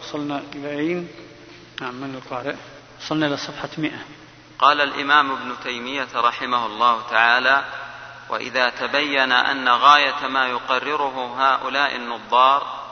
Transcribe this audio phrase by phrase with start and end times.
[0.00, 1.08] وصلنا إلى أين؟
[1.80, 2.54] نعم من القارئ؟
[3.00, 3.98] وصلنا إلى صفحة مئة.
[4.58, 7.64] قال الإمام ابن تيمية رحمه الله تعالى
[8.28, 12.82] وإذا تبين أن غاية ما يقرره هؤلاء النظار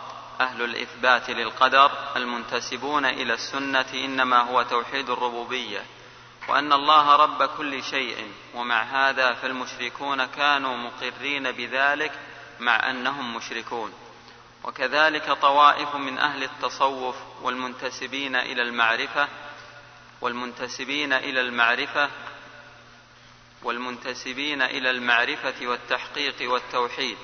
[0.41, 5.83] أهل الإثبات للقدر المنتسبون إلى السنة إنما هو توحيد الربوبية
[6.49, 12.13] وأن الله رب كل شيء ومع هذا فالمشركون كانوا مقرين بذلك
[12.61, 13.93] مع أنهم مشركون.
[14.65, 19.29] وكذلك طوائف من أهل التصوف والمنتسبين إلى المعرفة
[20.21, 22.09] والمنتسبين إلى المعرفة
[23.63, 27.17] والمنتسبين إلى المعرفة والتحقيق والتوحيد.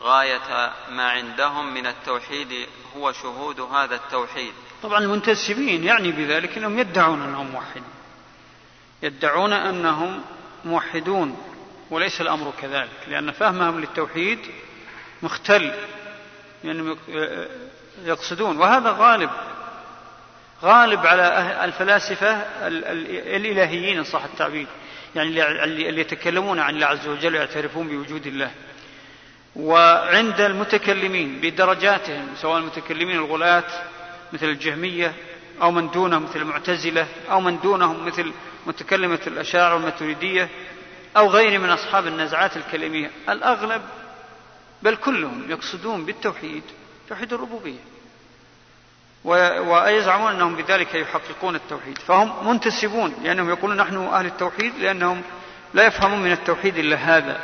[0.00, 4.52] غاية ما عندهم من التوحيد هو شهود هذا التوحيد.
[4.82, 7.92] طبعا المنتسبين يعني بذلك أنهم يدعون أنهم موحدون.
[9.02, 10.22] يدعون أنهم
[10.64, 11.36] موحدون
[11.90, 14.38] وليس الأمر كذلك لأن فهمهم للتوحيد
[15.22, 15.72] مختل.
[16.64, 16.96] لأنهم
[18.04, 18.58] يقصدون.
[18.58, 19.30] وهذا غالب
[20.62, 22.30] غالب على أه-، الفلاسفة
[22.66, 24.66] الإلهيين إن صح التعبير.
[25.16, 28.50] يعني اللي يتكلمون عن الله عز وجل ويعترفون بوجود الله.
[29.56, 33.64] وعند المتكلمين بدرجاتهم سواء المتكلمين الغلاة
[34.32, 35.12] مثل الجهمية
[35.62, 38.32] أو من دونهم مثل المعتزلة أو من دونهم مثل
[38.66, 40.48] متكلمة الأشاعرة والماتريدية
[41.16, 43.82] أو غير من أصحاب النزعات الكلامية الأغلب
[44.82, 46.62] بل كلهم يقصدون بالتوحيد
[47.08, 47.78] توحيد الربوبية.
[49.24, 51.98] ويزعمون أنهم بذلك يحققون التوحيد.
[51.98, 55.22] فهم منتسبون لأنهم يقولون نحن أهل التوحيد لأنهم
[55.74, 57.40] لا يفهمون من التوحيد إلا هذا.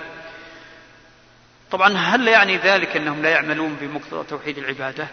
[1.71, 5.09] طبعا هل يعني ذلك أنهم لا يعملون بمقتضى توحيد العبادة؟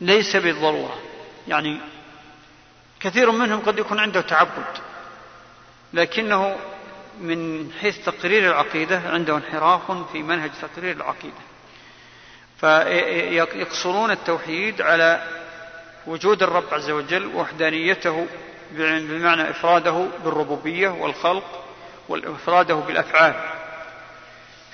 [0.00, 0.98] ليس بالضرورة.
[1.48, 1.80] يعني
[3.00, 4.78] كثير منهم قد يكون عنده تعبد
[5.92, 6.56] لكنه
[7.20, 11.34] من حيث تقرير العقيدة عنده انحراف في منهج تقرير العقيدة.
[12.60, 15.22] فيقصرون التوحيد على
[16.06, 18.26] وجود الرب عز وجل وحدانيته
[18.70, 21.64] بمعنى إفراده بالربوبية والخلق
[22.08, 23.34] وإفراده بالأفعال.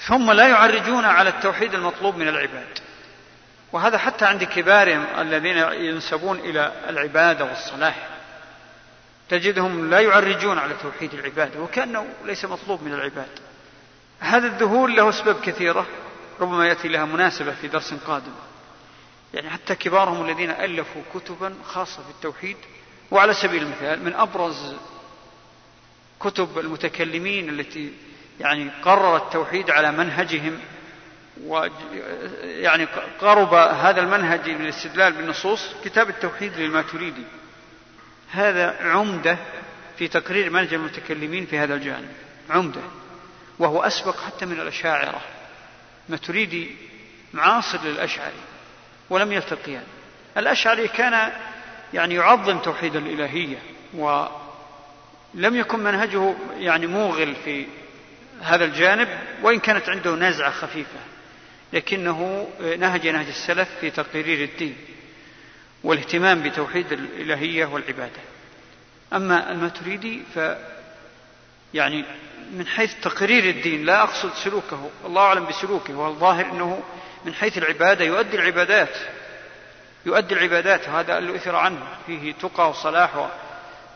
[0.07, 2.79] ثم لا يعرجون على التوحيد المطلوب من العباد.
[3.73, 8.14] وهذا حتى عند كبارهم الذين ينسبون إلى العبادة والصلاح.
[9.29, 13.29] تجدهم لا يعرجون على توحيد العبادة وكأنه ليس مطلوب من العباد.
[14.21, 15.87] هذا الذهول له أسباب كثيرة
[16.41, 18.33] ربما يأتي لها مناسبة في درس قادم.
[19.35, 22.57] يعني حتى كبارهم الذين ألفوا كتبا خاصة بالتوحيد
[23.11, 24.75] وعلى سبيل المثال من أبرز
[26.21, 27.93] كتب المتكلمين التي
[28.41, 30.59] يعني قرر التوحيد على منهجهم
[31.45, 32.85] ويعني
[33.21, 37.25] قرب هذا المنهج للاستدلال بالنصوص كتاب التوحيد للماتريدي.
[38.35, 39.39] هذا عمدة
[39.99, 42.09] في تقرير منهج المتكلمين في هذا الجانب.
[42.51, 42.81] عمدة.
[43.59, 45.21] وهو أسبق حتى من الأشاعرة.
[46.09, 46.71] ماتريدي
[47.33, 48.41] معاصر للأشعري.
[49.11, 49.83] ولم يلتقيان.
[50.37, 51.33] الأشعري كان
[51.95, 53.59] يعني يعظم توحيد الإلهية.
[53.95, 57.67] ولم يكن منهجه يعني موغل في
[58.43, 59.09] هذا الجانب.
[59.43, 61.01] وإن كانت عنده نزعة خفيفة.
[61.73, 64.77] لكنه نهج نهج السلف في تقرير الدين.
[65.85, 68.21] والاهتمام بتوحيد الإلهية والعبادة.
[69.13, 70.39] أما الماتريدي ف
[71.75, 72.05] يعني
[72.53, 76.83] من حيث تقرير الدين لا أقصد سلوكه الله أعلم بسلوكه والظاهر أنه
[77.25, 78.97] من حيث العبادة يؤدي العبادات
[80.07, 83.31] يؤدي العبادات وهذا إثر عنه فيه تقى وصلاح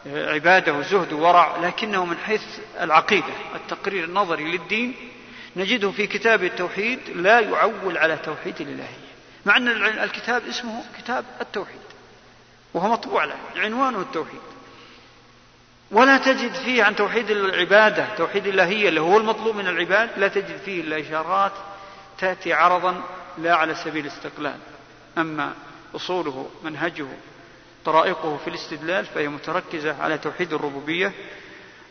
[0.07, 2.43] وعبادة وزهد وورع لكنه من حيث
[2.81, 4.95] العقيدة التقرير النظري للدين
[5.57, 9.08] نجده في كتاب التوحيد لا يعول على توحيد الإلهية.
[9.49, 9.69] مع أن
[10.05, 11.81] الكتاب اسمه كتاب التوحيد
[12.75, 14.41] وهو مطبوع له عنوانه التوحيد.
[15.91, 20.57] ولا تجد فيه عن توحيد العبادة توحيد الإلهية اللي هو المطلوب من العباد لا تجد
[20.65, 21.53] فيه إلا إشارات
[22.19, 23.03] تأتي عرضا
[23.39, 24.57] لا على سبيل الاستقلال.
[25.19, 25.53] أما
[25.95, 27.07] أصوله منهجه
[27.85, 31.13] طرائقه في الاستدلال فهي متركزة على توحيد الربوبية.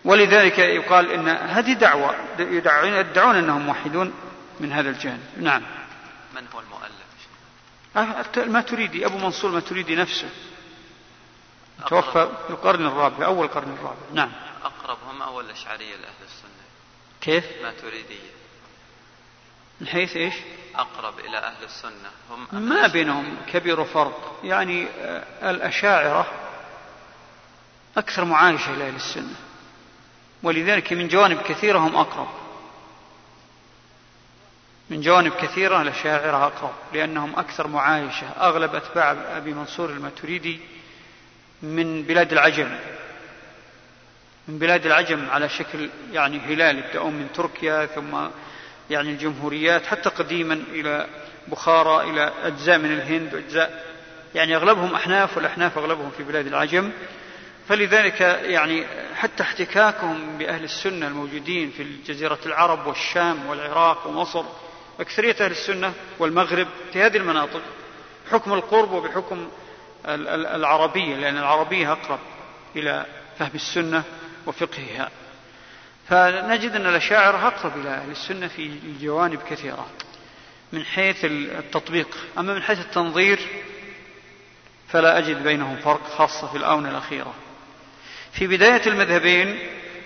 [0.05, 4.13] ولذلك يقال إن هذه دعوة يدعون أنهم موحدون
[4.59, 5.23] من هذا الجانب.
[5.37, 5.61] نعم.
[6.35, 7.06] من هو المؤلف؟
[8.37, 10.29] الماتريدي أبو منصور الماتريدي نفسه.
[11.87, 13.97] توفى في القرن الرابع أول القرن الرابع.
[14.13, 14.31] نعم.
[14.63, 16.51] أقرب هم أو الأشعرية لأهل السنة؟
[17.21, 18.37] كيف؟ ماتريدية
[19.81, 20.33] من حيث إيش؟
[20.75, 26.27] أقرب إلى أهل السنة هم ما بينهم كبير فرق يعني آه، الأشاعرة
[27.97, 29.35] أكثر معايشة إلى أهل السنة.
[30.43, 32.27] ولذلك من جوانب كثيرة هم أقرب.
[34.89, 40.59] من جوانب كثيرة الأشاعرة أقرب لأنهم أكثر معايشة أغلب أتباع أبي منصور الماتريدي
[41.61, 42.77] من بلاد العجم.
[44.47, 48.17] من بلاد العجم على شكل يعني هلال يبدأون من تركيا ثم
[48.89, 51.07] يعني الجمهوريات حتى قديما إلى
[51.47, 53.85] بخارى إلى أجزاء من الهند وأجزاء
[54.35, 56.91] يعني أغلبهم أحناف والأحناف أغلبهم في بلاد العجم.
[57.69, 58.85] فلذلك يعني
[59.15, 64.45] حتى احتكاكهم بأهل السنة الموجودين في جزيرة العرب والشام والعراق ومصر
[64.99, 67.61] أكثرية أهل السنة والمغرب في هذه المناطق
[68.31, 69.49] حكم القرب وبحكم
[70.05, 72.19] العربية لأن العربية أقرب
[72.75, 73.05] إلى
[73.39, 74.03] فهم السنة
[74.45, 75.09] وفقهها.
[76.09, 79.87] فنجد أن الأشاعرة أقرب إلى أهل السنة في جوانب كثيرة
[80.73, 82.17] من حيث التطبيق.
[82.37, 83.39] أما من حيث التنظير
[84.87, 87.33] فلا أجد بينهم فرق خاصة في الآونة الأخيرة.
[88.31, 89.59] في بداية المذهبين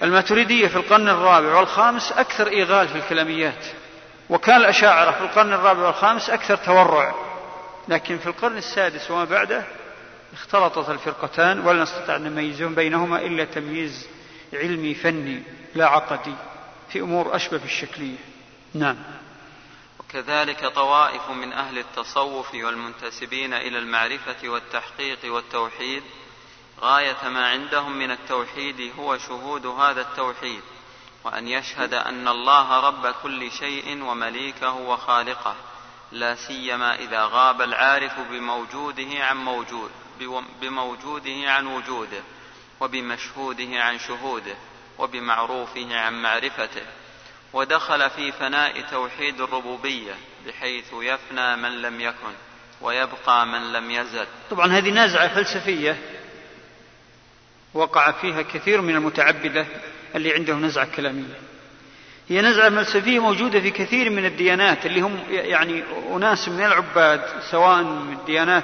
[0.04, 3.66] الماتريدية في القرن الرابع والخامس أكثر إيغال في الكلاميات.
[4.32, 7.16] وكان الأشاعرة في القرن الرابع والخامس أكثر تورع.
[7.88, 9.64] لكن في القرن السادس وما بعده
[10.34, 14.08] اختلطت الفرقتان ولا نستطيع أن نميزهم بينهما إلا تمييز
[14.54, 15.44] علمي فني
[15.76, 16.36] لا عقدي
[16.90, 18.18] في أمور أشبه بالشكلية
[18.74, 18.98] نعم.
[20.00, 26.04] وكذلك طوائف من أهل التصوف والمنتسبين إلى المعرفة والتحقيق والتوحيد
[26.82, 30.62] غاية ما عندهم من التوحيد هو شهود هذا التوحيد.
[31.24, 35.56] وأن يشهد أن الله رب كل شيء ومليكه وخالقه
[36.12, 39.92] لا سيما إذا غاب العارف بموجوده عن موجود
[40.62, 42.22] بموجوده عن وجوده
[42.80, 44.56] وبمشهوده عن شهوده
[45.00, 46.82] وبمعروفه عن معرفته
[47.54, 50.14] ودخل في فناء توحيد الربوبية
[50.48, 52.34] بحيث يفنى من لم يكن
[52.82, 54.28] ويبقى من لم يزل.
[54.52, 55.98] طبعا هذه نازعة فلسفية
[57.74, 59.66] وقع فيها كثير من المتعبدة
[60.16, 61.52] اللي عندهم نزعة كلامية.
[62.30, 65.84] هي نزعة فلسفيه موجودة في كثير من الديانات اللي هم يعني
[66.16, 67.22] أناس من العباد
[67.52, 68.64] سواء من الديانات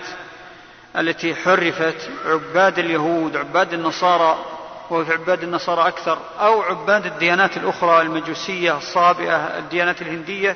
[0.98, 4.46] التي حرفت عباد اليهود عباد النصارى
[4.90, 10.56] وفي عباد النصارى أكثر أو عباد الديانات الأخرى المجوسية الصابئة الديانات الهندية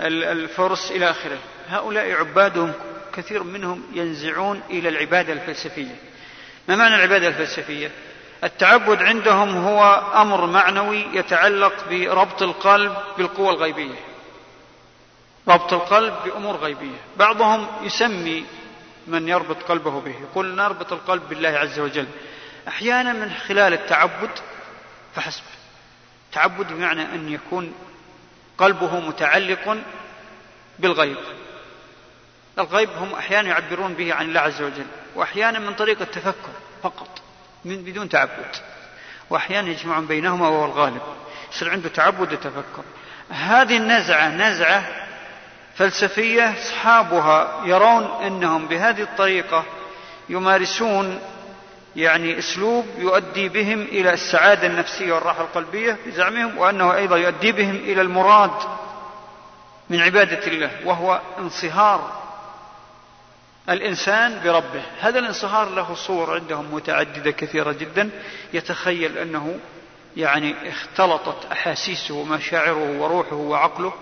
[0.00, 1.38] الفرس إلى آخره.
[1.68, 2.72] هؤلاء عبادهم
[3.12, 5.96] كثير منهم ينزعون إلى العبادة الفلسفية.
[6.68, 7.90] ما معنى العبادة الفلسفية؟
[8.44, 14.00] التعبد عندهم هو أمر معنوي يتعلق بربط القلب بالقوى الغيبية.
[15.48, 16.96] ربط القلب بأمور غيبية.
[17.16, 18.44] بعضهم يسمي
[19.06, 20.14] من يربط قلبه به.
[20.20, 22.06] يقول نربط القلب بالله عز وجل.
[22.68, 24.30] أحيانا من خلال التعبد
[25.14, 25.42] فحسب.
[26.32, 27.74] تعبد بمعنى أن يكون
[28.58, 29.78] قلبه متعلق
[30.78, 31.16] بالغيب.
[32.58, 34.86] الغيب هم أحيانا يعبرون به عن الله عز وجل.
[35.14, 36.52] وأحيانا من طريق التفكر
[36.82, 37.19] فقط.
[37.64, 38.56] من بدون تعبد.
[39.30, 41.02] وأحيانا يجمعون بينهما وهو الغالب.
[41.52, 42.82] يصير عنده تعبد وتفكر.
[43.30, 44.84] هذه النزعة نزعة
[45.76, 49.64] فلسفية أصحابها يرون أنهم بهذه الطريقة
[50.28, 51.20] يمارسون
[51.96, 58.02] يعني أسلوب يؤدي بهم إلى السعادة النفسية والراحة القلبية بزعمهم وأنه أيضا يؤدي بهم إلى
[58.02, 58.50] المراد
[59.90, 62.20] من عبادة الله وهو انصهار
[63.70, 64.82] الإنسان بربه.
[65.00, 68.10] هذا الانصهار له صور عندهم متعددة كثيرة جدا.
[68.52, 69.58] يتخيل أنه
[70.16, 73.92] يعني اختلطت أحاسيسه ومشاعره وروحه وعقله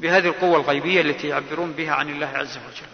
[0.00, 2.90] بهذه القوة الغيبية التي يعبرون بها عن الله عز وجل.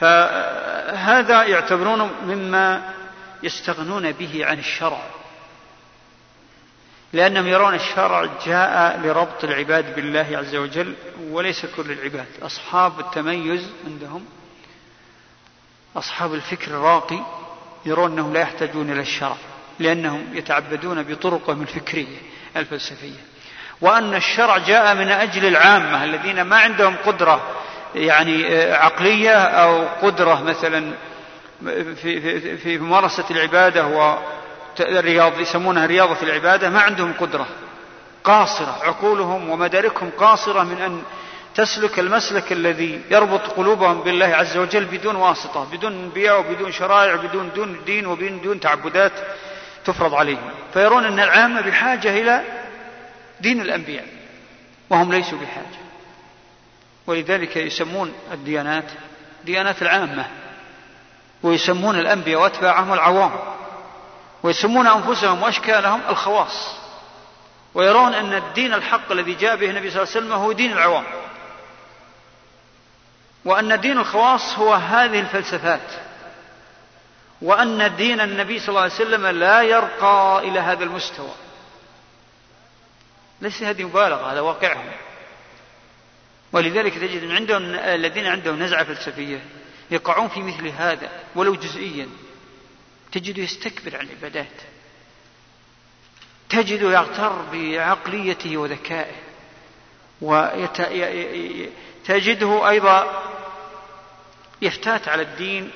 [0.00, 2.94] فهذا يعتبرونه مما
[3.42, 5.02] يستغنون به عن الشرع.
[7.12, 10.94] لأنهم يرون الشرع جاء لربط العباد بالله عز وجل
[11.30, 12.26] وليس كل العباد.
[12.42, 14.24] أصحاب التميز عندهم
[15.96, 17.20] أصحاب الفكر الراقي
[17.86, 19.36] يرون أنهم لا يحتاجون إلى الشرع
[19.78, 22.18] لأنهم يتعبدون بطرقهم الفكرية
[22.56, 23.20] الفلسفية.
[23.80, 27.42] وأن الشرع جاء من أجل العامة الذين ما عندهم قدرة
[27.94, 30.94] يعني عقلية أو قدرة مثلا
[31.64, 33.86] في, في, في ممارسة العبادة
[34.80, 37.46] والرياض يسمونها رياضة العبادة ما عندهم قدرة.
[38.24, 41.02] قاصرة عقولهم ومداركهم قاصرة من أن
[41.54, 47.50] تسلك المسلك الذي يربط قلوبهم بالله عز وجل بدون واسطة بدون أنبياء وبدون شرائع بدون
[47.54, 49.12] دون دين وبدون تعبدات
[49.84, 50.50] تفرض عليهم.
[50.72, 52.42] فيرون أن العامة بحاجة إلى
[53.40, 54.06] دين الأنبياء
[54.90, 55.80] وهم ليسوا بحاجة.
[57.06, 58.84] ولذلك يسمون الديانات
[59.44, 60.26] ديانات العامة
[61.42, 63.30] ويسمون الأنبياء وأتباعهم العوام.
[64.42, 66.74] ويسمون أنفسهم وأشكالهم الخواص
[67.74, 71.04] ويرون أن الدين الحق الذي جاء به النبي صلى الله عليه وسلم هو دين العوام
[73.44, 75.90] وأن دين الخواص هو هذه الفلسفات
[77.42, 81.34] وأن دين النبي صلى الله عليه وسلم لا يرقى إلى هذا المستوى.
[83.40, 84.90] ليس هذه مبالغة هذا واقعهم.
[86.52, 89.44] ولذلك تجد عندهم الذين عندهم نزعة فلسفية
[89.90, 92.08] يقعون في مثل هذا ولو جزئيا.
[93.12, 94.46] تجد يستكبر عن العبادات.
[96.48, 99.14] تجد يغتر بعقليته وذكائه.
[102.08, 103.22] وتجده أيضا
[104.62, 105.70] يفتات على الدين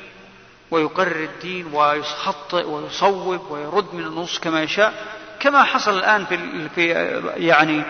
[0.71, 5.07] ويقرر الدين ويخطئ ويصوب ويرد من النصوص كما يشاء.
[5.41, 6.27] كما حصل الآن
[6.75, 6.89] في
[7.37, 7.83] يعني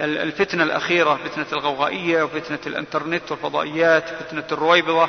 [0.00, 5.08] الفتنة الأخيرة فتنة الغوغائية وفتنة الإنترنت والفضائيات فتنة الرويبضة.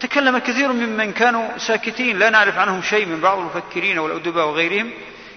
[0.00, 4.90] تكلم كثير ممن كانوا ساكتين لا نعرف عنهم شيء من بعض المفكرين والأدباء وغيرهم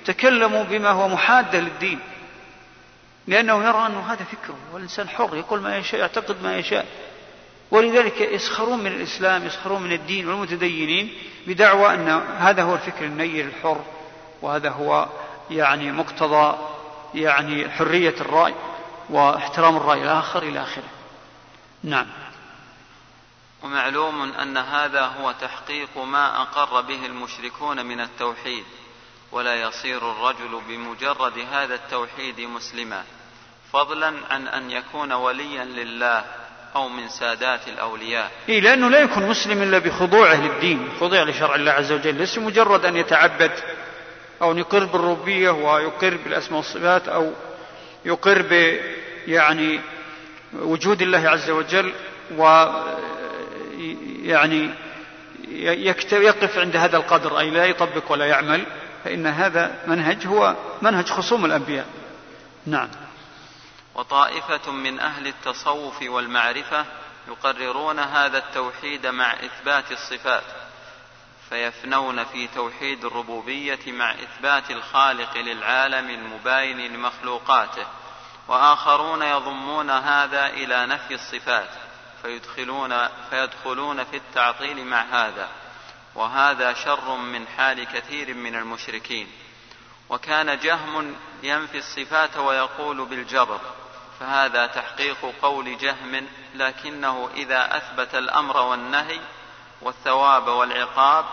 [0.05, 1.99] تكلموا بما هو محادة للدين.
[3.27, 6.85] لأنه يرى أنه هذا فكره والإنسان حر يقول ما يشاء يعتقد ما يشاء.
[7.71, 11.13] ولذلك يسخرون من الإسلام يسخرون من الدين والمتدينين
[11.47, 13.81] بدعوى أن هذا هو الفكر النير الحر
[14.41, 15.07] وهذا هو
[15.51, 16.57] يعني مقتضى
[17.15, 18.53] يعني حرية الرأي
[19.09, 20.83] واحترام الرأي الآخر إلى آخره.
[21.83, 22.07] نعم.
[23.63, 28.63] ومعلوم أن هذا هو تحقيق ما أقر به المشركون من التوحيد
[29.31, 33.03] ولا يصير الرجل بمجرد هذا التوحيد مسلما
[33.73, 36.23] فضلا عن أن يكون وليا لله
[36.75, 38.31] أو من سادات الأولياء.
[38.49, 42.15] إيه لأنه لا يكون مسلم إلا بخضوعه للدين خضوع لشرع الله عز وجل.
[42.15, 43.51] ليس مجرد أن يتعبد
[44.41, 47.33] أو يقر بالربوبية ويقر بالأسماء والصفات أو
[48.05, 48.79] يقر ب
[49.27, 49.81] يعني
[50.53, 51.93] وجود الله عز وجل
[52.37, 52.43] و
[54.23, 54.69] يعني
[56.13, 58.65] يقف عند هذا القدر أي لا يطبق ولا يعمل
[59.03, 61.85] فإن هذا منهج هو منهج خصوم الأنبياء.
[62.65, 62.89] نعم.
[63.95, 66.85] وطائفة من أهل التصوف والمعرفة
[67.27, 70.43] يقررون هذا التوحيد مع إثبات الصفات
[71.49, 77.85] فيفنون في توحيد الربوبية مع إثبات الخالق للعالم المباين لمخلوقاته
[78.47, 81.69] وآخرون يضمون هذا إلى نفي الصفات.
[82.21, 85.49] فيدخلون فيدخلون في التعطيل مع هذا.
[86.15, 89.31] وهذا شر من حال كثير من المشركين.
[90.09, 93.59] وكان جهم ينفي الصفات ويقول بالجبر.
[94.19, 99.19] فهذا تحقيق قول جهم لكنه إذا أثبت الأمر والنهي
[99.81, 101.25] والثواب والعقاب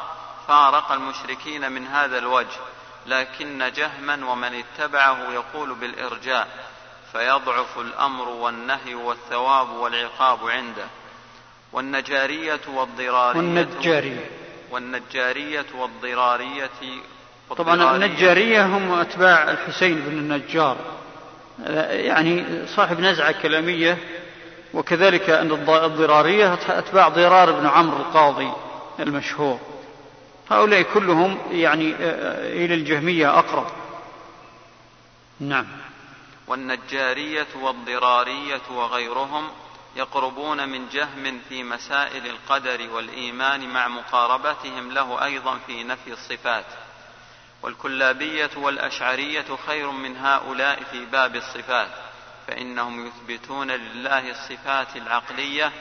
[0.48, 2.60] فارق المشركين من هذا الوجه.
[3.06, 6.48] لكن جهما ومن اتبعه يقول بالإرجاء.
[7.12, 10.86] فيضعف الأمر والنهي والثواب والعقاب عنده.
[11.72, 14.30] والنجارية والضرارية والنجارية.
[14.70, 16.70] والنجارية والضرارية
[17.56, 20.76] طبعا النجارية هم أتباع الحسين بن النجار.
[21.90, 23.98] يعني صاحب نزعة كلامية
[24.74, 28.52] وكذلك أن الضرارية أتباع ضرار بن عمرو القاضي
[29.00, 29.60] المشهور.
[30.50, 31.94] هؤلاء كلهم يعني
[32.64, 33.66] إلى الجهمية أقرب.
[35.40, 35.66] نعم.
[36.48, 39.50] والنجارية والضرارية وغيرهم
[39.96, 46.64] يقربون من جهم في مسائل القدر والإيمان مع مقاربتهم له أيضا في نفي الصفات.
[47.62, 51.88] والكلابية والأشعرية خير من هؤلاء في باب الصفات
[52.46, 55.72] فإنهم يثبتون لله الصفات العقلية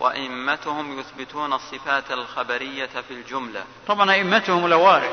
[0.00, 3.64] وأئمتهم يثبتون الصفات الخبرية في الجملة.
[3.86, 5.12] طبعا أئمتهم الأوائل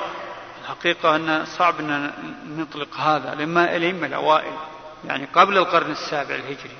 [0.61, 2.11] الحقيقة أن صعب أن
[2.47, 4.53] نطلق هذا الأئمة الأوائل
[5.05, 6.77] يعني قبل القرن السابع الهجري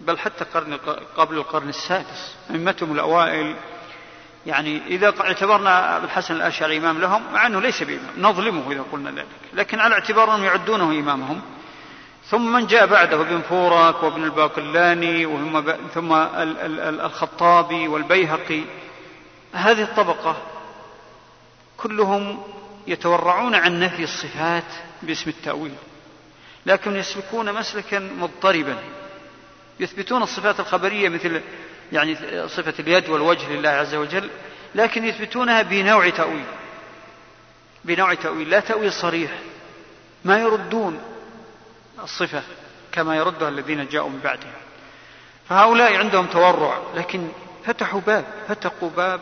[0.00, 0.78] بل حتى قرن
[1.16, 2.34] قبل القرن السادس.
[2.50, 3.56] أئمتهم الأوائل
[4.46, 9.26] يعني إذا اعتبرنا الحسن الأشعري إمام لهم مع أنه ليس بإمام نظلمه إذا قلنا ذلك
[9.54, 11.40] لكن على اعتبار أنهم يعدونه إمامهم.
[12.30, 15.26] ثم من جاء بعده ابن فورك وابن الباقلاني
[15.94, 18.62] ثم الخطابي والبيهقي.
[19.52, 20.36] هذه الطبقة
[21.76, 22.42] كلهم
[22.86, 24.64] يتورعون عن نفي الصفات
[25.02, 25.74] باسم التأويل.
[26.68, 28.76] لكن يسلكون مسلكا مضطربا.
[29.80, 31.40] يثبتون الصفات الخبرية مثل
[31.92, 32.16] يعني
[32.48, 34.30] صفة اليد والوجه لله عز وجل
[34.74, 36.44] لكن يثبتونها بنوع تأويل.
[37.84, 39.30] بنوع تأويل لا تأويل صريح.
[40.24, 41.00] ما يردون
[42.02, 42.42] الصفة
[42.92, 44.52] كما يردها الذين جاءوا من بعدهم.
[45.48, 47.28] فهؤلاء عندهم تورع لكن
[47.64, 49.20] فتحوا باب فتقوا باب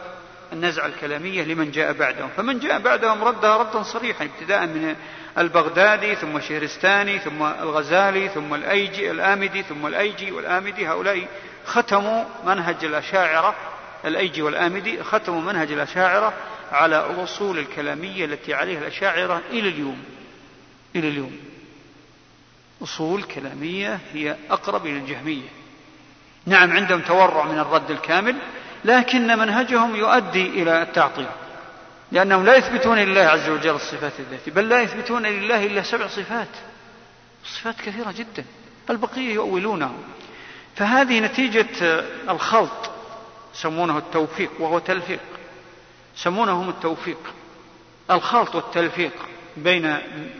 [0.52, 2.28] النزعة الكلامية لمن جاء بعدهم.
[2.36, 4.96] فمن جاء بعدهم ردها ردا صريحا ابتداء من
[5.38, 10.88] البغدادي ثم الشهرستاني ثم الغزالي ثم الأيجي الآمدي ثم الأيجي والآمدي.
[10.88, 11.28] هؤلاء
[11.66, 13.54] ختموا منهج الأشاعرة.
[14.04, 16.32] الأيجي والآمدي ختموا منهج الأشاعرة
[16.72, 20.04] على الأصول الكلامية التي عليها الأشاعرة إلى اليوم
[20.96, 21.38] إلى اليوم.
[22.82, 25.48] أصول كلامية هي أقرب إلى الجهمية.
[26.46, 28.36] نعم عندهم تورع من الرد الكامل
[28.84, 31.26] لكن منهجهم يؤدي إلى التعطيل.
[32.12, 36.48] لأنهم لا يثبتون لله عز وجل الصفات الذاتية بل لا يثبتون لله إلا سبع صفات.
[37.44, 38.44] صفات كثيرة جدا.
[38.90, 39.92] البقية يؤولونها.
[40.76, 42.90] فهذه نتيجة الخلط.
[43.54, 45.20] يسمونه التوفيق وهو تلفيق.
[46.16, 47.18] يسمونهم التوفيق.
[48.10, 49.12] الخلط والتلفيق
[49.56, 49.96] بين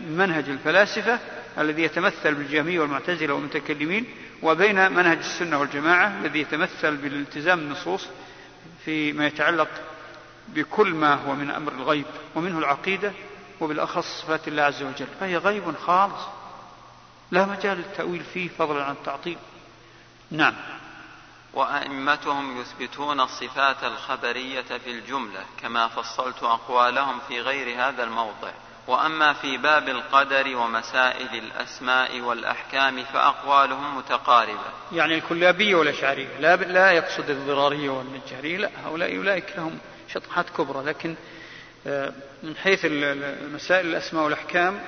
[0.09, 1.19] منهج الفلاسفة
[1.59, 4.05] الذي يتمثل بالجهمية والمعتزلة والمتكلمين
[4.43, 8.07] وبين منهج السنة والجماعة الذي يتمثل بالالتزام النصوص
[8.85, 9.69] فيما يتعلق
[10.49, 13.13] بكل ما هو من أمر الغيب ومنه العقيدة
[13.61, 15.07] وبالأخص صفات الله عز وجل.
[15.21, 16.23] فهي غيب خالص.
[17.31, 19.39] لا مجال للتأويل فيه فضلا عن التعطيل.
[20.31, 20.55] نعم.
[21.55, 28.51] وأئمتهم يثبتون الصفات الخبرية في الجملة كما فصلت أقوالهم في غير هذا الموضع.
[28.87, 34.71] وأما في باب القدر ومسائل الأسماء والأحكام فأقوالهم متقاربة.
[34.93, 41.15] يعني الكلابية والأشعرية لا, لا يقصد الضرارية والنجارية لا هؤلاء أولئك لهم شطحات كبرى لكن
[41.87, 42.85] آه، من حيث
[43.55, 44.81] مسائل الأسماء والأحكام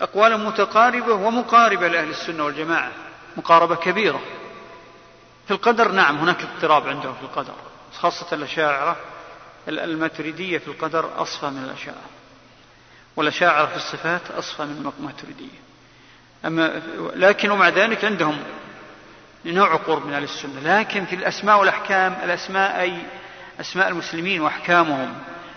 [0.00, 2.92] أقوال متقاربة ومقاربة لأهل السنة والجماعة
[3.36, 4.20] مقاربة كبيرة.
[5.46, 7.54] في القدر نعم هناك اضطراب عندهم في القدر
[7.92, 8.96] خاصة الأشاعرة
[9.68, 12.10] الماتريدية في القدر أصفى من الأشاعرة
[13.16, 15.64] والأشاعرة في الصفات أصفى من الماتريدية.
[16.44, 16.82] أما
[17.14, 18.42] لكن ومع ذلك عندهم
[19.44, 22.98] نوع قرب من أهل السنة لكن في الأسماء والأحكام الأسماء أي
[23.60, 25.14] أسماء المسلمين وأحكامهم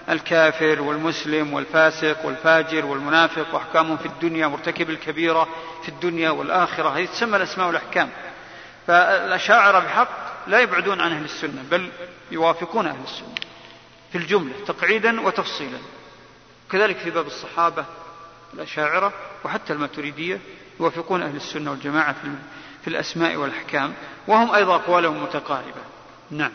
[0.10, 5.48] الكافر والمسلم والفاسق والفاجر والمنافق وأحكامهم في الدنيا مرتكب الكبيرة
[5.84, 6.90] في الدنيا والآخرة.
[6.90, 8.10] هذه تسمى الأسماء والأحكام.
[8.88, 10.10] فالأشاعرة بحق
[10.48, 11.90] لا يبعدون عن أهل السنة بل
[12.32, 13.36] يوافقون أهل السنة
[14.12, 15.78] في الجملة تقعيدا وتفصيلا.
[16.72, 17.86] كذلك في باب الصحابة
[18.54, 19.14] الأشاعرة
[19.46, 20.40] وحتى الماتريدية
[20.80, 22.16] يوافقون أهل السنة والجماعة
[22.82, 23.94] في الأسماء والأحكام
[24.28, 25.82] وهم أيضا أقوالهم متقاربة.
[26.32, 26.52] نعم.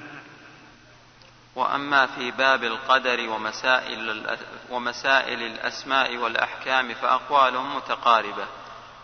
[1.57, 4.27] وأما في باب القدر ومسائل
[4.71, 8.47] ومسائل الأسماء والأحكام فأقوالهم متقاربة.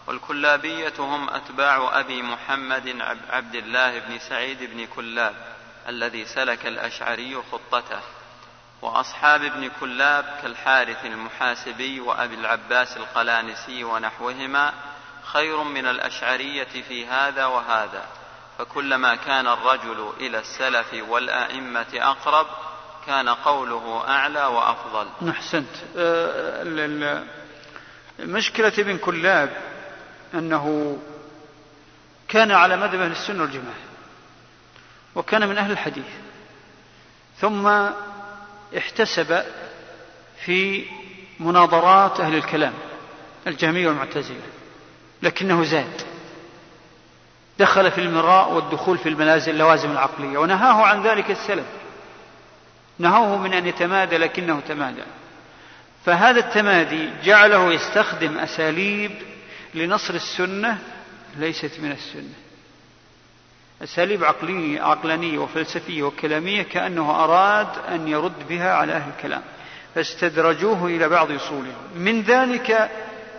[0.06, 5.34] والكلابية هم أتباع أبي محمد عبد الله بن سعيد بن كلاب
[5.88, 8.00] الذي سلك الأشعري خطته.
[8.82, 14.72] وأصحاب ابن كلاب كالحارث المحاسبي وأبي العباس القلانسي ونحوهما
[15.22, 18.06] خير من الأشعرية في هذا وهذا.
[18.58, 22.46] فكلما كان الرجل إلى السلف والأئمة أقرب
[23.06, 25.08] كان قوله أعلى وأفضل.
[25.30, 25.68] أحسنت.
[25.96, 27.24] أه،
[28.20, 29.56] مشكله ابن كلاب
[30.34, 30.98] أنه
[32.28, 33.74] كان على مذهب أهل السنة والجماعة
[35.14, 36.06] وكان من أهل الحديث
[37.40, 37.66] ثم
[38.78, 39.42] احتسب
[40.44, 40.86] في
[41.40, 42.74] مناظرات أهل الكلام
[43.46, 44.42] الجهمية والمعتزلة
[45.22, 46.07] لكنه زاد.
[47.58, 51.66] دخل في المراء والدخول في الملازم اللوازم العقلية ونهاه عن ذلك السلف.
[52.98, 55.02] نهوه من أن يتمادى لكنه تمادى.
[56.06, 59.10] فهذا التمادي جعله يستخدم أساليب
[59.74, 60.78] لنصر السنة
[61.36, 62.34] ليست من السنة.
[63.82, 69.42] أساليب عقلية عقلانية وفلسفية وكلامية كأنه أراد أن يرد بها على أهل الكلام.
[69.94, 71.74] فاستدرجوه إلى بعض أصولهم.
[71.94, 72.90] من ذلك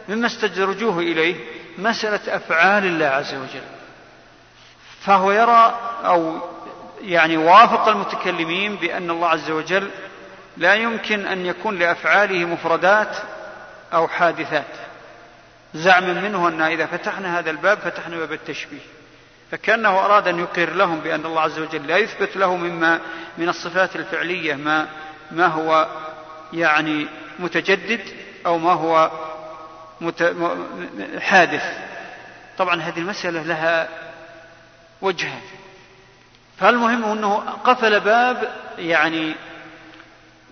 [0.10, 1.36] مما استدرجوه إليه
[1.78, 3.79] مسألة أفعال الله عز وجل.
[5.02, 6.40] فهو يرى أو
[7.02, 9.90] يعني وافق المتكلمين بأن الله عز وجل
[10.58, 13.18] لا يمكن أن يكون لأفعاله مفردات
[13.94, 14.66] أو حادثات
[15.74, 18.82] زعما منه أن إذا فتحنا هذا الباب فتحنا باب التشبيه
[19.52, 23.00] فكأنه أراد أن يقر لهم بأن الله عز وجل لا يثبت له مما
[23.38, 24.88] من الصفات الفعلية ما
[25.32, 25.88] ما هو
[26.54, 27.08] يعني
[27.40, 28.02] متجدد
[28.46, 29.12] أو ما هو.
[31.20, 31.64] حادث
[32.58, 33.88] طبعا هذه المسألة لها
[35.02, 35.42] وجهان
[36.60, 39.36] فالمهم أنه قفل باب يعني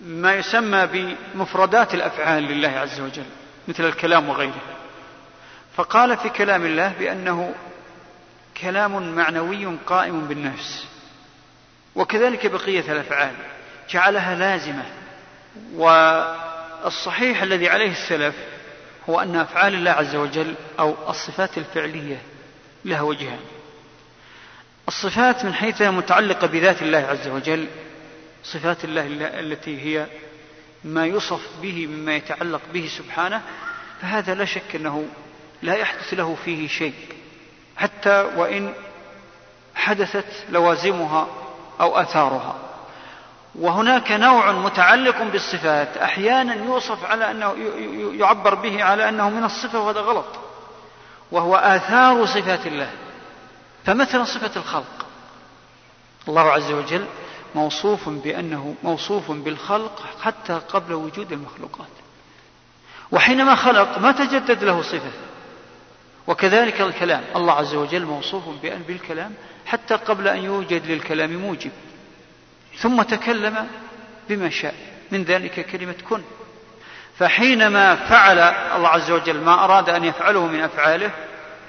[0.01, 0.87] ما يسمى
[1.33, 3.25] بمفردات الأفعال لله عز وجل
[3.67, 4.61] مثل الكلام وغيره.
[5.75, 7.55] فقال في كلام الله بأنه
[8.61, 10.85] كلام معنوي قائم بالنفس
[11.95, 13.33] وكذلك بقية الأفعال
[13.89, 14.85] جعلها لازمة.
[15.75, 18.35] والصحيح الذي عليه السلف
[19.09, 22.21] هو أن أفعال الله عز وجل أو الصفات الفعلية
[22.85, 23.39] لها وجهان.
[24.87, 27.67] الصفات من حيث متعلقة بذات الله عز وجل
[28.43, 29.07] صفات الله
[29.39, 30.07] التي هي
[30.83, 33.41] ما يوصف به مما يتعلق به سبحانه
[34.01, 35.05] فهذا لا شك أنه
[35.61, 36.93] لا يحدث له فيه شيء.
[37.77, 38.73] حتى وإن
[39.75, 41.27] حدثت لوازمها
[41.81, 42.55] أو آثارها.
[43.55, 47.55] وهناك نوع متعلق بالصفات أحيانا يوصف على أنه
[48.19, 50.27] يعبر به على أنه من الصفة وهذا غلط.
[51.31, 52.89] وهو آثار صفات الله.
[53.87, 55.05] فمثلا صفة الخلق.
[56.27, 57.05] الله عز وجل
[57.55, 61.87] موصوف بأنه موصوف بالخلق حتى قبل وجود المخلوقات.
[63.11, 65.11] وحينما خلق ما تجدد له صفة.
[66.27, 67.23] وكذلك الكلام.
[67.35, 69.33] الله عز وجل موصوف بأن بالكلام
[69.65, 71.71] حتى قبل أن يوجد للكلام موجب.
[72.77, 73.67] ثم تكلم
[74.29, 74.75] بما شاء.
[75.11, 76.21] من ذلك كلمة كن.
[77.17, 78.39] فحينما فعل
[78.75, 81.11] الله عز وجل ما أراد أن يفعله من أفعاله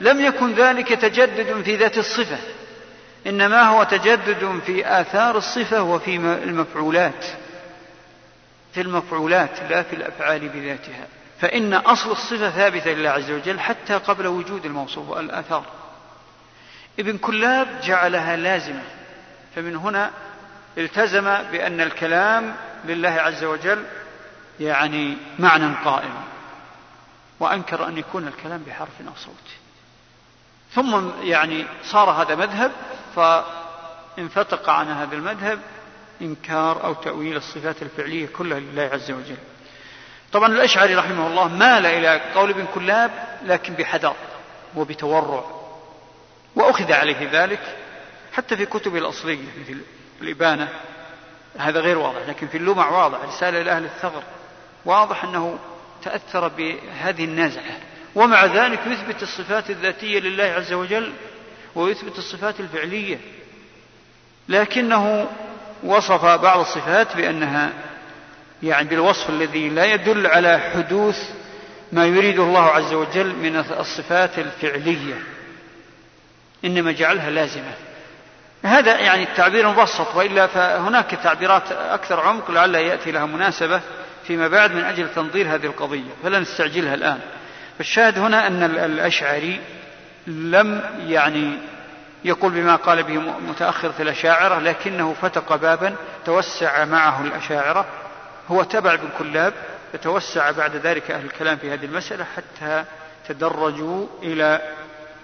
[0.00, 2.38] لم يكن ذلك تجدد في ذات الصفة
[3.26, 7.24] إنما هو تجدد في آثار الصفة وفي المفعولات
[8.74, 11.06] في المفعولات لا في الأفعال بذاتها.
[11.40, 15.64] فإن أصل الصفة ثابتة لله عز وجل حتى قبل وجود الموصوف والآثار.
[16.98, 18.82] ابن كلاب جعلها لازمة
[19.54, 20.10] فمن هنا
[20.78, 23.84] التزم بأن الكلام لله عز وجل
[24.60, 26.14] يعني معنى قائم.
[27.40, 29.67] وأنكر أن يكون الكلام بحرف أو صوت.
[30.74, 32.72] ثم يعني صار هذا مذهب
[33.16, 35.58] فانفتق عن هذا المذهب
[36.22, 39.36] إنكار أو تأويل الصفات الفعلية كلها لله عز وجل.
[40.32, 43.10] طبعا الأشعري رحمه الله مال إلى قول ابن كلاب
[43.44, 44.14] لكن بحذر
[44.76, 45.44] وبتورع
[46.56, 47.76] وأخذ عليه ذلك
[48.32, 49.80] حتى في كتب الأصلية مثل
[50.20, 50.68] الإبانة.
[51.58, 54.22] هذا غير واضح لكن في اللمع واضح رسالة إلى أهل الثغر
[54.84, 55.58] واضح أنه
[56.02, 57.76] تأثر بهذه النازعة
[58.14, 61.12] ومع ذلك يثبت الصفات الذاتية لله عز وجل
[61.74, 63.18] ويثبت الصفات الفعلية.
[64.48, 65.28] لكنه
[65.82, 67.72] وصف بعض الصفات بأنها
[68.62, 71.30] يعني بالوصف الذي لا يدل على حدوث
[71.92, 75.14] ما يريده الله عز وجل من الصفات الفعلية
[76.64, 77.72] إنما جعلها لازمة.
[78.62, 83.80] هذا يعني التعبير مبسط وإلا فهناك تعبيرات أكثر عمق لعلها يأتي لها مناسبة
[84.26, 86.10] فيما بعد من أجل تنظير هذه القضية.
[86.22, 87.20] فلا نستعجلها الآن.
[87.78, 89.60] فالشاهد هنا أن الأشعري
[90.26, 91.58] لم يعني
[92.24, 97.86] يقول بما قال به متأخرة الأشاعرة لكنه فتق بابا توسع معه الأشاعرة
[98.48, 99.52] هو تبع ابن كلاب
[99.92, 102.84] فتوسع بعد ذلك أهل الكلام في هذه المسألة حتى
[103.28, 104.60] تدرجوا إلى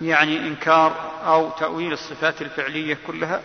[0.00, 0.92] يعني إنكار
[1.26, 3.40] أو تأويل الصفات الفعلية كلها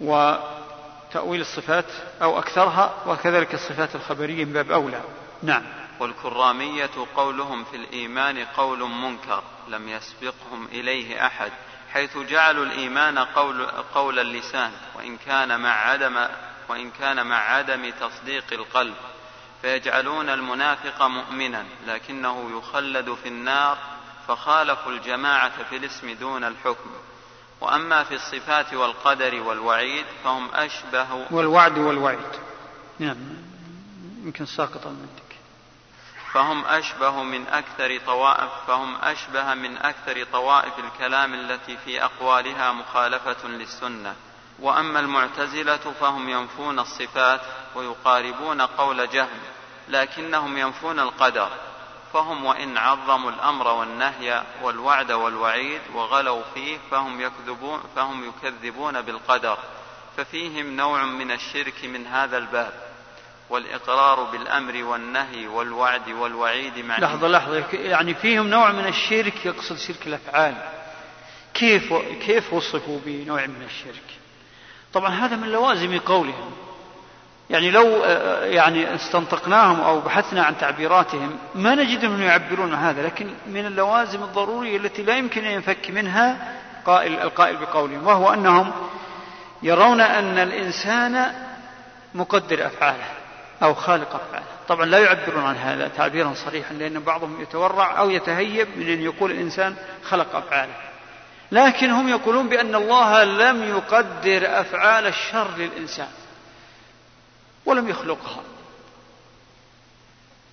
[0.00, 1.84] وتأويل الصفات
[2.22, 5.00] أو أكثرها وكذلك الصفات الخبرية من باب أولى.
[5.42, 5.62] نعم.
[6.00, 11.52] والكرامية قولهم في الإيمان قول منكر لم يسبقهم إليه أحد
[11.92, 16.26] حيث جعلوا الإيمان قول, قول اللسان وإن كان مع عدم
[16.68, 18.94] وإن كان مع عدم تصديق القلب.
[19.62, 23.78] فيجعلون المنافق مؤمنا لكنه يخلد في النار
[24.28, 26.90] فخالفوا الجماعة في الاسم دون الحكم.
[27.60, 32.38] وأما في الصفات والقدر والوعيد فهم أشبه والوعد والوعيد.
[32.98, 33.16] نعم.
[34.24, 35.27] يمكن ساقطا منك.
[36.32, 43.48] فهم أشبه من أكثر طوائف فهم أشبه من أكثر طوائف الكلام التي في أقوالها مخالفة
[43.48, 44.14] للسنة.
[44.58, 47.40] وأما المعتزلة فهم ينفون الصفات
[47.74, 49.40] ويقاربون قول جهم
[49.88, 51.48] لكنهم ينفون القدر.
[52.12, 59.58] فهم وإن عظموا الأمر والنهي والوعد والوعيد وغلوا فيه فهم يكذبون فهم يكذبون بالقدر.
[60.16, 62.87] ففيهم نوع من الشرك من هذا الباب.
[63.50, 67.64] والإقرار بالأمر والنهي والوعد والوعيد مع لحظة لحظة.
[67.72, 70.54] يعني فيهم نوع من الشرك يقصد شرك الأفعال.
[71.54, 71.94] كيف
[72.26, 74.04] كيف وصفوا بنوع من الشرك؟
[74.92, 76.52] طبعا هذا من لوازم قولهم.
[77.50, 83.30] يعني لو آه، يعني استنطقناهم أو بحثنا عن تعبيراتهم ما نجد أنهم يعبرون هذا لكن
[83.46, 86.54] من اللوازم الضرورية التي لا يمكن أن ينفك منها
[86.86, 88.72] قائل القائل بقولهم وهو أنهم
[89.62, 91.32] يرون أن الإنسان
[92.14, 93.17] مقدر أفعاله.
[93.62, 94.46] أو خالق أفعاله.
[94.68, 99.30] طبعا لا يعبرون عن هذا تعبيرا صريحا لأن بعضهم يتورع أو يتهيب من أن يقول
[99.30, 100.74] الإنسان خلق أفعاله.
[101.52, 106.08] لكن هم يقولون بأن الله لم يقدر أفعال الشر للإنسان
[107.66, 108.42] ولم يخلقها.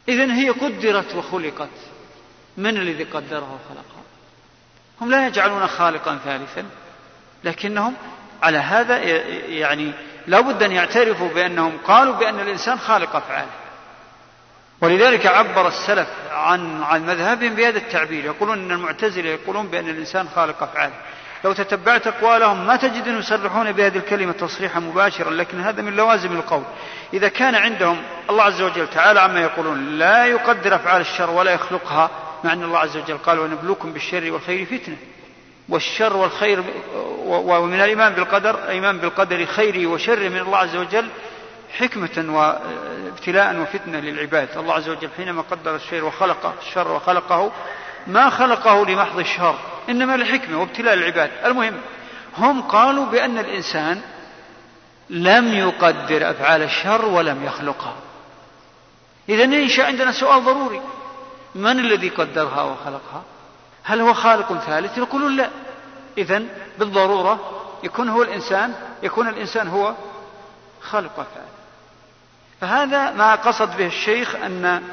[0.09, 1.69] إذن هي قدرت وخلقت.
[2.57, 4.03] من الذي قدرها وخلقها؟
[5.01, 6.65] هم لا يجعلون خالقا ثالثا
[7.43, 7.95] لكنهم
[8.43, 8.97] على هذا
[9.47, 9.93] يعني
[10.27, 13.51] لا بد أن يعترفوا بأنهم قالوا بأن الإنسان خالق أفعاله.
[14.81, 18.25] ولذلك عبر السلف عن عن مذهبهم بهذا التعبير.
[18.25, 20.93] يقولون إن المعتزلة يقولون بأن الإنسان خالق أفعاله.
[21.43, 26.31] لو تتبعت أقوالهم ما تجد أن يصرحون بهذه الكلمة تصريحا مباشرا لكن هذا من لوازم
[26.31, 26.63] القول.
[27.13, 32.09] إذا كان عندهم الله عز وجل تعالى عما يقولون لا يقدر أفعال الشر ولا يخلقها
[32.43, 34.97] مع أن الله عز وجل قال ونبلوكم بالشر والخير فتنة.
[35.69, 36.63] والشر والخير
[37.25, 41.09] ومن الإيمان بالقدر إيمان بالقدر خيره وشره من الله عز وجل
[41.77, 44.57] حكمة وابتلاء وفتنة للعباد.
[44.57, 47.51] الله عز وجل حينما قدر الشر وخلق الشر وخلقه
[48.07, 49.55] ما خلقه لمحض الشر
[49.89, 51.81] إنما لحكمة وابتلاء العباد المهم
[52.37, 54.01] هم قالوا بأن الإنسان
[55.09, 57.95] لم يقدر أفعال الشر ولم يخلقها.
[59.29, 60.81] إذا ينشأ عندنا سؤال ضروري.
[61.55, 63.23] من الذي قدرها وخلقها؟
[63.85, 65.49] هل هو خالق ثالث؟ يقولون لا.
[66.17, 66.43] إذا
[66.79, 69.95] بالضرورة يكون هو الإنسان يكون الإنسان هو
[70.81, 71.47] خالق أفعال
[72.61, 74.83] فهذا ما قصد به الشيخ أن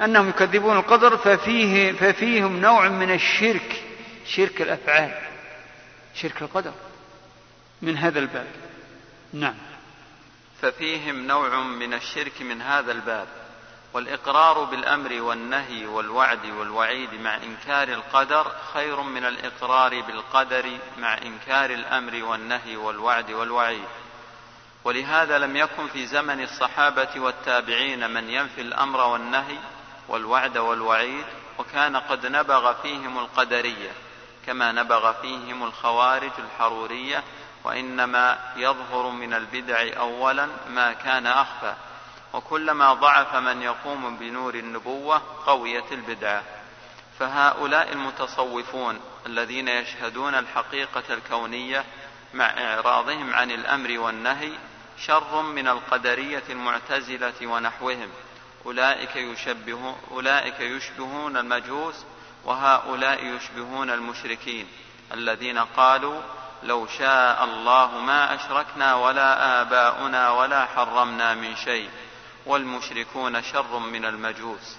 [0.00, 3.82] أنهم يكذبون القدر ففيه ففيهم نوع من الشرك
[4.26, 5.14] شرك الأفعال
[6.14, 6.72] شرك القدر
[7.82, 8.46] من هذا الباب.
[9.32, 9.54] نعم.
[10.62, 13.28] ففيهم نوع من الشرك من هذا الباب.
[13.94, 22.24] والإقرار بالأمر والنهي والوعد والوعيد مع إنكار القدر خير من الإقرار بالقدر مع إنكار الأمر
[22.24, 23.88] والنهي والوعد والوعيد.
[24.84, 29.58] ولهذا لم يكن في زمن الصحابة والتابعين من ينفي الأمر والنهي
[30.08, 31.24] والوعد والوعيد
[31.58, 33.90] وكان قد نبغ فيهم القدرية
[34.46, 37.22] كما نبغ فيهم الخوارج الحرورية
[37.64, 41.74] وإنما يظهر من البدع اولا ما كان أخفى.
[42.34, 46.42] وكلما ضعف من يقوم بنور النبوة قويت البدعه
[47.18, 51.84] فهؤلاء المتصوفون الذين يشهدون الحقيقة الكونية
[52.34, 54.52] مع إعراضهم عن الأمر والنهي
[54.98, 58.08] شر من القدرية المعتزلة ونحوهم.
[58.66, 61.94] أولئك يشبه أولئك يشبهون المجوس
[62.44, 64.66] وهؤلاء يشبهون المشركين
[65.14, 66.20] الذين قالوا
[66.62, 71.90] لو شاء الله ما أشركنا ولا آباؤنا ولا حرمنا من شيء.
[72.46, 74.76] والمشركون شر من المجوس.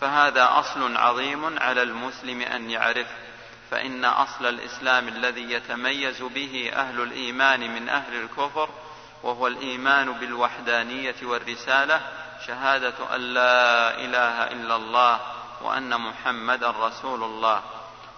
[0.00, 3.32] فهذا أصل عظيم على المسلم أن يعرفه.
[3.72, 8.68] فإن أصل الإسلام الذي يتميز به أهل الإيمان من أهل الكفر
[9.22, 12.00] وهو الإيمان بالوحدانية والرسالة
[12.46, 15.20] شهادة أن لا إله إلا الله
[15.62, 17.62] وأن محمدا رسول الله.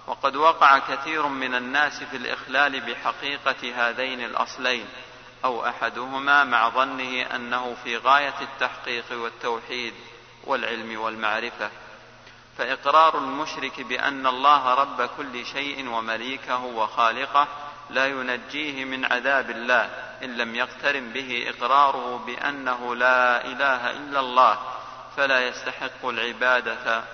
[0.06, 4.86] وقد وقع كثير من الناس في الإخلال بحقيقة هذين الأصلين.
[5.44, 9.94] أو أحدهما مع ظنه أنه في غاية التحقيق والتوحيد
[10.44, 11.70] والعلم والمعرفة.
[12.58, 17.48] فإقرار المشرك بأن الله رب كل شيء ومليكه وخالقه
[17.90, 19.90] لا ينجيه من عذاب الله
[20.22, 24.58] إن لم يقترن به إقراره بأنه لا إله إلا الله
[25.16, 27.04] فلا يستحق العبادة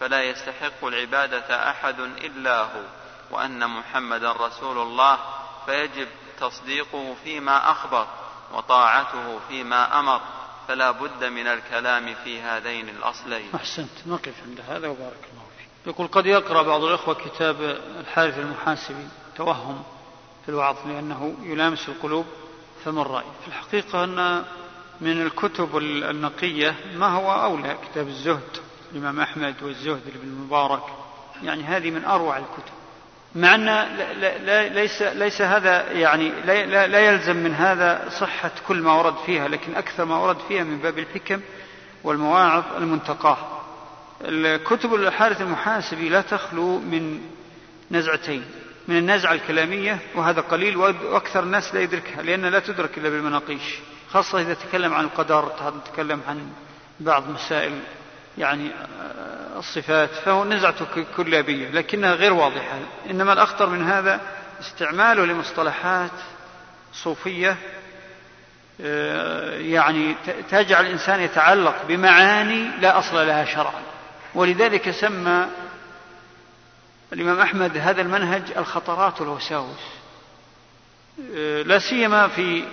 [0.00, 2.82] فلا يستحق العبادة أحد إلا هو
[3.30, 5.18] وأن محمدا رسول الله
[5.66, 6.08] فيجب
[6.40, 8.06] تصديقه فيما أخبر
[8.54, 10.20] وطاعته فيما أمر
[10.68, 13.50] فلا بد من الكلام في هذين الأصلين.
[13.54, 13.90] أحسنت.
[14.06, 15.68] نقف عند هذا؟ وبارك الله فيك.
[15.86, 17.60] يقول قد يقرأ بعض الإخوة كتاب
[18.00, 19.82] الحارث المحاسبي توهم
[20.44, 22.26] في الوعظ لأنه يلامس القلوب
[22.84, 24.44] فمن راي في الحقيقة أن
[25.00, 28.56] من الكتب النقية ما هو أولى كتاب الزهد
[28.92, 30.82] الإمام أحمد والزهد لابن المبارك.
[31.42, 32.72] يعني هذه من أروع الكتب.
[33.34, 33.86] مع أن
[34.74, 39.74] ليس, ليس هذا يعني لا, لا يلزم من هذا صحة كل ما ورد فيها لكن
[39.74, 41.40] أكثر ما ورد فيها من باب الحكم
[42.04, 43.38] والمواعظ المنتقاة.
[44.24, 47.20] الكتب الحارث المحاسبي لا تخلو من
[47.90, 48.44] نزعتين
[48.88, 53.78] من النزعة الكلامية وهذا قليل وأكثر الناس لا يدركها لأنها لا تدرك إلا بالمناقيش
[54.10, 55.52] خاصة إذا تكلم عن القدر
[55.92, 56.46] تكلم عن
[57.00, 57.78] بعض مسائل
[58.38, 58.70] يعني
[59.54, 60.86] الصفات فهو نزعته
[61.16, 62.78] كلابية لكنها غير واضحة.
[63.10, 64.20] إنما الأخطر من هذا
[64.60, 66.10] استعماله لمصطلحات
[66.92, 67.56] صوفية
[68.80, 70.14] آه، يعني
[70.50, 73.82] تجعل الإنسان يتعلق بمعاني لا أصل لها شرعا.
[74.34, 75.46] ولذلك سمى
[77.12, 79.80] الإمام أحمد هذا المنهج الخطرات والوساوس
[81.36, 82.64] آه، لا سيما في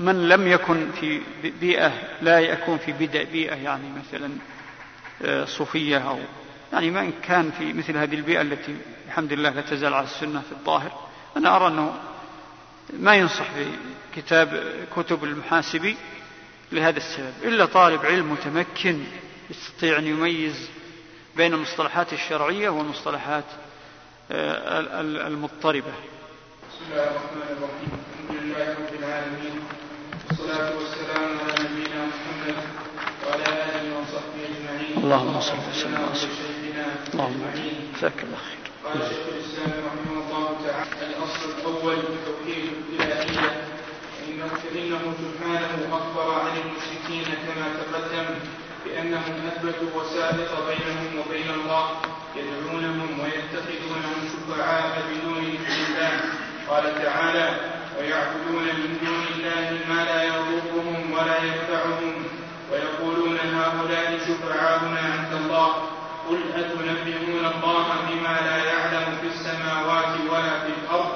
[0.00, 1.20] من لم يكن في
[1.60, 4.30] بيئة لا يكون في بيئة يعني مثلا
[5.44, 6.18] صوفية أو
[6.72, 10.40] يعني ما إن كان في مثل هذه البيئة التي الحمد لله لا تزال على السنة
[10.40, 11.94] في الظاهر أنا أرى أنه
[12.92, 13.46] ما ينصح
[14.16, 14.64] بكتاب
[14.96, 15.96] كتب المحاسبي
[16.72, 17.32] لهذا السبب.
[17.42, 19.04] إلا طالب علم متمكن
[19.50, 20.68] يستطيع أن يميز
[21.36, 23.44] بين المصطلحات الشرعية والمصطلحات
[24.30, 25.92] آه، المضطربة.
[26.70, 27.98] بسم الله الرحمن الرحيم.
[28.30, 29.60] الحمد لله رب العالمين.
[30.30, 32.56] والصلاة والسلام على نبينا محمد
[33.26, 34.44] وعلى آله وصحبه
[35.04, 37.42] اللهم صل وسلم على سيدنا اللهم
[37.96, 38.60] جزاك الله خير.
[38.84, 41.96] قال شيخ الإسلام رحمه الله تعالى الأصل الأول
[42.28, 43.50] توحيد الإلهية
[44.62, 48.26] فإنه سبحانه أخبر عن المشركين كما تقدم
[48.84, 51.84] بأنهم أثبتوا وسائط بينهم وبين الله
[52.36, 56.20] يدعونهم ويتخذونهم شفعاء بدون اذن
[56.68, 57.48] قال تعالى
[57.98, 62.13] ويعبدون من دون الله ما لا يضرهم ولا ينفعهم
[62.84, 65.68] ويقولون هؤلاء شفعاؤنا عند الله.
[66.28, 71.12] قل أتنبئون الله بما لا يعلم في السماوات ولا في الأرض؟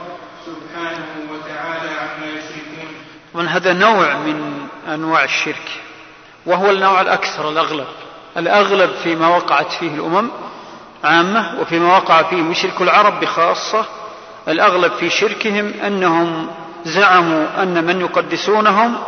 [0.47, 2.89] سبحانه وتعالى عما يشركون.
[3.35, 5.81] طبعا هذا نوع من أنواع الشرك
[6.47, 7.87] وهو النوع الأكثر الأغلب.
[8.37, 10.31] الأغلب فيما وقعت فيه الأمم
[11.05, 13.85] عامة وفيما وقع فيه مشرك العرب بخاصة
[14.49, 16.51] الأغلب في شركهم أنهم
[16.85, 18.99] زعموا أن من يقدسونهم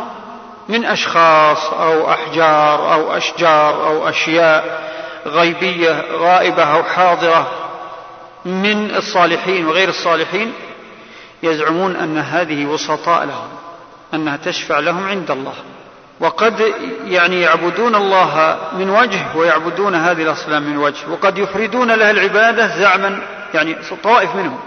[0.71, 4.91] من أشخاص أو أحجار أو أشجار أو أشياء
[5.25, 7.47] غيبية غائبة أو حاضرة
[8.45, 10.53] من الصالحين وغير الصالحين
[11.43, 13.47] يزعمون أن هذه وسطاء لهم
[14.13, 15.53] أنها تشفع لهم عند الله.
[16.19, 16.73] وقد
[17.05, 23.19] يعني يعبدون الله من وجه ويعبدون هذه الأصنام من وجه وقد يفردون لها العبادة زعما
[23.53, 24.59] يعني طوائف منهم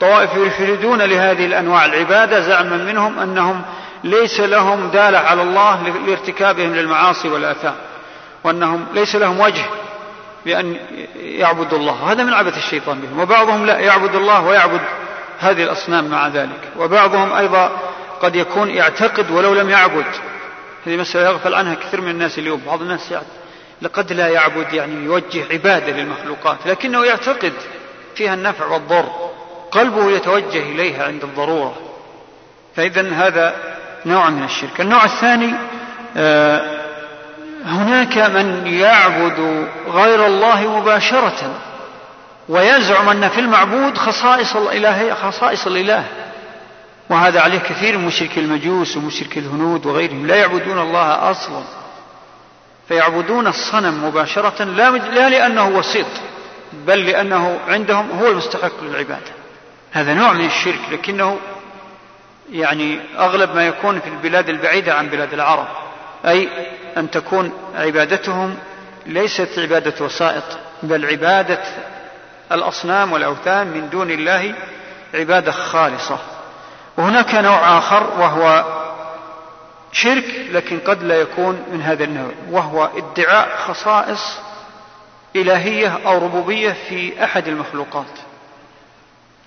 [0.00, 3.62] طوائف يفردون لهذه الأنواع العبادة زعما منهم أنهم
[4.06, 7.74] ليس لهم دالة على الله لارتكابهم للمعاصي والآثام
[8.44, 9.64] وأنهم ليس لهم وجه
[10.44, 10.76] بأن
[11.16, 12.12] يعبدوا الله.
[12.12, 13.20] هذا من عبث الشيطان بهم.
[13.20, 14.80] وبعضهم لا يعبد الله ويعبد
[15.38, 16.60] هذه الأصنام مع ذلك.
[16.78, 17.70] وبعضهم أيضا
[18.20, 20.06] قد يكون يعتقد ولو لم يعبد.
[20.86, 22.62] هذه مسألة يغفل عنها كثير من الناس اليوم.
[22.66, 23.26] بعض الناس يعني
[23.82, 27.52] لقد لا يعبد يعني يوجه عبادة للمخلوقات لكنه يعتقد
[28.14, 29.08] فيها النفع والضر.
[29.70, 31.76] قلبه يتوجه إليها عند الضرورة.
[32.76, 34.80] فإذا هذا نوع من الشرك.
[34.80, 35.54] النوع الثاني
[36.16, 36.80] آه،
[37.64, 41.50] هناك من يعبد غير الله مباشرة
[42.48, 46.04] ويزعم أن في المعبود خصائص الإله خصائص الإله.
[47.10, 50.26] وهذا عليه كثير من مشرك المجوس ومشرك الهنود وغيرهم.
[50.26, 51.62] لا يعبدون الله أصلا.
[52.88, 56.06] فيعبدون الصنم مباشرة لا, لا لأنه وسيط
[56.86, 59.32] بل لأنه عندهم هو المستحق للعبادة.
[59.92, 61.38] هذا نوع من الشرك لكنه
[62.52, 65.66] يعني أغلب ما يكون في البلاد البعيدة عن بلاد العرب
[66.26, 66.48] أي
[66.96, 68.56] أن تكون عبادتهم
[69.06, 70.44] ليست عبادة وسائط
[70.82, 71.62] بل عبادة
[72.52, 74.54] الأصنام والأوثان من دون الله
[75.14, 76.18] عبادة خالصة.
[76.96, 78.64] وهناك نوع آخر وهو
[79.92, 84.38] شرك لكن قد لا يكون من هذا النوع وهو ادعاء خصائص
[85.36, 88.06] إلهية أو ربوبية في أحد المخلوقات.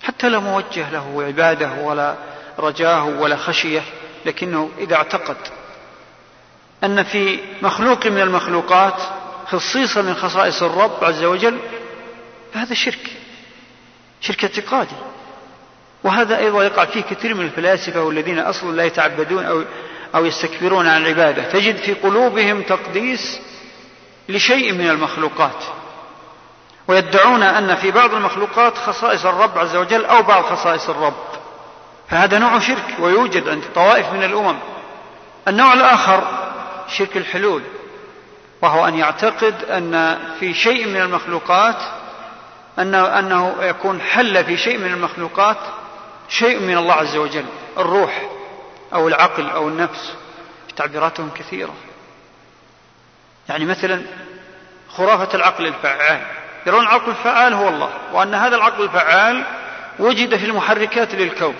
[0.02, 2.14] حتى لا موجه له عبادة ولا
[2.60, 3.82] رجاه ولا خشية
[4.26, 5.36] لكنه إذا اعتقد
[6.84, 9.02] أن في مخلوق من المخلوقات
[9.46, 11.58] خصيصة من خصائص الرب عز وجل
[12.54, 13.10] فهذا شرك
[14.20, 14.96] شرك اعتقادي.
[16.04, 19.62] وهذا أيضا يقع فيه كثير من الفلاسفة والذين أصلا لا يتعبدون أو
[20.14, 21.42] أو يستكبرون عن العبادة.
[21.42, 23.40] تجد في قلوبهم تقديس
[24.28, 25.64] لشيء من المخلوقات.
[26.88, 31.39] ويدعون أن في بعض المخلوقات خصائص الرب عز وجل أو بعض خصائص الرب.
[32.10, 34.58] فهذا نوع شرك ويوجد عند طوائف من الأمم.
[35.48, 36.24] النوع الآخر
[36.88, 37.62] شرك الحلول
[38.62, 41.76] وهو أن يعتقد أن في شيء من المخلوقات
[42.78, 45.56] أنه, أنه يكون حل في شيء من المخلوقات
[46.28, 47.44] شيء من الله عز وجل
[47.78, 48.22] الروح
[48.94, 50.14] أو العقل أو النفس
[50.76, 51.74] تعبيراتهم كثيرة.
[53.48, 54.02] يعني مثلا
[54.88, 56.20] خرافة العقل الفعال
[56.66, 59.44] يرون العقل الفعال هو الله وأن هذا العقل الفعال
[59.98, 61.54] وجد في المحركات للكون.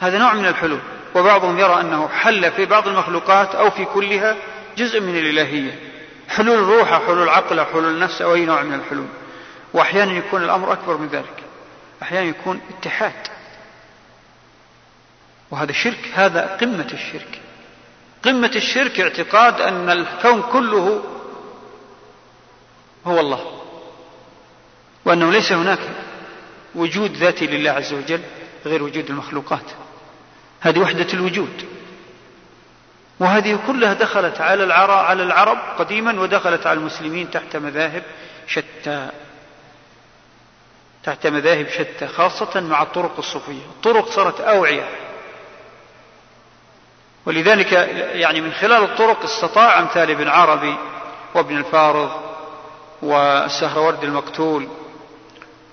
[0.00, 0.80] هذا نوع من الحلول
[1.14, 4.36] وبعضهم يرى أنه حل في بعض المخلوقات أو في كلها
[4.76, 5.78] جزء من الإلهية.
[6.28, 9.06] حلول أو حلول أو حلول النفس أو أي نوع من الحلول.
[9.74, 11.44] وأحيانا يكون الأمر أكبر من ذلك.
[12.02, 13.28] أحيانا يكون اتحاد.
[15.50, 16.10] وهذا شرك.
[16.14, 17.40] هذا قمة الشرك.
[18.24, 21.04] قمة الشرك اعتقاد أن الكون كله
[23.06, 23.60] هو الله.
[25.04, 25.80] وأنه ليس هناك
[26.74, 28.20] وجود ذاتي لله عز وجل
[28.66, 29.64] غير وجود المخلوقات.
[30.60, 31.64] هذه وحدة الوجود.
[33.20, 38.02] وهذه كلها دخلت على العرب على العرب قديما ودخلت على المسلمين تحت مذاهب
[38.46, 39.08] شتى.
[41.04, 43.62] تحت مذاهب شتى خاصة مع الطرق الصوفية.
[43.76, 44.88] الطرق صارت أوعية.
[47.26, 47.72] ولذلك
[48.12, 50.74] يعني من خلال الطرق استطاع أمثال ابن عربي
[51.34, 52.10] وابن الفارض
[53.02, 54.68] والسهروردي المقتول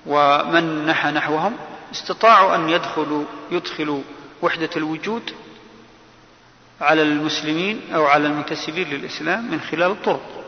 [0.05, 1.57] ومن نحى نحوهم
[1.91, 4.01] استطاعوا أن يدخلوا يدخلوا
[4.41, 5.33] وحدة الوجود
[6.81, 10.43] على المسلمين أو على المنتسبين للإسلام من خلال الطرق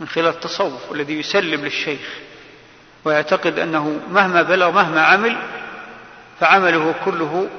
[0.00, 2.18] من خلال التصوف الذي يسلم للشيخ
[3.04, 5.36] ويعتقد أنه مهما بلغ مهما عمل
[6.40, 7.50] فعمله كله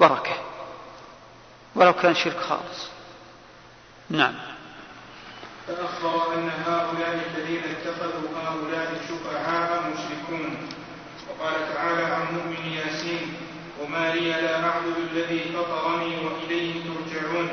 [0.00, 0.36] بركة
[1.74, 2.88] ولو كان شرك خالص.
[4.10, 4.34] نعم.
[5.66, 10.68] فأخبر أن هؤلاء الذين اتخذوا هؤلاء الشفعاء مشركون.
[11.28, 12.57] وقال تعالى عن مؤمن
[13.98, 17.48] وما لي لا أعبد الذي فطرني وإليه ترجعون.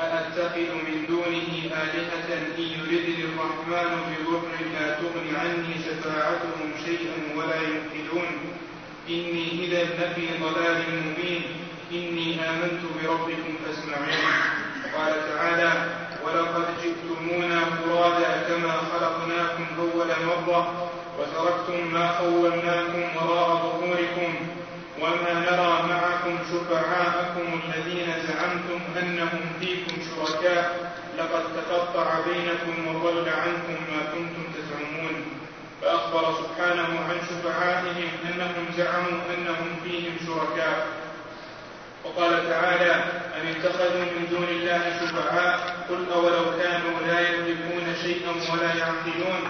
[0.00, 1.48] أأتخذ من دونه
[1.82, 2.28] آلهة
[2.58, 4.42] إن يردني الرحمن بضر
[4.74, 8.28] لا تغن عني شفاعتهم شيئا ولا ينقذون
[9.08, 11.42] إني إذا لفي ضلال مبين.
[11.92, 14.32] إني آمنت بربكم فاسمعون.
[14.96, 15.72] قال تعالى
[16.24, 24.51] ولقد جئتمونا فرادا كما خلقناكم أول مرة وتركتم ما خولناكم وراء ظهوركم
[25.02, 30.92] وما نرى معكم شفعاءكم الذين زعمتم أنهم فيكم شركاء.
[31.18, 35.24] لقد تقطع بينكم وضل عنكم ما كنتم تزعمون.
[35.82, 40.86] فأخبر سبحانه عن شفعائهم أنهم زعموا أنهم فيهم شركاء.
[42.04, 42.94] وقال تعالى
[43.36, 49.42] أن اتخذوا من دون الله شفعاء؟ قل أولو كانوا لا يملكون شيئا ولا يعقلون.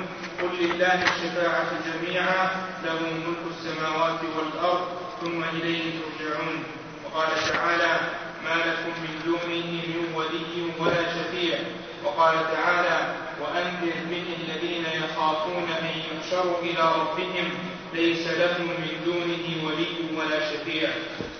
[0.43, 2.51] قل لله الشفاعة جميعا
[2.85, 6.65] له ملك السماوات والأرض ثم إليه ترجعون.
[7.05, 8.01] وقال تعالى
[8.45, 11.59] ما لكم من دونه من ولي ولا شفيع.
[12.05, 17.51] وقال تعالى وأنذر به الذين يخافون أن يحشروا إلى ربهم.
[17.95, 20.91] ليس لهم من دونه ولي ولا شفيع.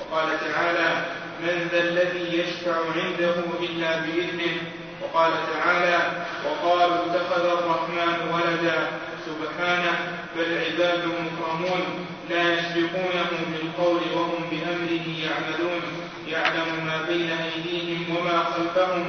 [0.01, 1.05] وقال تعالى
[1.41, 4.57] من ذا الذي يشفع عنده إلا بإذنه.
[5.03, 8.89] وقال تعالى وقالوا اتخذ الرحمن ولدا.
[9.27, 9.95] سبحانه
[10.37, 11.83] بل عباد مكرمون
[12.31, 15.83] لا يسبقونه بالقول وهم بأمره يعملون.
[16.29, 19.05] يعلم ما بين أيديهم وما خلفهم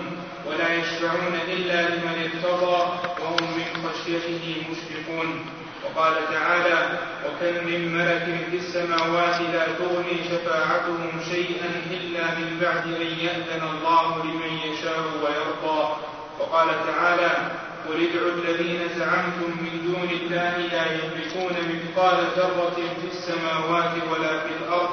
[0.47, 2.77] ولا يشفعون إلا لمن ارتضى
[3.21, 5.45] وهم من خشيته مشفقون.
[5.83, 13.11] وقال تعالى وكم من ملك في السماوات لا تغني شفاعتهم شيئا إلا من بعد أن
[13.25, 15.95] يأذن الله لمن يشاء ويرضى.
[16.39, 17.51] وقال تعالى
[17.87, 24.49] قل ادعوا الذين زعمتم من دون الله لا يملكون مثقال ذرة في السماوات ولا في
[24.61, 24.91] الأرض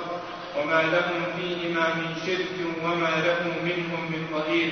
[0.58, 4.70] وما لهم فيهما من شرك وما له منهم من ظهير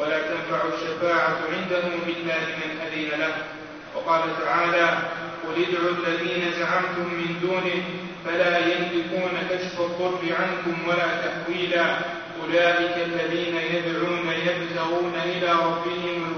[0.00, 3.34] ولا تنفع الشفاعة عنده إلا لمن أذن له.
[3.94, 4.98] وقال تعالى
[5.44, 7.82] قل ادعوا الذين زعمتم من دونه
[8.24, 11.98] فلا يملكون كشف الضر عنكم ولا تحويلا
[12.42, 16.37] أولئك الذين يدعون يبتغون إلى ربهم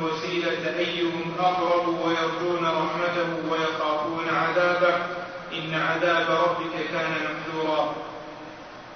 [0.78, 4.94] أيهم أقرب ويرجون رحمته ويخافون عذابه؟
[5.52, 7.94] إن عذاب ربك كان محذورا.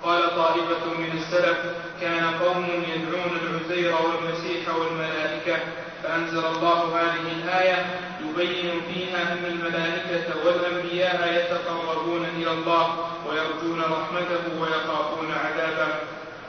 [0.03, 1.59] قال طائفة من السلف
[2.01, 5.59] كان قوم يدعون العزير والمسيح والملائكة
[6.03, 7.87] فأنزل الله هذه الآية
[8.21, 15.95] يبين فيها أن الملائكة والأنبياء يتقربون إلى الله ويرجون رحمته ويخافون عذابه.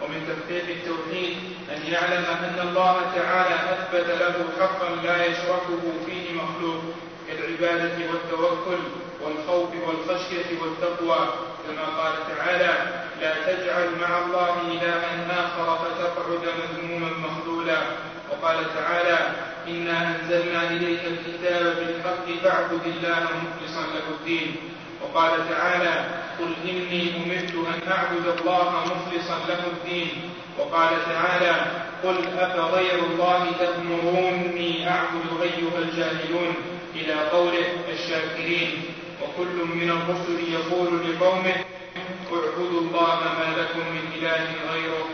[0.06, 1.38] ومن تحقيق التوحيد
[1.76, 6.82] أن يعلم أن الله تعالى أثبت له حقا لا يشركه فيه مخلوق
[7.28, 8.84] كالعبادة والتوكل
[9.22, 11.30] والخوف والخشية والتقوى.
[11.68, 12.74] كما قال تعالى
[13.22, 15.06] لا تجعل مع الله إلها
[15.45, 17.78] آخر فتقعد مذموما مخذولا
[18.30, 19.20] وقال تعالى
[19.68, 24.75] إنا أنزلنا إليك الكتاب بالحق فاعبد الله مخلصا له الدين.
[25.06, 26.06] وقال تعالى
[26.39, 30.10] قل إني أمرت أن أعبد الله مخلصا له الدين.
[30.60, 31.56] وقال تعالى
[32.03, 36.53] قل أفغير الله تأمروني أعبد أيها الجاهلون
[36.95, 38.84] إلى قوله الشاكرين.
[39.22, 41.56] وكل من الرسل يقول لقومه
[42.34, 45.06] اعبدوا الله ما لكم من إله غيره.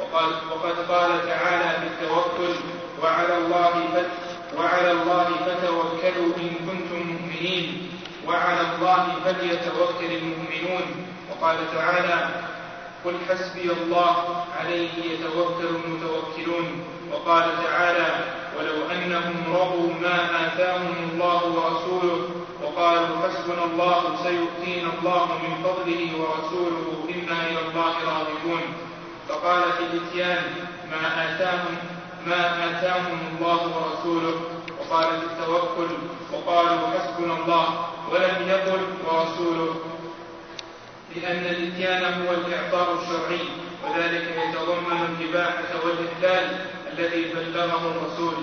[0.00, 2.54] وقال وقد قال تعالى في التوكل
[3.02, 4.04] وعلى الله
[4.56, 7.90] وعلى الله فتوكلوا إن كنتم مؤمنين.
[8.26, 11.06] وعلى الله فليتوكل المؤمنون.
[11.30, 12.28] وقال تعالى
[13.04, 18.24] قل حسبي الله عليه يتوكل المتوكلون وقال تعالى
[18.58, 22.28] ولو أنهم رضوا ما آتاهم الله ورسوله
[22.62, 28.62] وقالوا حسبنا الله سيؤتينا الله من فضله ورسوله إنا إلى الله راغبون
[29.28, 30.42] فقال في الاتيان
[30.90, 31.76] ما آتاهم
[32.26, 34.40] ما آتاهم الله ورسوله
[34.80, 35.90] وقال في التوكل
[36.32, 37.66] وقالوا حسبنا الله
[38.10, 39.74] ولم يقل ورسوله
[41.16, 43.48] لأن الإتيان هو الإعطاء الشرعي
[43.84, 46.58] وذلك يتضمن الإباحة والإحلال
[46.92, 48.34] الذي بلغه الرسول.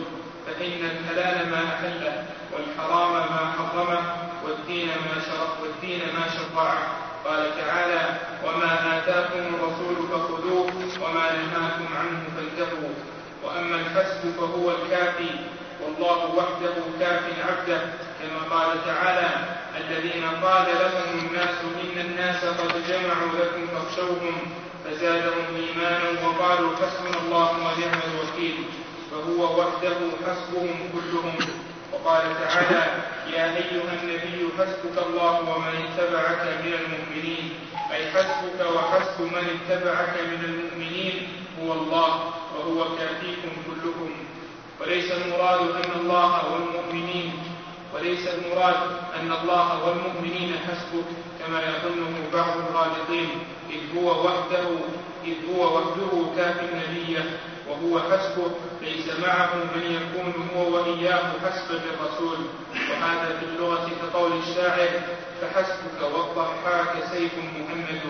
[0.47, 4.01] فإن الحلال ما أحله والحرام ما حرمه
[4.45, 6.77] والدين ما شرع والدين ما شرعه
[7.25, 10.67] قال تعالى وما آتاكم الرسول فخذوه
[11.01, 12.93] وما نهاكم عنه فانتهوا.
[13.43, 15.29] وأما الحسب فهو الكافي
[15.83, 17.81] والله وحده كاف عبده.
[18.21, 19.29] كما قال تعالى
[19.77, 24.37] الذين قال لهم الناس إن الناس قد جمعوا لكم فاخشوهم
[24.85, 28.55] فزادهم إيمانا وقالوا حسبنا الله ونعم الوكيل
[29.11, 29.97] فهو وحده
[30.27, 31.35] حسبهم كلهم.
[31.93, 32.83] وقال تعالى
[33.33, 37.53] يا أيها النبي حسبك الله ومن اتبعك من المؤمنين
[37.91, 41.27] أي حسبك وحسب من اتبعك من المؤمنين
[41.61, 44.11] هو الله وهو كافيكم كلكم.
[44.81, 47.33] وليس المراد أن الله والمؤمنين
[47.97, 48.75] وليس المراد
[49.19, 51.03] أن الله والمؤمنين حسبه
[51.39, 53.29] كما يظنه بعض الغالطين
[53.69, 54.67] إذ هو وحده
[55.25, 57.17] إذ هو وحده كاف النبي
[57.69, 62.37] وهو حسبه ليس معه من يكون هو وإياه حسب الرسول.
[62.91, 64.89] وهذا في اللغة كقول الشاعر
[65.41, 68.01] فحسبك والضحاك سيف مهند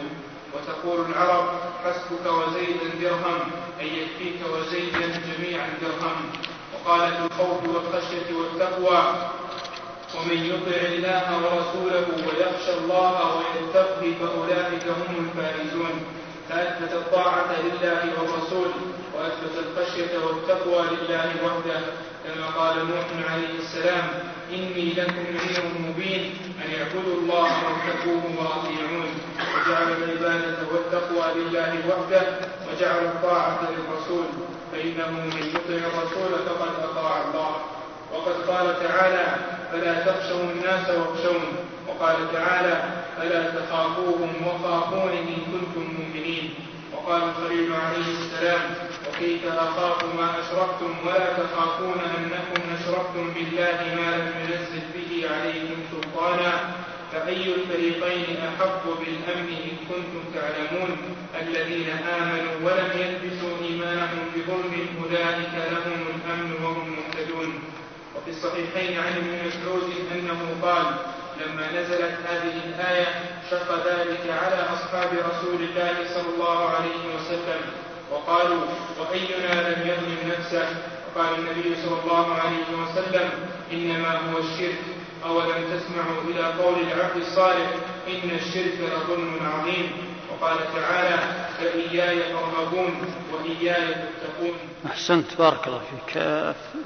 [0.54, 1.50] وتقول العرب
[1.86, 3.40] حسبك وزيدا درهم
[3.80, 6.16] أي يكفيك وزيدا جميعا درهم
[6.74, 9.14] وقال في الخوف والخشية والتقوى
[10.18, 15.96] ومن يطع الله ورسوله ويخشى الله ويتقي فأولئك هم الفائزون.
[16.50, 18.72] فأثبت الطاعة لله والرسول
[19.16, 21.82] وأثبت الخشية والتقوى لله وحده.
[22.26, 24.08] كما قال نوح عليه السلام
[24.54, 29.10] إني لكم نذير مبين أن اعبدوا الله واتقوه وأطيعون.
[29.56, 32.24] وجعل العبادة والتقوى لله وحده
[32.68, 34.26] وجعل الطاعة للرسول.
[34.72, 37.56] فإنه من يطع الرسول فقد أطاع الله.
[38.18, 39.26] وقد قال تعالى
[39.72, 41.42] فلا تخشوا الناس واخشون
[41.88, 42.84] وقال تعالى
[43.18, 46.54] فلا تخافوهم وخافون إن كنتم مؤمنين.
[46.94, 48.60] وقال الخليل عليه السلام
[49.08, 56.54] وكيف أخاف ما أشركتم ولا تخافون أنكم أشركتم بالله ما لم ينزل به عليكم سلطانا؟
[57.14, 60.98] فأي الفريقين أحق بالأمن إن كنتم تعلمون؟
[61.42, 67.54] الذين آمنوا ولم يلبسوا إيمانهم بظلم أولئك لهم الأمن وهم مهتدون.
[68.18, 70.86] وفي الصحيحين عن ابن مسعود أنه قال
[71.46, 73.08] لما نزلت هذه الآية
[73.52, 77.62] شق ذلك على أصحاب رسول الله صلى الله عليه وسلم
[78.12, 78.62] وقالوا
[79.00, 80.68] وأينا لم يظلم نفسه؟
[81.16, 83.30] وقال النبي صلى الله عليه وسلم
[83.72, 84.80] إنما هو الشرك
[85.26, 87.70] أولم تسمعوا إلى قول العبد الصالح
[88.08, 89.92] إن الشرك لظلم عظيم؟
[90.42, 91.20] وقال تعالى
[91.60, 93.02] فإياي فارهبون
[93.34, 94.58] وإياي تتقون
[94.92, 96.24] أحسنت بارك الله فيك.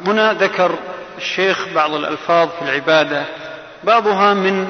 [0.07, 0.75] هنا ذكر
[1.17, 3.23] الشيخ بعض الألفاظ في العبادة.
[3.83, 4.67] بعضها من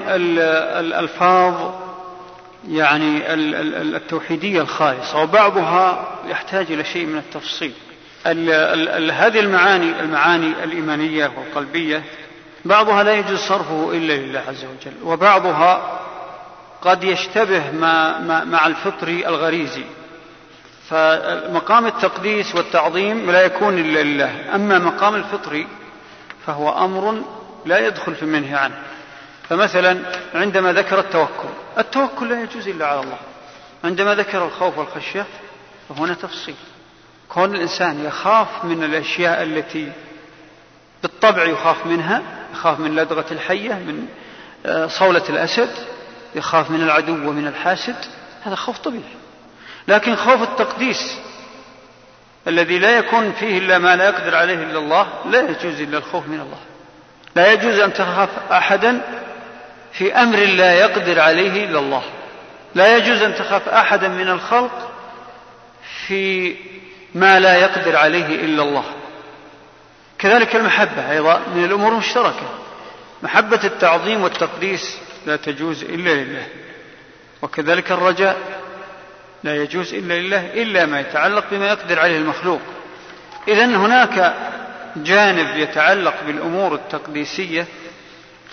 [0.80, 1.72] الألفاظ
[2.70, 3.34] يعني
[3.98, 7.74] التوحيدية الخالصة وبعضها يحتاج إلى شيء من التفصيل.
[9.12, 12.04] هذه المعاني المعاني الإيمانية والقلبية
[12.66, 16.00] بعضها لا يجوز صرفه إلا لله عز وجل وبعضها
[16.82, 19.84] قد يشتبه مع, مع الفطر الغريزي.
[20.90, 24.56] فمقام التقديس والتعظيم لا يكون إلا لله.
[24.56, 25.66] أما مقام الفطر
[26.46, 27.24] فهو أمر
[27.66, 28.76] لا يدخل في المنهي عنه.
[29.50, 29.98] فمثلا
[30.34, 33.18] عندما ذكر التوكل التوكل لا يجوز إلا على الله.
[33.84, 35.26] عندما ذكر الخوف والخشية
[35.90, 36.56] فهنا تفصيل.
[37.30, 39.92] كون الإنسان يخاف من الأشياء التي
[41.02, 42.22] بالطبع يخاف منها
[42.54, 44.08] يخاف من لدغة الحية من
[44.66, 45.70] آه، صولة الأسد
[46.36, 47.96] يخاف من العدو ومن الحاسد
[48.44, 49.04] هذا خوف طبيعي.
[49.88, 51.18] لكن خوف التقديس
[52.48, 56.28] الذي لا يكون فيه إلا ما لا يقدر عليه إلا الله لا يجوز إلا الخوف
[56.28, 56.60] من الله.
[57.36, 59.02] لا يجوز أن تخاف أحدا
[59.94, 62.04] في أمر لا يقدر عليه إلا الله.
[62.76, 64.92] لا يجوز أن تخاف أحدا من الخلق
[66.08, 66.56] في
[67.16, 68.84] ما لا يقدر عليه إلا الله.
[70.20, 72.50] كذلك المحبة أيضا من الأمور المشتركة.
[73.24, 76.48] محبة التعظيم والتقديس لا تجوز إلا لله.
[77.42, 78.38] وكذلك الرجاء
[79.44, 82.62] لا يجوز إلا لله إلا ما يتعلق بما يقدر عليه المخلوق.
[83.48, 84.36] إذا هناك
[84.96, 87.66] جانب يتعلق بالأمور التقديسية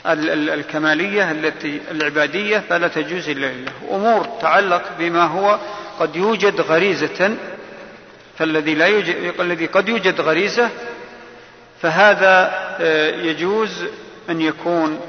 [0.06, 3.72] الكمالية التي العبادية فلا تجوز إلا لله.
[3.90, 5.58] أمور تتعلق بما هو
[6.00, 7.36] قد يوجد غريزة
[8.38, 10.70] فالذي لا يوجد الذي قد يوجد غريزة
[11.82, 12.50] فهذا
[12.80, 13.84] آه، يجوز
[14.30, 15.00] أن يكون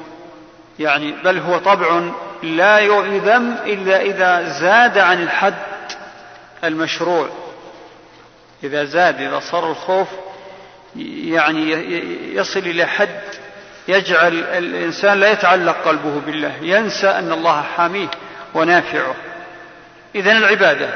[0.80, 2.02] يعني بل هو طبع
[2.44, 5.54] لا يذم إلا إذا زاد عن الحد
[6.64, 7.30] المشروع.
[8.64, 10.08] إذا زاد إذا صار الخوف
[10.96, 11.72] يعني
[12.36, 13.22] يصل إلى حد
[13.88, 18.10] يجعل الإنسان لا يتعلق قلبه بالله ينسى أن الله حاميه
[18.54, 19.16] ونافعه.
[20.16, 20.90] إذن العبادة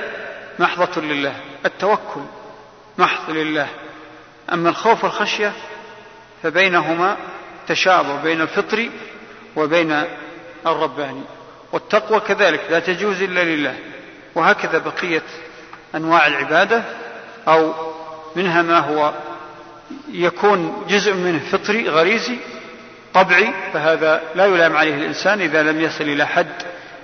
[0.60, 1.34] محضة لله
[1.66, 2.22] التوكل
[2.98, 3.68] محض لله.
[4.54, 5.52] أما الخوف والخشية
[6.44, 7.18] فبينهما
[7.68, 8.90] تشابه بين الفطر
[9.56, 10.04] وبين
[10.66, 11.24] الرباني.
[11.72, 13.76] والتقوى كذلك لا تجوز إلا لله.
[14.36, 15.24] وهكذا بقية
[15.96, 16.84] أنواع العبادة
[17.48, 17.74] أو
[18.36, 19.14] منها ما هو
[20.12, 22.38] يكون جزء منه فطري غريزي
[23.14, 26.54] طبعي فهذا لا يلام عليه الإنسان إذا لم يصل إلى حد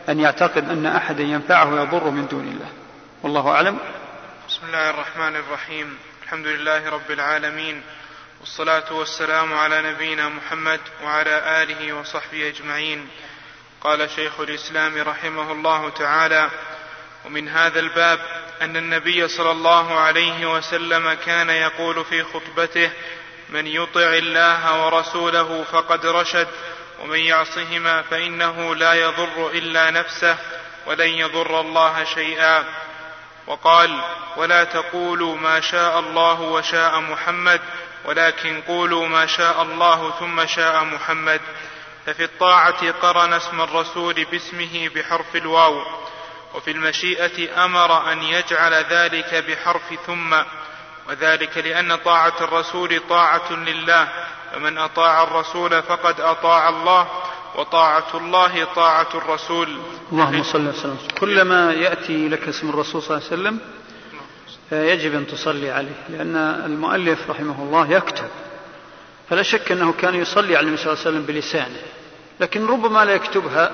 [0.09, 2.67] أن يعتقد أن أحدا ينفعه ويضر من دون الله.
[3.23, 3.77] والله أعلم.
[4.49, 5.97] بسم الله الرحمن الرحيم.
[6.23, 7.81] الحمد لله رب العالمين.
[8.39, 13.09] والصلاة والسلام على نبينا محمد وعلى آله وصحبه أجمعين.
[13.81, 16.49] قال شيخ الإسلام رحمه الله تعالى
[17.25, 18.19] ومن هذا الباب
[18.61, 22.91] أن النبي صلى الله عليه وسلم كان يقول في خطبته
[23.49, 26.47] من يطع الله ورسوله فقد رشد
[27.01, 30.37] ومن يعصهما فإنه لا يضر إلا نفسه
[30.85, 32.63] ولن يضر الله شيئا
[33.47, 34.01] وقال
[34.37, 37.61] ولا تقولوا ما شاء الله وشاء محمد
[38.05, 41.41] ولكن قولوا ما شاء الله ثم شاء محمد.
[42.05, 45.81] ففي الطاعة قرن اسم الرسول باسمه بحرف الواو
[46.55, 50.35] وفي المشيئة أمر أن يجعل ذلك بحرف ثم
[51.09, 54.07] وذلك لأن طاعة الرسول طاعة لله
[54.53, 57.07] فمن أطاع الرسول فقد أطاع الله
[57.55, 59.77] وطاعة الله طاعة الرسول.
[60.11, 60.97] اللهم صل وسلم.
[61.19, 63.59] كلما يأتي لك اسم الرسول صلى الله عليه وسلم
[64.71, 68.27] يجب أن تصلي عليه لأن المؤلف رحمه الله يكتب.
[69.29, 71.81] فلا شك أنه كان يصلي على النبي صلى الله عليه وسلم بلسانه
[72.39, 73.71] لكن ربما لا يكتبها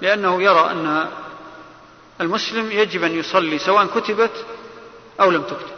[0.00, 1.06] لأنه يرى أن
[2.20, 4.46] المسلم يجب أن يصلي سواء كتبت
[5.20, 5.72] أو لم تكتب.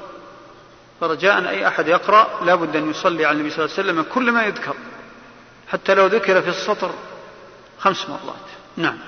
[1.00, 4.32] فرجاء أي أحد يقرأ لا بد أن يصلي على النبي صلى الله عليه وسلم كل
[4.32, 4.74] ما يذكر
[5.68, 6.90] حتى لو ذكر في السطر
[7.78, 8.46] خمس مرات.
[8.76, 8.98] نعم.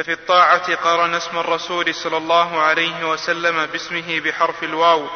[0.00, 5.06] ففي الطاعة قارن اسم الرسول صلى الله عليه وسلم باسمه بحرف الواو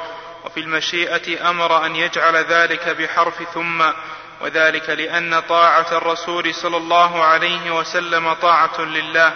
[0.44, 3.84] وفي المشيئة أمر أن يجعل ذلك بحرف ثم
[4.40, 9.32] وذلك لأن طاعة الرسول صلى الله عليه وسلم طاعة لله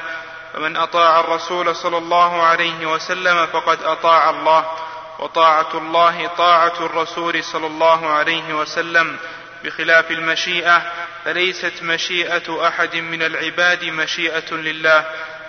[0.55, 4.65] فمن أطاع الرسول صلى الله عليه وسلم فقد أطاع الله
[5.19, 9.19] وطاعة الله طاعة الرسول صلى الله عليه وسلم.
[9.65, 10.83] بخلاف المشيئة
[11.25, 15.05] فليست مشيئة أحد من العباد مشيئة لله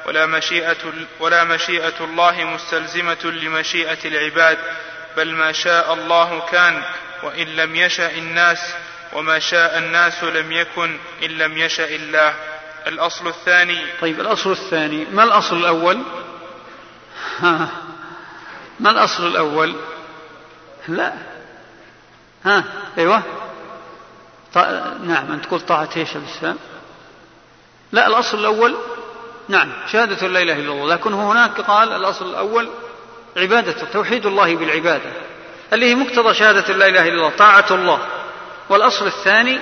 [0.06, 4.58] ولا مشيئة ولا مشيئة الله مستلزمة لمشيئة العباد
[5.18, 6.84] بل ما شاء الله كان
[7.24, 8.60] وإن لم يشأ الناس
[9.14, 12.34] وما شاء الناس لم يكن إن لم يشأ الله.
[12.88, 13.86] الأصل الثاني.
[14.02, 15.06] طيب الأصل الثاني.
[15.06, 16.02] ما الأصل الأول؟
[17.40, 17.68] ها
[18.80, 19.76] ما الأصل الأول؟
[20.88, 21.14] لا.
[22.46, 22.64] ها
[22.98, 23.24] أيوة.
[25.04, 26.58] نعم أن تقول طاعة إيش الإسلام
[27.92, 28.76] لا الأصل الأول
[29.50, 30.94] نعم شهادة لا إله إلا الله.
[30.94, 32.70] لكن هناك قال الأصل الأول
[33.38, 35.12] عبادة توحيد الله بالعبادة
[35.74, 38.00] اللي هي مقتضى شهادة لا إله إلا الله طاعة الله.
[38.70, 39.60] والأصل الثاني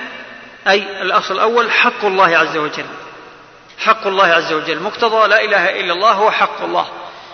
[0.68, 2.86] أي الأصل الأول حق الله عز وجل.
[3.78, 6.88] حق الله عز وجل مقتضى لا إله إلا الله هو حق الله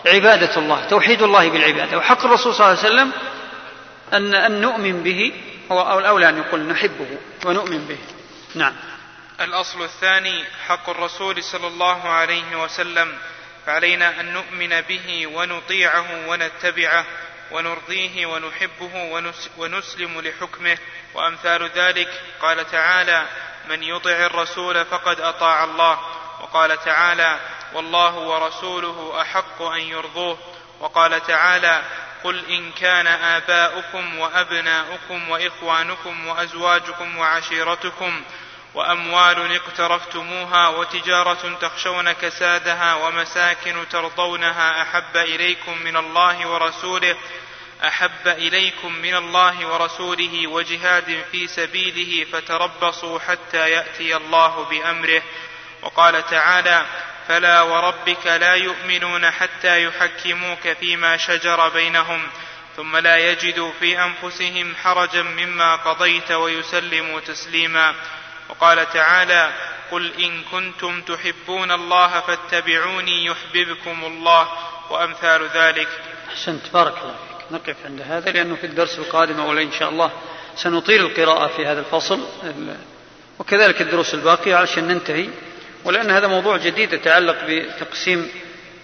[0.06, 1.97] عبادة الله توحيد الله بالعبادة.
[1.97, 3.12] وحق الرسول صلى الله عليه وسلم
[4.14, 5.32] أن أن نؤمن به
[5.72, 7.97] أو الأولى أن يقول نحبه ونؤمن به.
[8.56, 8.74] نعم.
[9.42, 13.18] الأصل الثاني حق الرسول صلى الله عليه وسلم
[13.66, 17.06] فعلينا أن نؤمن به ونطيعه ونتبعه
[17.52, 18.92] ونرضيه ونحبه
[19.58, 20.78] ونسلم لحكمه.
[21.14, 22.10] وأمثال ذلك
[22.42, 23.26] قال تعالى
[23.70, 26.00] من يطع الرسول فقد أطاع الله
[26.42, 27.40] وقال تعالى
[27.74, 30.38] والله ورسوله أحق أن يرضوه
[30.80, 31.82] وقال تعالى
[32.24, 38.22] قل إن كان آباؤكم وأبناؤكم وإخوانكم وأزواجكم وعشيرتكم
[38.74, 47.16] وأموال اقترفتموها وتجارة تخشون كسادها ومساكن ترضونها أحب إليكم من الله ورسوله
[47.84, 55.22] أحب إليكم من الله ورسوله وجهاد في سبيله فتربصوا حتى يأتي الله بأمره.
[55.82, 56.86] وقال تعالى
[57.28, 62.30] فلا وربك لا يؤمنون حتى يحكموك فيما شجر بينهم
[62.78, 67.96] ثم لا يجدوا في أنفسهم حرجا مما قضيت ويسلموا تسليما
[68.54, 69.54] وقال تعالى
[69.91, 74.47] قل إن كنتم تحبون الله فاتبعوني يحببكم الله
[74.89, 75.88] وأمثال ذلك.
[76.30, 77.51] أحسنت بارك الله فيك.
[77.51, 80.12] نقف عند هذا لأنه في الدرس القادم اولا إن شاء الله
[80.56, 82.28] سنطيل القراءة في هذا الفصل.
[83.39, 85.30] وكذلك الدروس الباقية عشان ننتهي.
[85.84, 88.32] ولأن هذا موضوع جديد يتعلق بتقسيم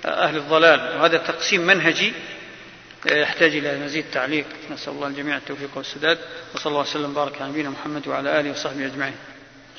[0.05, 2.13] أهل الضلال وهذا تقسيم منهجي.
[3.05, 4.45] يحتاج إلى مزيد تعليق.
[4.72, 6.17] نسأل الله الجميع التوفيق والسداد.
[6.55, 9.15] وصلى الله وسلم وبارك على نبينا محمد وعلى آله وصحبه أجمعين.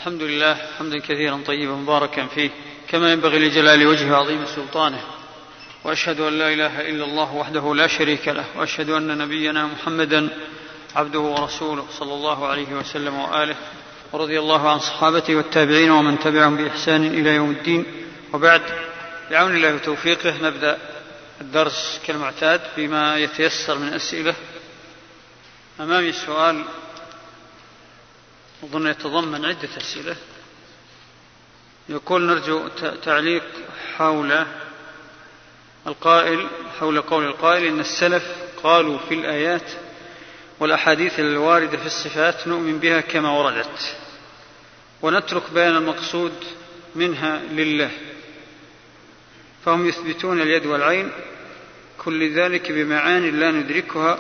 [0.00, 2.50] الحمد لله حمدا كثيرا طيبا مباركا فيه
[2.88, 5.00] كما ينبغي لجلال وجهه وعظيم سلطانه.
[5.84, 10.28] وأشهد أن لا إله إلا الله وحده لا شريك له وأشهد أن نبينا محمدا
[10.96, 13.56] عبده ورسوله صلى الله عليه وسلم وآله
[14.12, 17.84] ورضي الله عن صحابته والتابعين ومن تبعهم بإحسان إلى يوم الدين.
[18.32, 18.62] وبعد
[19.30, 20.78] بعون الله وتوفيقه نبدأ
[21.40, 24.34] الدرس كالمعتاد بما يتيسر من أسئلة.
[25.80, 26.64] أمامي سؤال
[28.64, 30.16] أظن يتضمن عدة أسئلة.
[31.88, 32.68] يقول نرجو
[33.04, 33.44] تعليق
[33.96, 34.46] حول
[35.86, 36.46] القائل
[36.80, 38.24] حول قول القائل إن السلف
[38.62, 39.70] قالوا في الآيات
[40.60, 43.96] والأحاديث الواردة في الصفات نؤمن بها كما وردت.
[45.02, 46.32] ونترك بيان المقصود
[46.96, 47.90] منها لله.
[49.64, 51.10] فهم يثبتون اليد والعين
[51.98, 54.18] كل ذلك بمعاني لا ندركها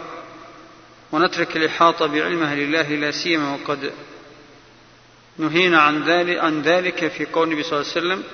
[1.12, 3.92] ونترك الإحاطة بعلمها لله لا سيما وقد
[5.40, 8.24] نهينا عن ذلك, عن ذلك في قول النبي صلى الله عليه وسلم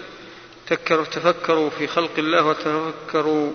[1.13, 3.53] تفكروا في خلق الله وتفكروا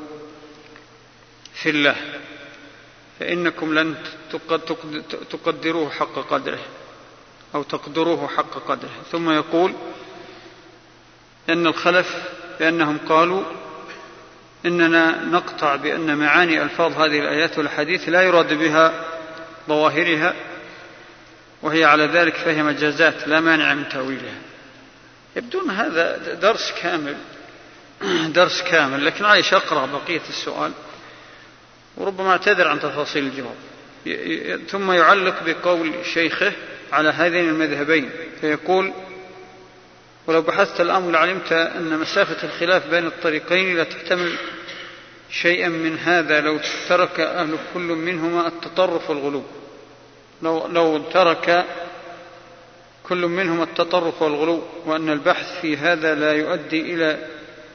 [1.53, 1.95] في الله
[3.19, 3.95] فإنكم لن
[5.29, 6.59] تقدروه حق قدره
[7.55, 8.91] أو تقدروه حق قدره.
[9.11, 9.73] ثم يقول
[11.49, 12.15] أن الخلف
[12.59, 13.43] بأنهم قالوا
[14.65, 19.05] إننا نقطع بأن معاني ألفاظ هذه الآيات والحديث لا يراد بها
[19.67, 20.33] ظواهرها
[21.61, 24.41] وهي على ذلك فهي مجازات لا مانع من تأويلها.
[25.35, 27.15] يبدون هذا درس كامل
[28.39, 30.71] درس كامل لكن عايش أقرأ بقية السؤال
[31.97, 33.55] وربما اعتذر عن تفاصيل الجواب.
[34.67, 36.53] ثم يعلق بقول شيخه
[36.91, 38.09] على هذين المذهبين
[38.41, 38.93] فيقول
[40.27, 44.35] ولو بحثت الأمر لعلمت أن مسافة الخلاف بين الطريقين لا تحتمل
[45.29, 46.59] شيئا من هذا لو
[46.89, 49.43] ترك أهل كل منهما التطرف والغلو.
[50.43, 51.65] لو, لو ترك
[53.03, 57.27] كل منهما التطرف والغلو وأن البحث في هذا لا يؤدي إلى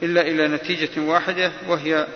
[0.03, 2.07] إلا إلى نتيجة واحدة وهي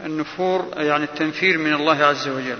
[0.00, 2.58] النفور يعني التنفير من الله عز وجل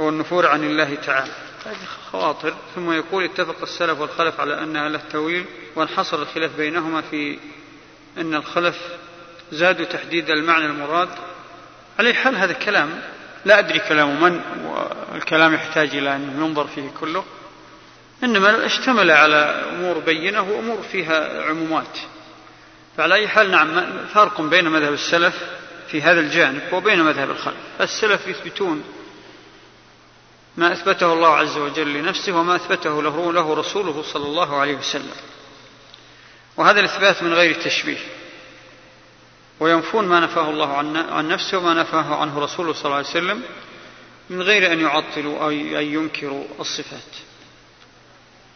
[0.00, 1.32] أو النفور عن الله تعالى.
[1.66, 1.76] هذه
[2.12, 2.54] خواطر.
[2.74, 5.44] ثم يقول اتفق السلف والخلف على أنها له تأويل
[5.76, 7.38] وانحصر الخلاف بينهما في
[8.18, 8.76] أن الخلف
[9.52, 11.08] زادوا تحديد المعنى المراد.
[11.98, 13.02] على حال هذا كلام.
[13.44, 14.40] لا أدري كلام من
[15.12, 17.24] والكلام يحتاج إلى أن ينظر فيه كله.
[18.24, 21.98] إنما اشتمل على أمور بينة وأمور فيها عمومات.
[22.96, 23.82] فعلى أي حال نعم
[24.14, 25.34] فرق بين مذهب السلف
[25.90, 27.56] في هذا الجانب وبين مذهب الخلف.
[27.80, 28.84] السلف يثبتون
[30.56, 35.16] ما أثبته الله عز وجل لنفسه وما أثبته له, له رسوله صلى الله عليه وسلم.
[36.56, 37.98] وهذا الإثبات من غير تشبيه.
[39.60, 40.76] وينفون ما نفاه الله
[41.10, 43.42] عن نفسه وما نفاه عنه رسوله صلى الله عليه وسلم
[44.30, 47.16] من غير أن يعطلوا أو أن ينكروا الصفات.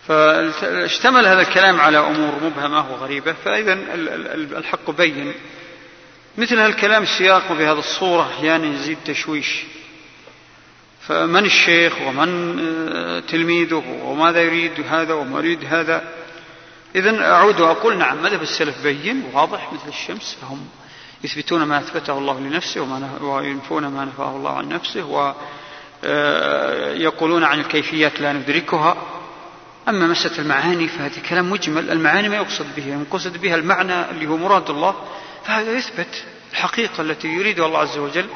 [0.08, 3.72] فاشتمل هذا الكلام على أمور مبهمة وغريبة فإذا
[4.58, 5.34] الحق بين.
[6.38, 9.64] مثل هالكلام السياق بهذه الصورة أحيانا يعني يزيد تشويش.
[11.08, 12.58] فمن الشيخ ومن
[12.92, 16.12] آه، تلميذه وماذا يريد هذا وما يريد هذا.
[16.94, 20.68] إذا أعود وأقول نعم مذهب السلف بين واضح مثل الشمس فهم
[21.24, 22.80] يثبتون ما أثبته الله لنفسه
[23.22, 25.04] وينفون ما نفاه الله عن نفسه
[26.04, 28.96] ويقولون آه، عن الكيفيات لا ندركها.
[29.88, 31.90] أما مسألة المعاني فهذا كلام مجمل.
[31.90, 33.04] المعاني ما يقصد به.
[33.10, 34.94] يقصد بها المعنى اللي هو مراد الله.
[35.44, 38.26] فهذا يثبت الحقيقة التي يريدها الله عز وجل.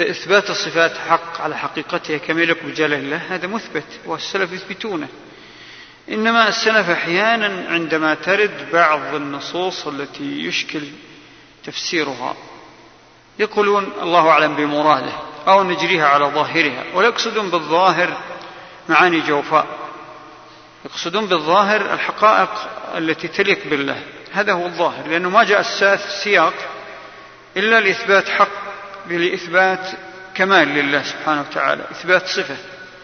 [0.00, 3.20] إثبات الصفات حق على حقيقتها كما يليق بجلال الله.
[3.28, 5.08] هذا مثبت والسلف يثبتونه.
[6.08, 10.82] إنما السلف أحيانا عندما ترد بعض النصوص التي يشكل
[11.66, 12.36] تفسيرها.
[13.38, 15.12] يقولون الله أعلم بمراده
[15.48, 18.16] أو نجريها على ظاهرها ولا يقصدون بالظاهر
[18.88, 19.66] معاني جوفاء.
[20.84, 22.50] يقصدون بالظاهر الحقائق
[22.96, 24.02] التي تليق بالله.
[24.32, 26.54] هذا هو الظاهر لأنه ما جاء السياق
[27.56, 28.48] إلا لإثبات حق
[29.08, 29.86] لإثبات
[30.34, 32.56] كمال لله سبحانه وتعالى إثبات صفة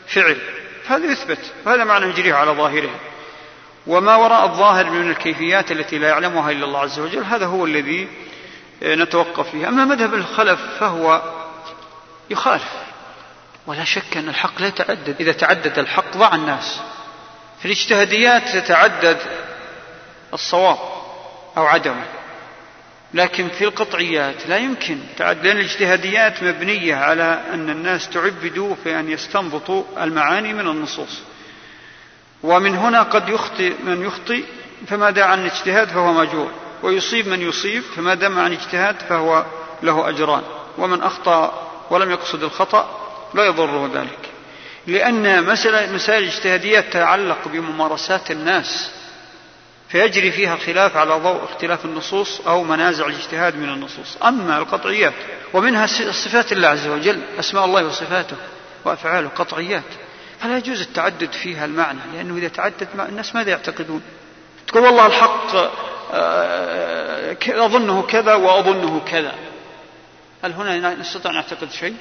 [0.07, 0.37] فعل.
[0.85, 2.91] فهذا يثبت وهذا معنى نجريه على ظاهره
[3.87, 8.09] وما وراء الظاهر من الكيفيات التي لا يعلمها إلا الله عز وجل هذا هو الذي
[8.83, 11.23] نتوقف فيه أما مذهب الخلف فهو
[12.31, 12.73] يخالف.
[13.67, 15.17] ولا شك أن الحق لا يتعدد.
[15.21, 16.81] إذا تعدد الحق ضاع الناس.
[17.59, 19.19] في الاجتهاديات تتعدد
[20.35, 20.79] الصواب
[21.57, 22.05] أو عدمه.
[23.15, 29.85] لكن في القطعيات لا يمكن لأن الاجتهاديات مبنية على أن الناس تعبدوا في أن يستنبطوا
[30.01, 31.21] المعاني من النصوص.
[32.43, 34.45] ومن هنا قد يخطئ من يخطئ
[34.87, 36.53] فما دعا عن اجتهاد فهو ماجور
[36.83, 39.45] ويصيب من يصيب فما دام عن اجتهاد فهو
[39.83, 40.43] له أجران.
[40.79, 44.19] ومن أخطأ ولم يقصد الخطأ لا يضره ذلك.
[44.87, 45.45] لأن
[45.95, 48.91] مسائل الاجتهادية تتعلق بممارسات الناس
[49.89, 54.17] فيجري فيها الخلاف على ضوء اختلاف النصوص أو منازع الاجتهاد من النصوص.
[54.25, 55.15] أما القطعيات
[55.53, 58.37] ومنها صفات الله عز وجل أسماء الله وصفاته
[58.85, 59.83] وأفعاله قطعيات.
[60.41, 64.03] فلا يجوز التعدد فيها المعنى لأنه إذا تعدد الناس ماذا يعتقدون؟
[64.69, 65.71] تقول والله الحق
[67.49, 69.35] أظنه كذا وأظنه كذا.
[70.45, 71.97] هل هنا نستطيع أن نعتقد شيء؟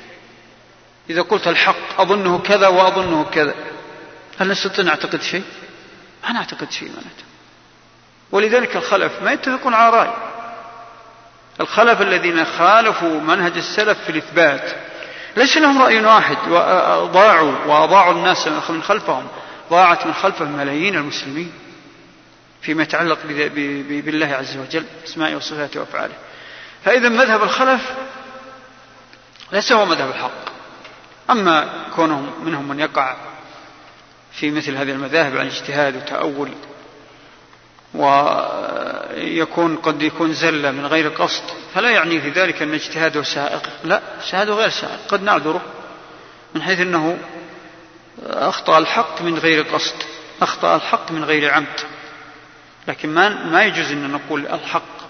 [1.09, 3.53] إذا قلت الحق أظنه كذا وأظنه كذا.
[4.39, 5.43] هل نستطيع نعتقد شيء؟
[6.23, 7.23] ما نعتقد شيء معناته.
[8.31, 10.13] ولذلك الخلف ما يتفقون على رأي.
[11.61, 14.75] الخلف الذين خالفوا منهج السلف في الإثبات
[15.37, 19.27] ليس لهم رأي واحد وضاعوا وأضاعوا الناس من خلفهم.
[19.69, 21.51] ضاعت من خلفهم ملايين المسلمين.
[22.61, 26.13] فيما يتعلق بالله عز وجل أسمائه وصفاته وأفعاله.
[26.85, 27.91] فإذا مذهب الخلف
[29.51, 30.51] ليس هو مذهب الحق.
[31.29, 33.15] أما كونهم منهم من يقع
[34.31, 36.51] في مثل هذه المذاهب عن اجتهاد وتأول
[37.93, 41.43] ويكون قد يكون زلة من غير قصد
[41.73, 43.69] فلا يعني في ذلك أن اجتهاده سائق.
[43.83, 44.99] لا اجتهاده غير سائق.
[45.09, 45.61] قد نعذره
[46.55, 47.17] من حيث أنه
[48.25, 49.95] أخطأ الحق من غير قصد
[50.41, 51.79] أخطأ الحق من غير عمد.
[52.87, 55.01] لكن ما ما يجوز أن نقول الحق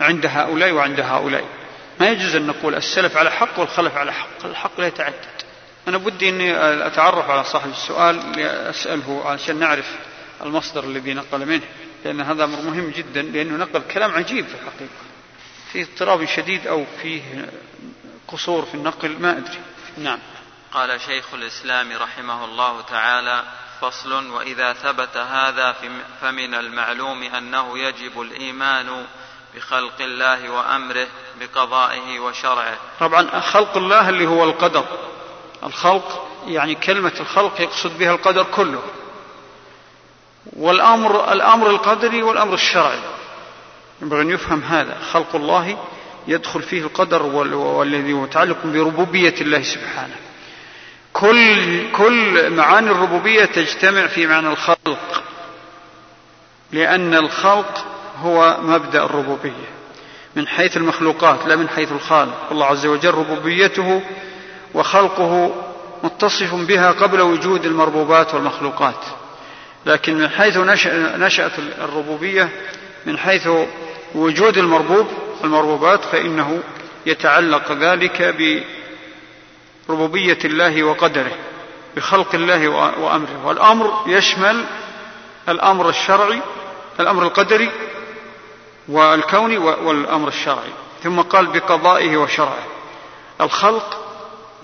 [0.00, 1.44] عند هؤلاء وعند هؤلاء.
[2.00, 4.44] ما يجوز أن نقول السلف على حق والخلف على حق.
[4.44, 5.14] الحق لا يتعدد.
[5.88, 6.56] أنا بدي أني
[6.86, 9.96] أتعرف على صاحب السؤال لأسأله عشان نعرف
[10.42, 11.62] المصدر الذي نقل منه
[12.04, 14.92] لأن هذا أمر مهم جدا لأنه نقل كلام عجيب في الحقيقة.
[15.72, 17.22] فيه اضطراب شديد أو فيه
[18.28, 19.58] قصور في النقل ما أدري.
[19.98, 20.18] نعم.
[20.72, 23.44] قال شيخ الإسلام رحمه الله تعالى
[23.80, 25.76] فصل وإذا ثبت هذا
[26.20, 29.06] فمن المعلوم أنه يجب الإيمان
[29.54, 31.06] بخلق الله وأمره
[31.40, 32.76] بقضائه وشرعه.
[33.00, 34.84] طبعا خلق الله اللي هو القدر.
[35.64, 38.82] الخلق يعني كلمة الخلق يقصد بها القدر كله.
[40.52, 43.00] والأمر الأمر القدري والأمر الشرعي.
[44.02, 44.98] ينبغي أن يفهم هذا.
[45.12, 45.78] خلق الله
[46.26, 50.16] يدخل فيه القدر والذي متعلق بربوبية الله سبحانه.
[51.20, 55.22] كل كل معاني الربوبية تجتمع في معنى الخلق
[56.72, 57.84] لأن الخلق
[58.22, 59.68] هو مبدأ الربوبية
[60.36, 62.48] من حيث المخلوقات لا من حيث الخالق.
[62.50, 64.02] الله عز وجل ربوبيته
[64.74, 65.54] وخلقه
[66.02, 69.04] متصف بها قبل وجود المربوبات والمخلوقات.
[69.86, 70.56] لكن من حيث
[71.16, 72.48] نشأت الربوبية
[73.06, 73.48] من حيث
[74.14, 75.06] وجود المربوب
[75.44, 76.62] المربوبات فإنه
[77.06, 78.22] يتعلق ذلك
[79.88, 81.32] بربوبية الله وقدره
[81.96, 83.46] بخلق الله وأمره.
[83.46, 84.64] والأمر يشمل
[85.48, 86.40] الأمر الشرعي
[87.00, 87.70] الأمر القدري
[88.88, 90.72] والكوني والأمر الشرعي.
[91.02, 92.66] ثم قال بقضائه وشرعه.
[93.40, 94.14] الخلق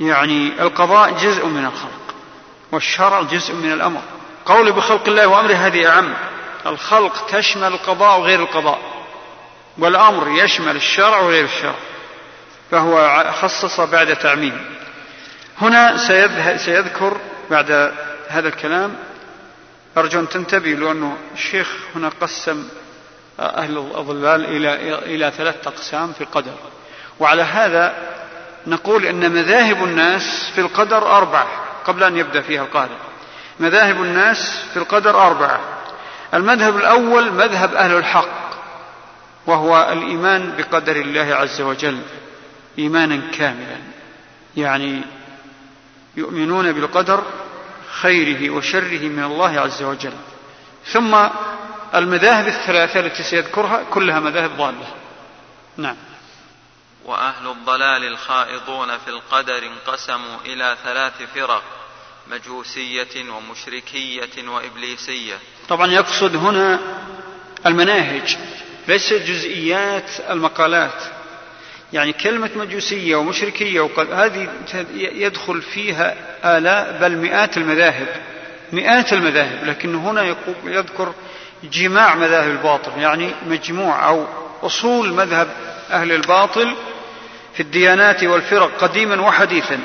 [0.01, 2.15] يعني القضاء جزء من الخلق
[2.73, 4.01] والشرع جزء من الأمر.
[4.47, 6.15] قولي بخلق الله وأمره هذه أعم.
[6.67, 8.79] الخلق تشمل القضاء وغير القضاء
[9.79, 11.75] والأمر يشمل الشرع وغير الشرع.
[12.71, 14.75] فهو خصص بعد تعميم.
[15.59, 15.97] هنا
[16.57, 17.93] سيذكر بعد
[18.29, 18.95] هذا الكلام
[19.97, 22.69] أرجو أن تنتبهوا لأنه الشيخ هنا قسم
[23.41, 26.55] أهل الضلال إلى إلى ثلاثة أقسام في القدر.
[27.21, 27.95] وعلى هذا
[28.67, 31.47] نقول أن مذاهب الناس في القدر أربعة
[31.85, 32.97] قبل أن يبدأ فيها القارئ.
[33.61, 35.61] مذاهب الناس في القدر أربعة.
[36.35, 38.45] المذهب الأول مذهب أهل الحق
[39.47, 41.99] وهو الإيمان بقدر الله عز وجل
[42.79, 43.79] إيمانا كاملا.
[44.57, 45.03] يعني
[46.17, 47.23] يؤمنون بالقدر
[48.01, 50.15] خيره وشره من الله عز وجل.
[50.93, 51.29] ثم
[51.95, 54.87] المذاهب الثلاثة التي سيذكرها كلها مذاهب ضالة.
[55.77, 55.97] نعم.
[57.05, 61.63] وأهل الضلال الخائضون في القدر انقسموا إلى ثلاث فرق
[62.31, 65.39] مجوسية ومشركية وإبليسية.
[65.69, 66.81] طبعا يقصد هنا
[67.67, 68.37] المناهج
[68.89, 71.03] ليس جزئيات المقالات.
[71.95, 74.49] يعني كلمة مجوسية ومشركية وقد هذه
[74.95, 76.15] يدخل فيها
[76.45, 78.07] آلاء بل مئات المذاهب
[78.73, 81.15] مئات المذاهب لكن هنا يذكر
[81.73, 84.27] جماع مذاهب الباطل يعني مجموع أو
[84.63, 85.49] أصول مذهب
[85.91, 86.75] أهل الباطل
[87.55, 89.79] في الديانات والفرق قديما وحديثا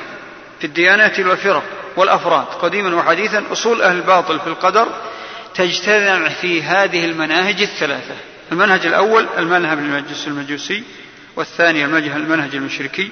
[0.60, 1.62] في الديانات والفرق
[1.96, 4.88] والأفراد قديما وحديثا أصول أهل الباطل في القدر
[5.54, 8.14] تجتمع في هذه المناهج الثلاثة
[8.52, 10.82] المنهج الأول المذهب المجوس المجوسي
[11.36, 13.10] والثاني المنهج المشركي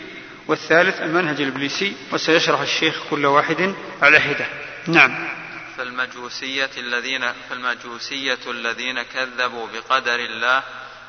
[0.49, 4.47] والثالث المنهج الإبليسي وسيشرح الشيخ كل واحد على حدة.
[4.87, 5.29] نعم.
[5.77, 10.63] فالمجوسية الذين فالمجوسية الذين كذبوا بقدر الله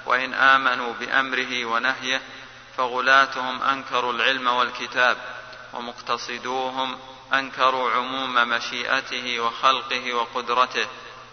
[0.05, 2.22] وإن آمنوا بأمره ونهيه
[2.78, 5.18] فغلاتهم أنكروا العلم والكتاب
[5.74, 6.97] ومقتصدوهم
[7.34, 10.88] أنكروا عموم مشيئته وخلقه وقدرته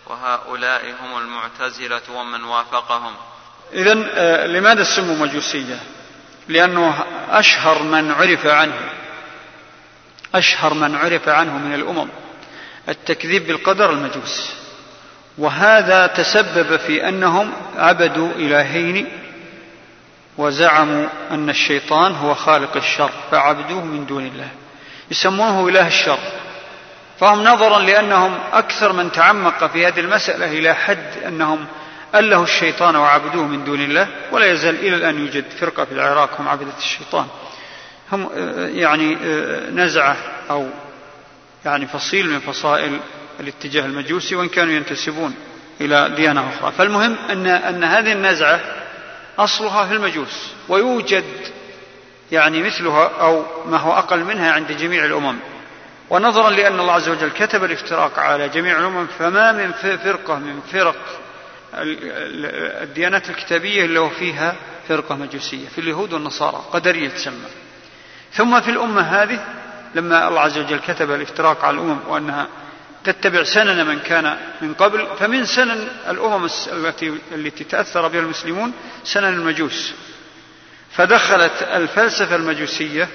[0.07, 3.17] وهؤلاء هم المعتزلة ومن وافقهم.
[3.73, 5.77] إذا آه، لماذا سموا مجوسية؟
[6.49, 6.95] لأنه
[7.31, 8.81] أشهر من عرف عنه.
[10.35, 12.09] أشهر من عرف عنه من الأمم.
[12.89, 14.53] التكذيب بالقدر المجوس.
[15.39, 19.07] وهذا تسبب في أنهم عبدوا إلهين
[20.39, 24.49] وزعموا أن الشيطان هو خالق الشر فعبدوه من دون الله.
[25.11, 26.19] يسمونه إله الشر.
[27.21, 31.67] فهم نظرا لأنهم أكثر من تعمق في هذه المسألة إلى حد أنهم
[32.19, 36.49] أله الشيطان وعبدوه من دون الله ولا يزال إلى الآن يوجد فرقة في العراق هم
[36.49, 37.27] عبدة الشيطان.
[38.13, 40.17] هم آه، يعني آه، نزعة
[40.51, 40.69] أو
[41.65, 43.01] يعني فصيل من فصائل
[43.41, 45.35] الاتجاه المجوسي وإن كانوا ينتسبون
[45.81, 46.73] إلى ديانة أخرى.
[46.73, 48.61] فالمهم أن أن هذه النزعة
[49.39, 51.25] أصلها في المجوس ويوجد
[52.33, 55.37] يعني مثلها أو ما هو أقل منها عند جميع الأمم.
[56.11, 60.97] ونظرا لأن الله عز وجل كتب الافتراق على جميع الأمم فما من فرقة من فرق
[61.77, 64.57] الديانات الكتابية إلا وفيها
[64.89, 67.49] فرقة مجوسية في اليهود والنصارى قدرية تسمى
[68.33, 69.45] ثم في الأمة هذه
[69.95, 72.49] لما الله عز وجل كتب الافتراق على الأمم وأنها
[73.05, 78.73] تتبع سنن من كان من قبل فمن سنن الأمم التي التي تأثر بها المسلمون
[79.05, 79.95] سنن المجوس.
[80.93, 83.09] فدخلت الفلسفة المجوسية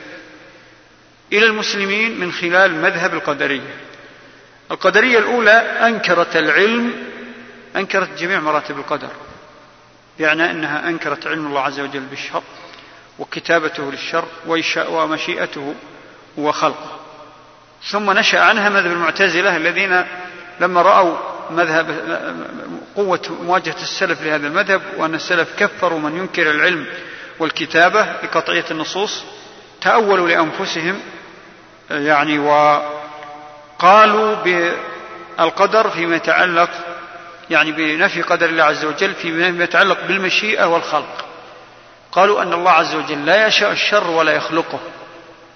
[1.34, 3.76] إلى المسلمين من خلال مذهب القدرية.
[4.72, 5.51] القدرية الأولى
[5.88, 6.93] أنكرت العلم
[7.76, 9.09] أنكرت جميع مراتب القدر
[10.19, 12.43] يعني أنها أنكرت علم الله عز وجل بالشر
[13.19, 14.26] وكتابته للشر
[14.89, 15.76] ومشيئته
[16.38, 16.99] وخلقه.
[17.84, 20.03] ثم نشأ عنها مذهب المعتزلة الذين
[20.59, 21.17] لما رأوا
[21.51, 21.88] مذهب
[22.95, 26.86] قوة مواجهة السلف لهذا المذهب وأن السلف كفروا من ينكر العلم
[27.39, 29.24] والكتابة لقطعية النصوص
[29.82, 30.99] تأولوا لأنفسهم
[31.91, 36.69] يعني وقالوا بالقدر فيما يتعلق
[37.52, 41.26] يعني بنفي قدر الله عز وجل فيما يتعلق بالمشيئة والخلق.
[42.12, 44.80] قالوا أن الله عز وجل لا يشاء الشر ولا يخلقه.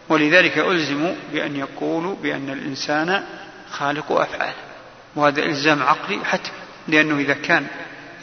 [0.10, 3.24] ولذلك ألزموا بأن يقولوا بأن الإنسان
[3.72, 4.54] خالق أفعال.
[5.16, 6.52] وهذا إلزام عقلي حتم
[6.88, 7.68] لأنه إذا كان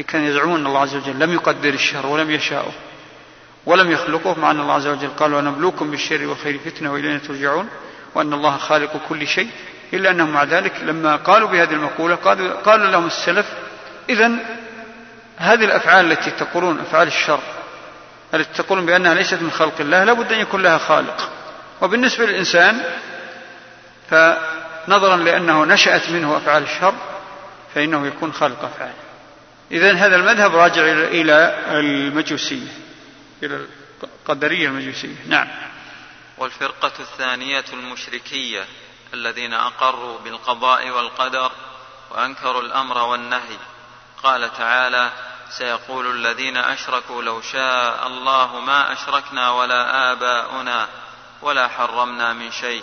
[0.09, 2.73] كان يزعمون أن الله عز وجل لم يقدر الشر ولم يشاءه
[3.66, 7.68] ولم يخلقه مع أن الله عز وجل قال ونبلوكم بالشر والخير فتنة وإلينا ترجعون.
[8.14, 9.49] وأن الله خالق كل شيء
[9.93, 13.47] إلا أنهم مع ذلك لما قالوا بهذه المقولة قالوا, قالوا لهم السلف
[14.09, 14.30] إذا
[15.36, 17.40] هذه الأفعال التي تقولون أفعال الشر
[18.34, 21.30] التي تقولون بأنها ليست من خلق الله لابد أن يكون لها خالق.
[21.80, 22.82] وبالنسبة للإنسان
[24.11, 26.95] فنظرا لأنه نشأت منه أفعال الشر
[27.74, 28.93] فإنه يكون خالق أفعال
[29.70, 32.68] إذا هذا المذهب راجع إلى المجوسية
[33.43, 33.66] إلى
[34.03, 35.16] القدرية المجوسية.
[35.28, 35.49] نعم.
[36.38, 38.64] والفرقة الثانية المشركية.
[39.15, 41.51] الذين أقروا بالقضاء والقدر
[42.11, 43.59] وأنكروا الأمر والنهي.
[44.23, 45.11] قال تعالى
[45.59, 50.89] سيقول الذين أشركوا لو شاء الله ما أشركنا ولا آباؤنا
[51.43, 52.83] ولا حرمنا من شيء.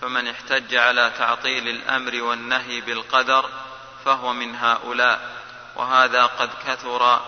[0.00, 3.44] فمن احتج على تعطيل الأمر والنهي بالقدر
[4.04, 5.20] فهو من هؤلاء.
[5.76, 7.20] وهذا قد كثر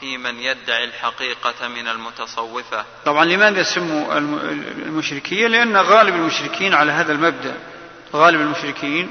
[0.00, 2.84] في من يدعي الحقيقة من المتصوفة.
[3.04, 7.73] طبعا لماذا سموا المشركية؟ لأن غالب المشركين على هذا المبدأ.
[8.14, 9.08] غالب المشركين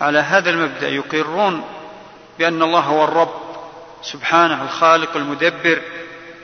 [0.00, 1.64] على هذا المبدأ يقرون
[2.38, 3.34] بأن الله هو الرب
[4.02, 5.82] سبحانه الخالق المدبر.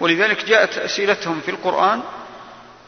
[0.00, 2.00] ولذلك جاءت أسئلتهم في القرآن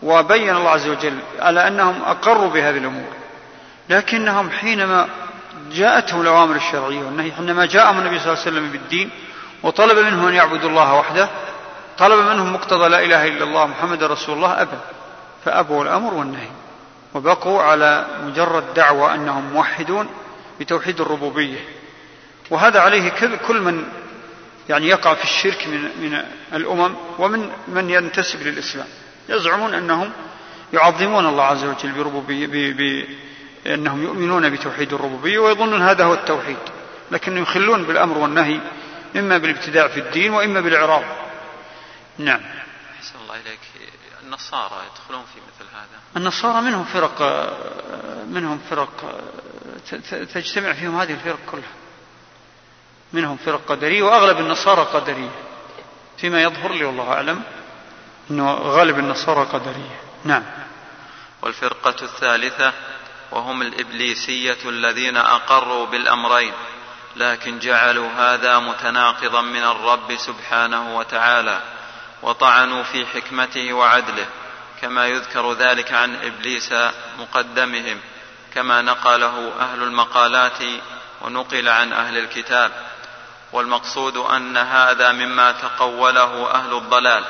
[0.02, 3.12] وبين الله عز وجل على أنهم أقروا بهذه الأمور.
[3.88, 5.08] لكنهم حينما
[5.72, 9.10] جاءتهم الأوامر الشرعية والنهي حينما جاءهم النبي صلى الله عليه وسلم بالدين
[9.62, 11.28] وطلب منهم أن يعبدوا الله وحده
[11.98, 14.76] طلب منهم مقتضى لا إله إلا الله محمد رسول الله أبى.
[15.44, 16.48] فأبوا الأمر والنهي.
[17.14, 20.08] وبقوا على مجرد دعوة أنهم موحدون
[20.60, 21.58] بتوحيد الربوبية.
[22.50, 23.08] وهذا عليه
[23.48, 23.84] كل من
[24.68, 28.86] يعني يقع في الشرك من من الأمم ومن من ينتسب للإسلام.
[29.28, 30.12] يزعمون أنهم
[30.72, 32.46] يعظمون الله عز وجل بربوبية
[33.66, 36.56] بأنهم يؤمنون بتوحيد الربوبية ويظنون هذا هو التوحيد.
[37.10, 38.60] لكن يخلون بالأمر والنهي
[39.16, 41.04] إما بالابتداع في الدين وإما بالإعراض.
[42.18, 42.40] نعم.
[42.98, 43.60] أحسن الله إليك.
[44.32, 47.22] النصارى يدخلون في مثل هذا؟ النصارى منهم فرق
[48.26, 49.20] منهم فرق
[50.10, 51.72] تجتمع فيهم هذه الفرق كلها.
[53.12, 55.30] منهم فرق قدرية وأغلب النصارى قدرية.
[56.18, 57.42] فيما يظهر لي والله أعلم
[58.30, 60.00] أنه غالب النصارى قدرية.
[60.24, 60.44] نعم.
[61.42, 62.72] والفرقة الثالثة
[63.30, 66.52] وهم الإبليسية الذين أقروا بالأمرين
[67.16, 71.60] لكن جعلوا هذا متناقضا من الرب سبحانه وتعالى.
[72.22, 74.26] وطعنوا في حكمته وعدله
[74.80, 76.74] كما يذكر ذلك عن إبليس
[77.18, 78.00] مقدمهم
[78.54, 80.58] كما نقله أهل المقالات
[81.20, 82.72] ونقل عن أهل الكتاب.
[83.52, 87.24] والمقصود أن هذا مما تقوله أهل الضلال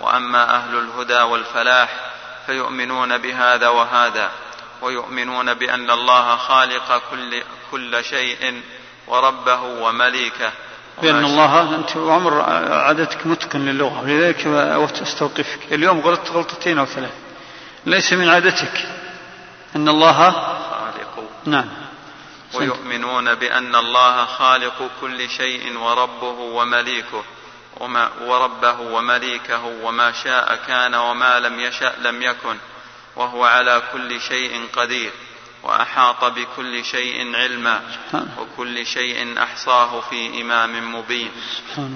[0.00, 1.88] وأما أهل الهدى والفلاح
[2.46, 4.30] فيؤمنون بهذا وهذا
[4.82, 8.62] ويؤمنون بأن الله خالق كل كل شيء
[9.06, 10.52] وربه ومليكه.
[11.02, 12.40] بأن الله أنت عمر
[12.72, 14.00] عادتك متقن للغة.
[14.02, 14.46] ولذلك
[15.02, 15.72] أستوقفك.
[15.72, 17.12] اليوم غلطت غلطتين أو ثلاث.
[17.86, 18.88] ليس من عادتك
[19.76, 21.30] أن الله خالق.
[21.44, 21.68] نعم.
[22.54, 27.24] ويؤمنون بأن الله خالق كل شيء وربه ومليكه.
[27.80, 32.56] وما وربه ومليكه وما شاء كان وما لم يشأ لم يكن.
[33.16, 35.12] وهو على كل شيء قدير.
[35.62, 37.80] وأحاط بكل شيء علما
[38.38, 41.30] وكل شيء أحصاه في إمام مبين.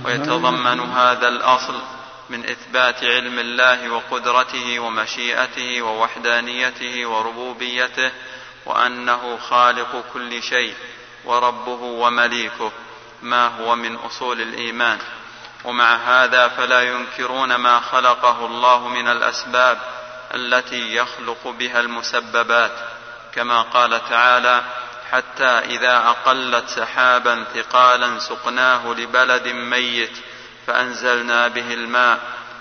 [0.04, 1.74] ويتضمن هذا الأصل
[2.30, 8.10] من إثبات علم الله وقدرته ومشيئته ووحدانيته وربوبيته
[8.66, 10.74] وأنه خالق كل شيء
[11.24, 12.72] وربه ومليكه
[13.22, 14.98] ما هو من أصول الإيمان.
[15.64, 19.78] ومع هذا فلا ينكرون ما خلقه الله من الأسباب
[20.34, 22.93] التي يخلق بها المسببات.
[23.34, 24.62] كما قال تعالى
[25.10, 30.16] حتى إذا أقلت سحابا ثقالا سقناه لبلد ميت
[30.66, 32.18] فأنزلنا به الماء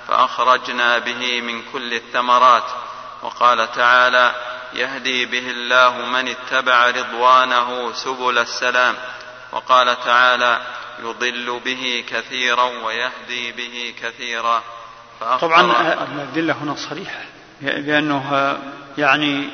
[0.08, 2.64] فأخرجنا به من كل الثمرات.
[3.22, 4.32] وقال تعالى
[4.74, 8.96] يهدي به الله من اتبع رضوانه سبل السلام.
[9.52, 10.62] وقال تعالى
[11.04, 14.64] يضل به كثيرا ويهدي به كثيرا.
[15.42, 15.62] طبعا
[16.16, 17.20] الأدلة هنا صريحة
[17.62, 18.58] بأنه
[18.98, 19.50] يعني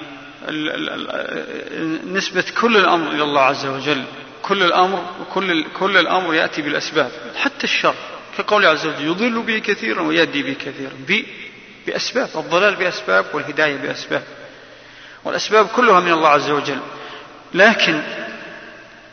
[2.14, 4.04] نسبة كل الأمر إلى الله عز وجل.
[4.42, 7.12] كل الأمر كل كل الأمر يأتي بالأسباب.
[7.36, 7.96] حتى الشر.
[8.38, 11.24] كقول عز وجل يضل به كثيرا ويهدي به كثيرا.
[11.88, 12.30] بأسباب.
[12.36, 14.24] الضلال بأسباب والهداية بأسباب.
[15.24, 16.80] والأسباب كلها من الله عز وجل.
[17.54, 18.02] لكن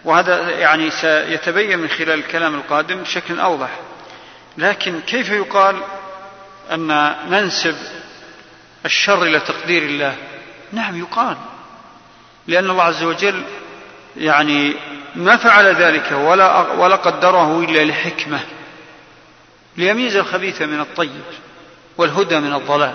[0.05, 3.81] وهذا يعني سيتبين من خلال الكلام القادم بشكل أوضح.
[4.59, 5.77] لكن كيف يقال
[6.72, 7.77] أن ننسب
[8.85, 10.14] الشر إلى تقدير الله؟
[10.73, 11.37] نعم يقال.
[12.47, 13.43] لأن الله عز وجل
[14.17, 14.75] يعني
[15.14, 18.41] ما فعل ذلك ولا ولا قدره إلا لحكمة
[19.77, 21.23] ليميز الخبيث من الطيب
[21.99, 22.95] والهدى من الضلال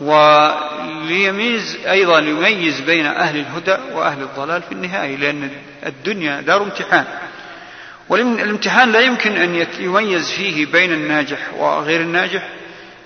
[0.00, 5.50] وليميز أيضا يميز بين أهل الهدى وأهل الضلال في النهاية لأن
[5.86, 7.04] الدنيا دار امتحان.
[8.08, 12.48] والامتحان لا يمكن أن يميز فيه بين الناجح وغير الناجح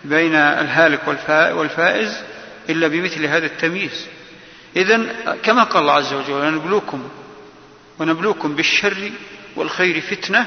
[0.04, 2.22] بين الهالك والفائز
[2.70, 4.06] إلا بمثل هذا التمييز.
[4.76, 4.96] إذا
[5.42, 7.08] كما قال الله عز وجل ونبلوكم
[7.98, 9.10] ونبلوكم بالشر
[9.56, 10.46] والخير فتنة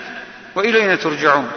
[0.55, 1.51] وإلينا ترجعون.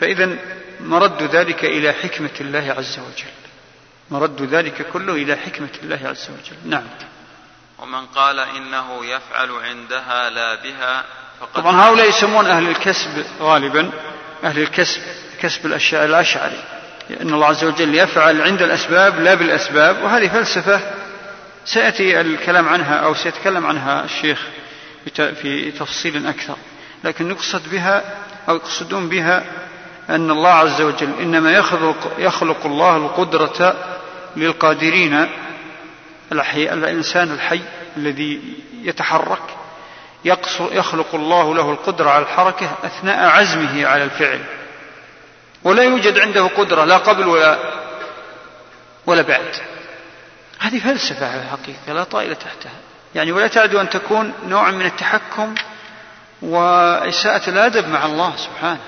[0.00, 0.36] فإذا
[0.80, 3.36] مرد ذلك إلى حكمة الله عز وجل.
[4.10, 6.70] مرد ذلك كله إلى حكمة الله عز وجل.
[6.70, 6.84] نعم.
[7.78, 11.04] ومن قال إنه يفعل عندها لا بها
[11.40, 13.90] فقد طبعا هؤلاء يسمون أهل الكسب غالبا
[14.44, 15.00] أهل الكسب
[15.40, 16.62] كسب الأشياء الأشعري
[17.10, 20.80] أن الله عز وجل يفعل عند الأسباب لا بالأسباب وهذه فلسفة
[21.64, 24.42] سيأتي الكلام عنها أو سيتكلم عنها الشيخ
[25.14, 26.56] في تفصيل أكثر.
[27.04, 28.02] لكن يقصد بها
[28.48, 29.44] أو يقصدون بها
[30.10, 33.76] أن الله عز وجل إنما يخلق, يخلق الله القدرة
[34.36, 35.26] للقادرين
[36.32, 37.60] الحي الإنسان الحي
[37.96, 38.40] الذي
[38.82, 39.42] يتحرك
[40.60, 44.40] يخلق الله له القدرة على الحركة أثناء عزمه على الفعل.
[45.66, 47.58] ولا يوجد عنده قدرة لا قبل ولا
[49.06, 49.54] ولا بعد.
[50.58, 52.80] هذه فلسفة على الحقيقة لا طائل تحتها.
[53.14, 55.54] يعني ولا تعد أن تكون نوع من التحكم
[56.42, 58.80] وإساءة الأدب مع الله سبحانه.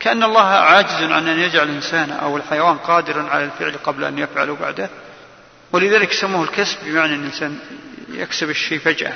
[0.00, 4.56] كأن الله عاجز عن أن يجعل الإنسان أو الحيوان قادرا على الفعل قبل أن يفعله
[4.56, 4.90] بعده.
[5.72, 7.58] ولذلك سموه الكسب بمعنى أن الإنسان
[8.08, 9.12] يكسب الشيء فجأة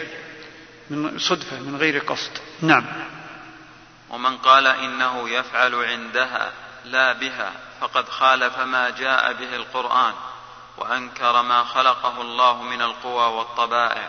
[0.90, 2.30] من صدفة من غير قصد.
[2.62, 2.84] نعم.
[4.10, 6.52] ومن قال إنه يفعل عندها
[6.84, 10.12] لا بها فقد خالف ما جاء به القرآن
[10.78, 14.08] وأنكر ما خلقه الله من القوى والطبائع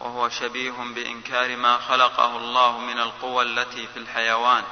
[0.00, 4.62] وهو شبيه بإنكار ما خلقه الله من القوى التي في الحيوان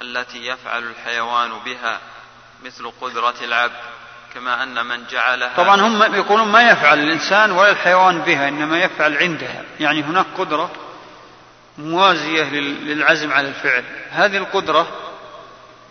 [0.00, 2.00] التي يفعل الحيوان بها
[2.64, 3.80] مثل قدرة العبد
[4.34, 9.16] كما أن من جعلها طبعا هم يقولون ما يفعل الإنسان ولا الحيوان بها إنما يفعل
[9.16, 10.70] عندها يعني هناك قدرة
[11.78, 13.84] موازية للعزم على الفعل.
[14.10, 15.03] هذه القدرة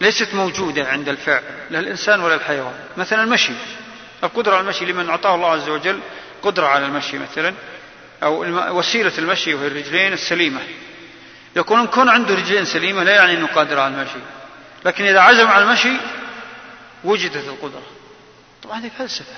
[0.03, 2.73] ليست موجودة عند الفعل لا الإنسان ولا الحيوان.
[2.97, 3.53] مثلا المشي.
[4.23, 5.99] القدرة على المشي لمن أعطاه الله عز وجل
[6.41, 7.53] قدرة على المشي مثلا
[8.23, 8.45] أو
[8.77, 10.59] وسيلة المشي وهي الرجلين السليمة.
[11.55, 14.19] يكون كون عنده رجلين سليمة لا يعني أنه قادر على المشي.
[14.85, 15.93] لكن إذا عزم على المشي
[17.03, 17.83] وجدت القدرة.
[18.63, 19.35] طبعا هذه فلسفة.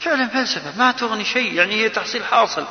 [0.00, 0.78] فعلا فلسفة.
[0.78, 2.66] ما تغني شيء يعني هي تحصيل حاصل.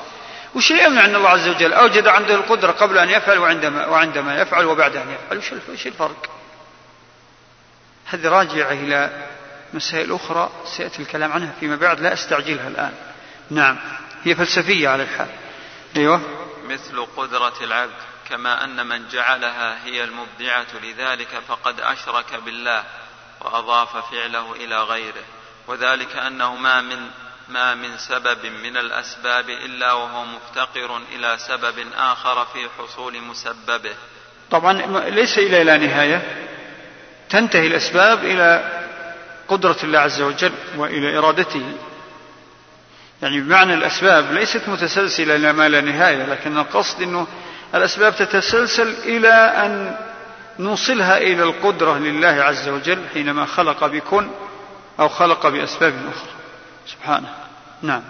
[0.55, 4.65] وش يمنع أن الله عز وجل أوجد عنده القدرة قبل أن يفعل وعندما, وعندما يفعل
[4.65, 6.36] وبعد أن يفعل؟ وش الفرق؟
[8.09, 9.27] هذه راجعة إلى
[9.73, 12.93] مسائل أخرى سيأتي الكلام عنها فيما بعد لا أستعجلها الآن.
[13.49, 13.77] نعم
[14.23, 15.29] هي فلسفية على الحال.
[15.95, 16.21] أيوة.
[16.67, 17.93] مثل قدرة العبد
[18.29, 22.83] كما أن من جعلها هي المبدعة لذلك فقد أشرك بالله
[23.41, 25.23] وأضاف فعله إلى غيره.
[25.67, 27.09] وذلك أنه ما من
[27.49, 33.95] ما من سبب من الأسباب إلا وهو مفتقر إلى سبب آخر في حصول مسببه.
[34.51, 34.73] طبعا
[35.09, 36.47] ليس إلى لا نهاية.
[37.29, 38.77] تنتهي الأسباب إلى
[39.47, 41.73] قدرة الله عز وجل وإلى إرادته.
[43.21, 47.27] يعني بمعنى الأسباب ليست متسلسلة إلى ما لا نهاية لكن القصد أنه
[47.75, 49.97] الأسباب تتسلسل إلى أن
[50.59, 54.29] نوصلها إلى القدرة لله عز وجل حينما خلق بكن
[54.99, 56.31] أو خلق بأسباب أخرى.
[56.87, 57.33] سبحانه.
[57.81, 58.03] نعم.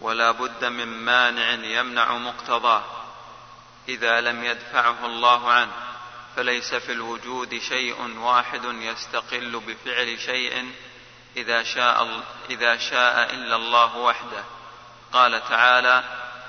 [0.00, 2.82] ولا بد من مانع يمنع مقتضاه
[3.88, 5.70] إذا لم يدفعه الله عنه.
[6.36, 10.70] فليس في الوجود شيء واحد يستقل بفعل شيء
[11.36, 12.08] إذا شاء,
[12.50, 14.44] إذا شاء إلا الله وحده.
[15.12, 16.02] قال تعالى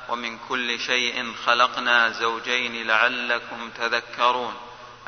[0.10, 4.54] ومن كل شيء خلقنا زوجين لعلكم تذكرون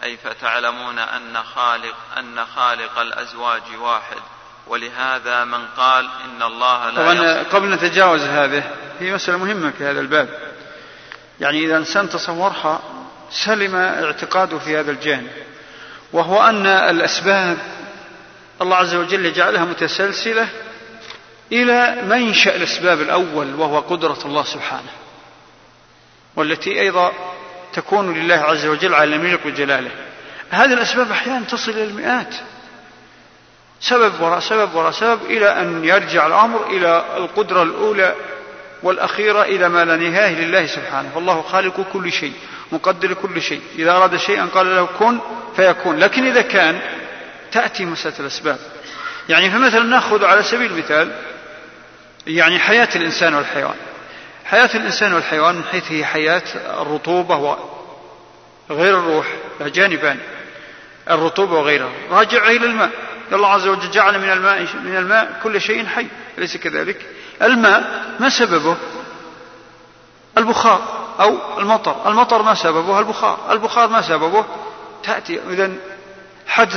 [0.03, 4.21] أي فتعلمون أن خالق أن خالق الأزواج واحد.
[4.67, 9.99] ولهذا من قال إن الله لا طبعا قبل نتجاوز هذه في مسألة مهمة في هذا
[9.99, 10.53] الباب.
[11.39, 12.96] يعني إذا الإنسان تصورها
[13.31, 15.31] سلم اعتقاده في هذا الجانب
[16.13, 17.57] وهو أن الأسباب
[18.61, 20.47] الله عز وجل يجعلها متسلسلة
[21.51, 24.89] إلى منشأ الأسباب الأول وهو قدرة الله سبحانه
[26.35, 27.11] والتي أيضا
[27.73, 29.91] تكون لله عز وجل على ملك وجلاله
[30.49, 32.35] هذه الأسباب أحيانا تصل إلى المئات.
[33.81, 38.15] سبب وراء سبب وراء سبب إلى أن يرجع الأمر إلى القدرة الأولى
[38.83, 42.33] والأخيرة إلى ما لا نهاية لله سبحانه فالله خالق كل شيء.
[42.71, 43.61] مقدر كل شيء.
[43.75, 45.19] إذا أراد شيئا قال له كن
[45.55, 45.99] فيكون.
[45.99, 46.79] لكن إذا كان
[47.51, 48.57] تأتي مسألة الأسباب.
[49.29, 51.11] يعني فمثلا نأخذ على سبيل المثال
[52.27, 53.75] يعني حياة الإنسان والحيوان.
[54.45, 56.43] حياة الإنسان والحيوان من حيث هي حياة
[56.81, 57.57] الرطوبة
[58.69, 59.27] وغير الروح
[59.61, 60.19] جانبان.
[61.09, 61.91] الرطوبة وغيرها.
[62.11, 62.89] راجع إلى الماء.
[63.31, 66.07] الله عز وجل جعل من الماء من الماء كل شيء حي.
[66.37, 67.05] أليس كذلك؟
[67.41, 68.77] الماء ما سببه؟
[70.37, 71.06] البخار.
[71.19, 74.45] أو المطر، المطر ما سببه؟ البخار، البخار ما سببه؟
[75.03, 75.71] تأتي إذا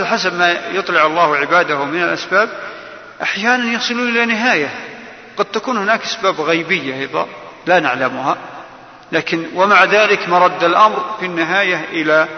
[0.04, 2.48] حسب ما يطلع الله عباده من الأسباب
[3.22, 4.70] أحيانا يصلون إلى نهاية.
[5.36, 7.28] قد تكون هناك أسباب غيبية أيضا
[7.66, 8.36] لا نعلمها.
[9.12, 12.28] لكن ومع ذلك مرد الأمر في النهاية إلى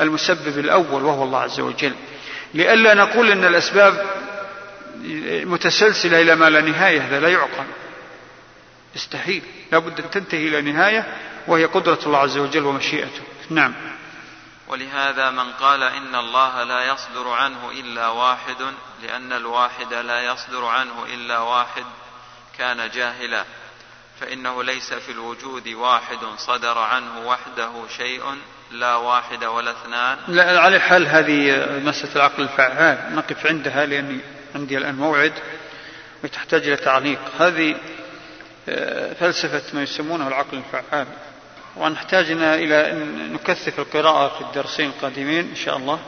[0.00, 1.94] المسبب الأول وهو الله عز وجل.
[2.54, 4.06] لئلا نقول أن الأسباب
[5.44, 7.64] متسلسلة إلى ما لا نهاية هذا لا يعقل.
[8.96, 9.42] يستحيل.
[9.72, 11.06] لابد أن تنتهي إلى نهاية
[11.46, 13.22] وهي قدرة الله عز وجل ومشيئته.
[13.50, 13.74] نعم.
[14.68, 18.56] ولهذا من قال إن الله لا يصدر عنه إلا واحد
[19.02, 21.84] لأن الواحد لا يصدر عنه إلا واحد
[22.58, 23.44] كان جاهلا.
[24.20, 28.22] فإنه ليس في الوجود واحد صدر عنه وحده شيء
[28.70, 30.18] لا واحد ولا اثنان.
[30.28, 34.20] لا على حال هذه مسألة العقل الفعال نقف عندها لأني
[34.54, 35.32] عندي الآن موعد
[36.24, 37.20] وتحتاج إلى تعليق.
[37.38, 37.76] هذه
[38.68, 41.06] آه، فلسفة ما يسمونه العقل الفعال.
[41.76, 45.98] ونحتاج إلى أن نكثف القراءة في الدرسين القادمين إن شاء الله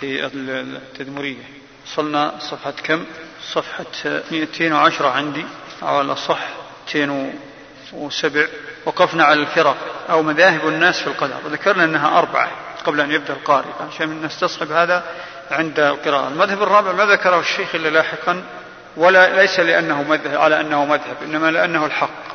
[0.00, 1.44] في التدمرية.
[1.86, 3.04] وصلنا صفحة كم؟
[3.52, 3.84] صفحة
[4.30, 5.44] 210 عندي
[5.82, 6.48] أو على صح
[6.94, 8.48] 207
[8.84, 9.76] وقفنا على الفرق
[10.10, 11.36] أو مذاهب الناس في القدر.
[11.44, 12.50] وذكرنا أنها أربعة
[12.86, 13.68] قبل أن يبدأ القارئ.
[13.88, 15.04] عشان نستصحب هذا
[15.50, 16.28] عند القراءة.
[16.28, 18.42] المذهب الرابع ما ذكره الشيخ إلا لاحقا
[18.96, 22.29] ولا ليس لأنه مذهب على أنه مذهب إنما لأنه الحق.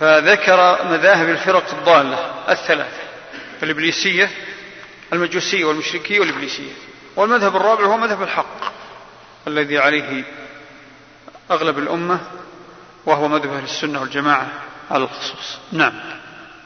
[0.00, 3.02] فذكر مذاهب الفرق الضالة الثلاثة
[3.62, 4.30] الإبليسية
[5.12, 6.72] المجوسية والمشركية والإبليسية.
[7.16, 8.72] والمذهب الرابع هو مذهب الحق
[9.48, 10.24] الذي عليه
[11.50, 12.20] أغلب الأمة
[13.06, 14.48] وهو مذهب أهل السنة والجماعة
[14.90, 15.58] على الخصوص.
[15.72, 15.92] نعم.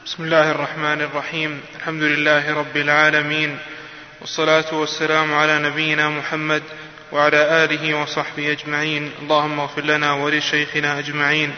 [0.06, 1.60] بسم الله الرحمن الرحيم.
[1.76, 3.58] الحمد لله رب العالمين
[4.20, 6.62] والصلاة والسلام على نبينا محمد
[7.12, 9.12] وعلى آله وصحبه أجمعين.
[9.22, 11.52] اللهم اغفر لنا ولشيخنا أجمعين.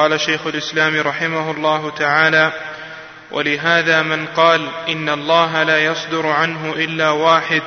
[0.00, 2.52] قال شيخ الإسلام رحمه الله تعالى
[3.30, 7.62] ولهذا من قال إن الله لا يصدر عنه إلا واحد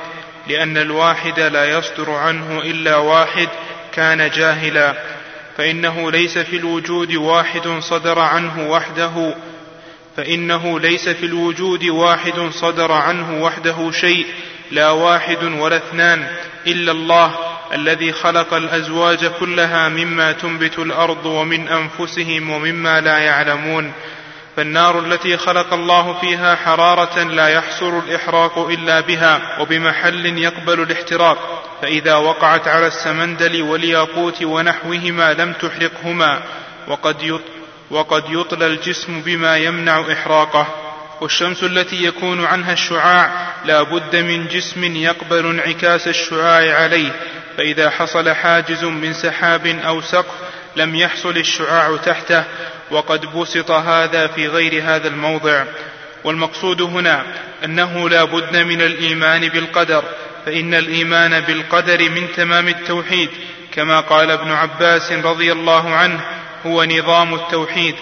[0.48, 3.48] لأن الواحد لا يصدر عنه إلا واحد
[3.92, 4.94] كان جاهلا
[5.56, 9.34] فإنه ليس في الوجود واحد صدر عنه وحده
[10.16, 14.26] فإنه ليس في الوجود واحد صدر عنه وحده شيء
[14.70, 16.26] لا واحد ولا اثنان
[16.66, 23.92] إلا الله الذي خلق الأزواج كلها مما تنبت الأرض ومن أنفسهم ومما لا يعلمون.
[24.56, 31.62] فالنار التي خلق الله فيها حرارة لا يحصر الإحراق إلا بها وبمحل يقبل الاحتراق.
[31.82, 36.42] فإذا وقعت على السمندل والياقوت ونحوهما لم تحرقهما
[36.88, 37.40] وقد
[37.90, 40.66] وقد يطلى الجسم بما يمنع إحراقه.
[41.20, 43.30] والشمس التي يكون عنها الشعاع
[43.64, 47.10] لا بد من جسم يقبل انعكاس الشعاع عليه
[47.56, 50.34] فإذا حصل حاجز من سحاب أو سقف
[50.76, 52.44] لم يحصل الشعاع تحته
[52.90, 55.64] وقد بسط هذا في غير هذا الموضع.
[56.24, 57.24] والمقصود هنا
[57.64, 60.04] أنه لا بد من الإيمان بالقدر
[60.46, 63.30] فإن الإيمان بالقدر من تمام التوحيد
[63.72, 66.20] كما قال ابن عباس رضي الله عنه
[66.66, 67.94] هو نظام التوحيد.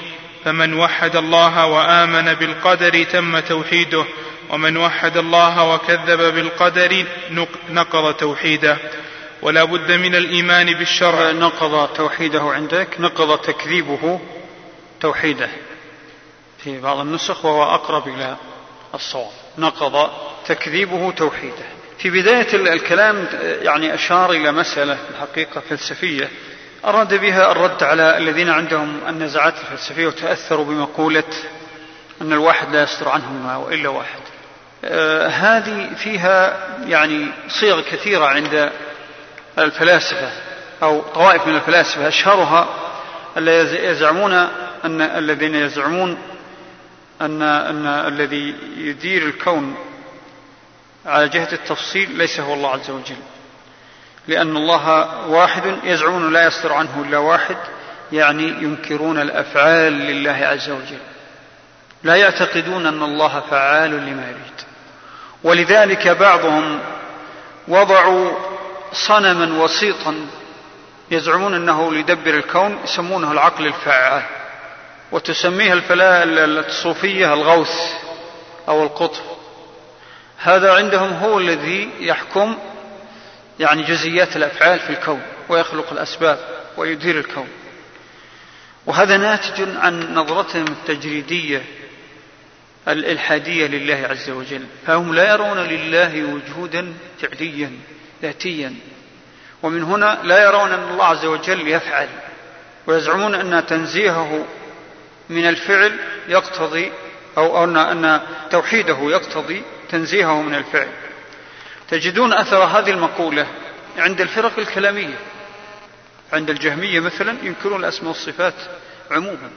[0.45, 4.05] فمن وحد الله وآمن بالقدر تم توحيده
[4.51, 7.05] ومن وحد الله وكذب بالقدر
[7.71, 8.77] نقض توحيده.
[9.43, 11.31] ولا بد من الإيمان بالشرع.
[11.31, 14.21] نقض توحيده عندك نقض تكذيبه
[15.01, 15.49] توحيده
[16.59, 18.37] في بعض النسخ وهو أقرب إلى
[18.95, 19.31] الصواب.
[19.59, 20.11] نقض
[20.47, 21.65] تكذيبه توحيده.
[21.99, 26.31] في بداية الكلام يعني أشار إلى مسألة الحقيقة فلسفية.
[26.85, 31.25] أراد بها الرد على الذين عندهم النزعات الفلسفية وتأثروا بمقولة
[32.23, 34.21] أن الواحد لا يصدر عنه ما وإلا واحد.
[34.85, 38.71] آه هذه فيها يعني صيغ كثيرة عند
[39.59, 40.31] الفلاسفة
[40.83, 42.69] أو طوائف من الفلاسفة أشهرها
[43.37, 44.33] يزعمون
[44.85, 46.19] أن الذين يزعمون
[47.21, 49.77] أن أن الذي يدير الكون
[51.07, 53.17] على جهة التفصيل ليس هو الله عز وجل.
[54.29, 54.89] لأن الله
[55.29, 57.57] واحد يزعمون لا يصدر عنه إلا واحد
[58.13, 61.01] يعني ينكرون الأفعال لله عز وجل.
[62.03, 64.61] لا يعتقدون أن الله فعال لما يريد.
[65.45, 66.79] ولذلك بعضهم
[67.69, 68.52] وضعوا
[68.93, 70.27] صنما وسيطا.
[71.11, 74.23] يزعمون أنه ليدبر الكون يسمونه العقل الفعال
[75.13, 77.93] وتسميه الصوفية الغوث
[78.69, 79.23] أو القطب.
[80.39, 82.59] هذا عندهم هو الذي يحكم
[83.61, 86.39] يعني جزئيات الأفعال في الكون ويخلق الأسباب
[86.77, 87.49] ويدير الكون.
[88.87, 91.65] وهذا ناتج عن نظرتهم التجريدية
[92.89, 94.67] الإلحادية لله عز وجل.
[94.87, 97.73] فهم لا يرون لله وجودا فعليا
[98.23, 98.75] ذاتيا.
[99.63, 102.09] ومن هنا لا يرون أن الله عز وجل يفعل
[102.87, 104.45] ويزعمون أن تنزيهه
[105.29, 106.93] من الفعل يقتضي
[107.39, 108.21] أو ان أن
[108.51, 110.89] توحيده يقتضي تنزيهه من الفعل.
[111.91, 113.47] تجدون أثر هذه المقولة
[113.99, 115.19] عند الفرق الكلامية.
[116.33, 118.55] عند الجهمية مثلا ينكرون الأسماء والصفات
[119.11, 119.51] عموما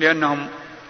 [0.00, 0.48] لأنهم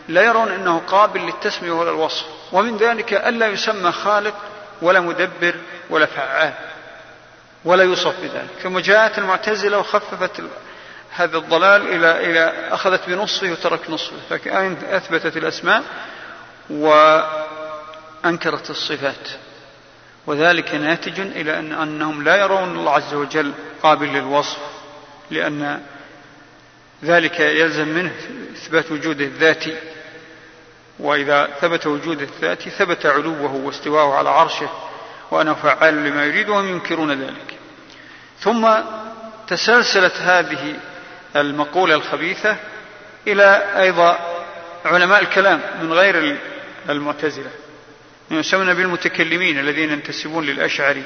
[0.08, 2.26] لا يرون أنه قابل للتسمية ولا الوصف.
[2.52, 4.34] ومن ذلك ألا يسمى خالق
[4.82, 5.54] ولا مدبر
[5.90, 6.52] ولا فعال.
[7.64, 8.48] ولا يوصف بذلك.
[8.62, 10.42] ثم جاءت المعتزلة وخففت
[11.14, 15.82] هذا الضلال إلى إلى أخذت بنصفه وترك نصفه فكأن أثبتت الأسماء؟
[16.70, 19.28] وأنكرت الصفات.
[20.26, 23.52] وذلك ناتج إلى أن أنهم لا يرون الله عز وجل
[23.82, 24.58] قابل للوصف
[25.30, 25.80] لأن
[27.04, 28.12] ذلك يلزم منه
[28.54, 29.76] إثبات وجوده الذاتي.
[30.98, 34.68] وإذا ثبت وجوده الذاتي ثبت علوه واستواءه على عرشه
[35.30, 37.51] وأنه فعال لما يريد وهم ينكرون ذلك.
[38.42, 38.74] ثم
[39.48, 40.74] تسلسلت هذه
[41.36, 42.56] المقولة الخبيثة
[43.26, 44.18] إلى أيضا
[44.84, 46.38] علماء الكلام من غير
[46.88, 47.50] المعتزلة
[48.30, 51.04] يسمون بالمتكلمين الذين ينتسبون للأشعري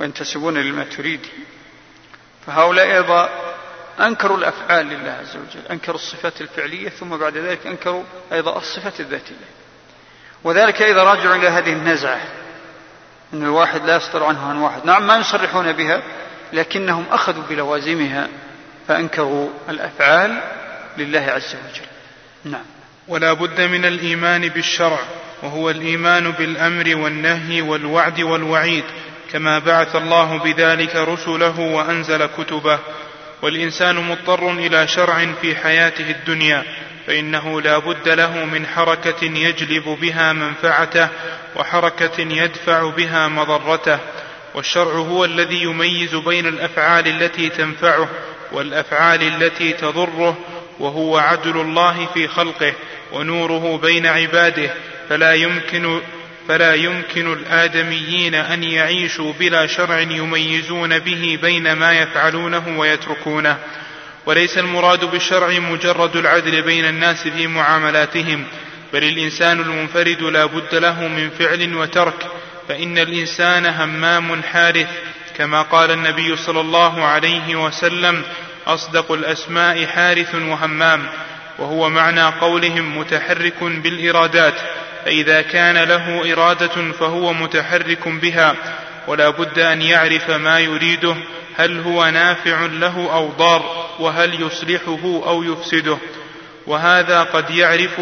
[0.00, 1.28] وينتسبون للماتريدي.
[2.46, 3.28] فهؤلاء أيضا
[4.00, 9.34] أنكروا الأفعال لله عز وجل أنكروا الصفات الفعلية ثم بعد ذلك أنكروا أيضا الصفات الذاتية.
[10.44, 12.20] وذلك إذا راجع إلى هذه النزعة.
[13.32, 14.86] أن الواحد لا يصدر عنه إلا واحد.
[14.86, 16.02] نعم ما يصرحون بها
[16.52, 18.28] لكنهم أخذوا بلوازمها
[18.88, 20.40] فأنكروا الأفعال
[20.98, 21.86] لله عز وجل.
[22.44, 22.64] نعم.
[23.08, 24.98] ولا بد من الإيمان بالشرع
[25.42, 28.84] وهو الإيمان بالأمر والنهي والوعد والوعيد
[29.32, 32.78] كما بعث الله بذلك رسله وأنزل كتبه.
[33.42, 36.64] والإنسان مضطر إلى شرع في حياته الدنيا
[37.06, 41.08] فإنه لا بد له من حركة يجلب بها منفعته
[41.56, 43.98] وحركة يدفع بها مضرته
[44.54, 48.08] والشرع هو الذي يميز بين الأفعال التي تنفعه
[48.52, 50.38] والأفعال التي تضره
[50.78, 52.72] وهو عدل الله في خلقه
[53.12, 54.70] ونوره بين عباده
[55.08, 56.00] فلا يمكن
[56.48, 63.58] فلا يمكن الآدميين أن يعيشوا بلا شرع يميزون به بين ما يفعلونه ويتركونه.
[64.26, 68.44] وليس المراد بالشرع مجرد العدل بين الناس في معاملاتهم
[68.92, 72.26] بل الإنسان المنفرد لا بد له من فعل وترك
[72.68, 74.88] فإن الإنسان همام حارث
[75.36, 78.22] كما قال النبي صلى الله عليه وسلم
[78.66, 81.06] أصدق الأسماء حارث وهمام
[81.58, 84.54] وهو معنى قولهم متحرك بالإرادات
[85.04, 88.56] فإذا كان له إرادة فهو متحرك بها
[89.08, 91.16] ولا بد أن يعرف ما يريده
[91.56, 95.98] هل هو نافع له أو ضار وهل يصلحه أو يفسده.
[96.66, 98.00] وهذا قد يعرف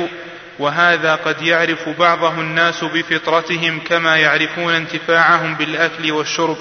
[0.59, 6.57] وهذا قد يعرف بعضه الناس بفطرتهم كما يعرفون انتفاعهم بالأكل والشرب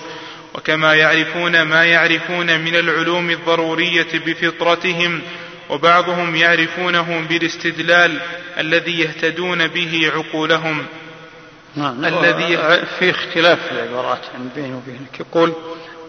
[0.53, 5.21] وكما يعرفون ما يعرفون من العلوم الضرورية بفطرتهم
[5.71, 8.19] وبعضهم يعرفونه بالاستدلال
[8.59, 10.85] الذي يهتدون به عقولهم.
[11.75, 12.57] نعم الذي
[12.99, 14.19] في اختلاف في العبارات
[14.55, 15.19] بينه وبينك.
[15.19, 15.53] يقول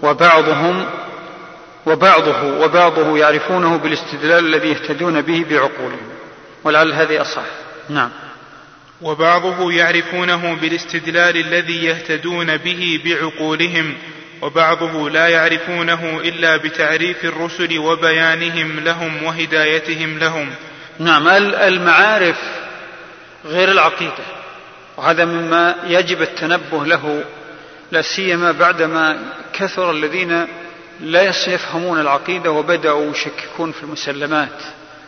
[0.02, 0.86] وبعضهم
[1.86, 6.09] وبعضه وبعضه يعرفونه بالاستدلال الذي يهتدون به بعقولهم.
[6.64, 7.44] ولعل هذه أصح.
[7.89, 8.10] نعم.
[9.02, 13.94] وبعضه يعرفونه بالاستدلال الذي يهتدون به بعقولهم.
[14.43, 20.51] وبعضه لا يعرفونه إلا بتعريف الرسل وبيانهم لهم وهدايتهم لهم.
[20.98, 22.36] نعم المعارف
[23.44, 24.24] غير العقيدة
[24.97, 27.24] وهذا مما يجب التنبه له
[27.93, 29.19] لا سيما بعدما
[29.52, 30.47] كثر الذين
[31.01, 34.62] لا يفهمون العقيدة وبدأوا يشككون في المسلمات.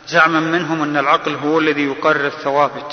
[0.09, 2.93] زعما منهم أن العقل هو الذي يقرر الثوابت.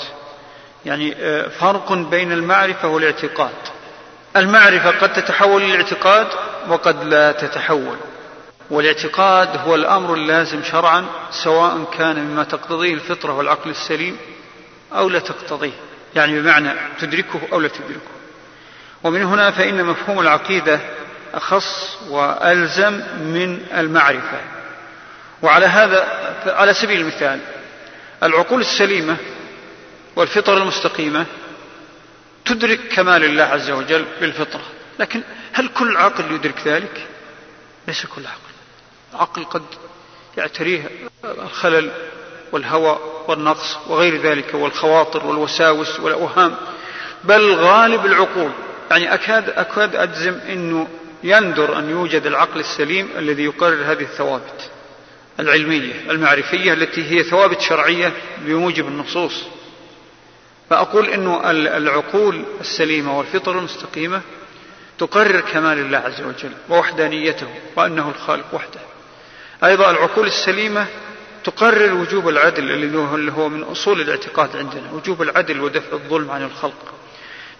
[0.86, 3.50] يعني آه، فرق بين المعرفة والإعتقاد.
[4.36, 6.26] المعرفة قد تتحول للاعتقاد
[6.68, 7.96] وقد لا تتحول.
[8.70, 14.16] والاعتقاد هو الأمر اللازم شرعا سواء كان مما تقتضيه الفطرة والعقل السليم
[14.92, 15.72] أو لا تقتضيه.
[16.14, 18.12] يعني بمعنى تدركه أو لا تدركه.
[19.02, 20.80] ومن هنا فإن مفهوم العقيدة
[21.34, 24.40] أخص وألزم من المعرفة.
[25.42, 26.08] وعلى هذا
[26.46, 27.40] على سبيل المثال
[28.22, 29.16] العقول السليمة
[30.16, 31.26] والفطر المستقيمة
[32.44, 34.62] تدرك كمال الله عز وجل بالفطرة.
[34.98, 37.06] لكن هل كل عقل يدرك ذلك؟
[37.88, 38.52] ليس كل عقل
[39.14, 39.62] عقل قد
[40.36, 40.90] يعتريه
[41.24, 41.90] الخلل
[42.52, 42.98] والهوى
[43.28, 46.56] والنقص وغير ذلك والخواطر والوساوس والأوهام.
[47.24, 48.50] بل غالب العقول.
[48.90, 50.88] يعني أكاد أكاد أجزم أنه
[51.24, 54.70] يندر أن يوجد العقل السليم الذي يقرر هذه الثوابت
[55.40, 59.42] العلمية المعرفية التي هي ثوابت شرعية بموجب النصوص.
[60.72, 61.26] فأقول أن
[61.66, 64.20] العقول السليمة والفطر المستقيمة
[64.98, 67.46] تقرر كمال الله عز وجل ووحدانيته
[67.76, 68.80] وأنه الخالق وحده.
[69.64, 70.86] أيضا العقول السليمة
[71.44, 76.94] تقرر وجوب العدل اللي هو من أصول الاعتقاد عندنا وجوب العدل ودفع الظلم عن الخلق.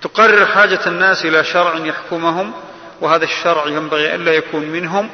[0.03, 2.53] تقرر حاجة الناس إلى شرع يحكمهم
[3.01, 5.11] وهذا الشرع ينبغي ألا يكون منهم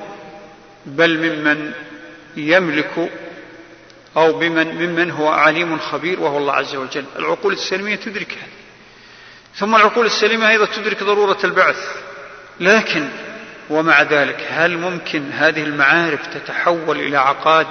[0.87, 1.73] بل ممن
[2.37, 3.11] يملك
[4.17, 7.05] أو بمن ممن هو عليم خبير وهو الله عز وجل.
[7.19, 8.59] العقول السلمية تدرك هذا.
[9.55, 11.97] ثم العقول السليمة أيضا تدرك ضرورة البعث.
[12.61, 13.09] لكن
[13.71, 17.67] ومع ذلك هل ممكن هذه المعارف تتحول إلى عقاد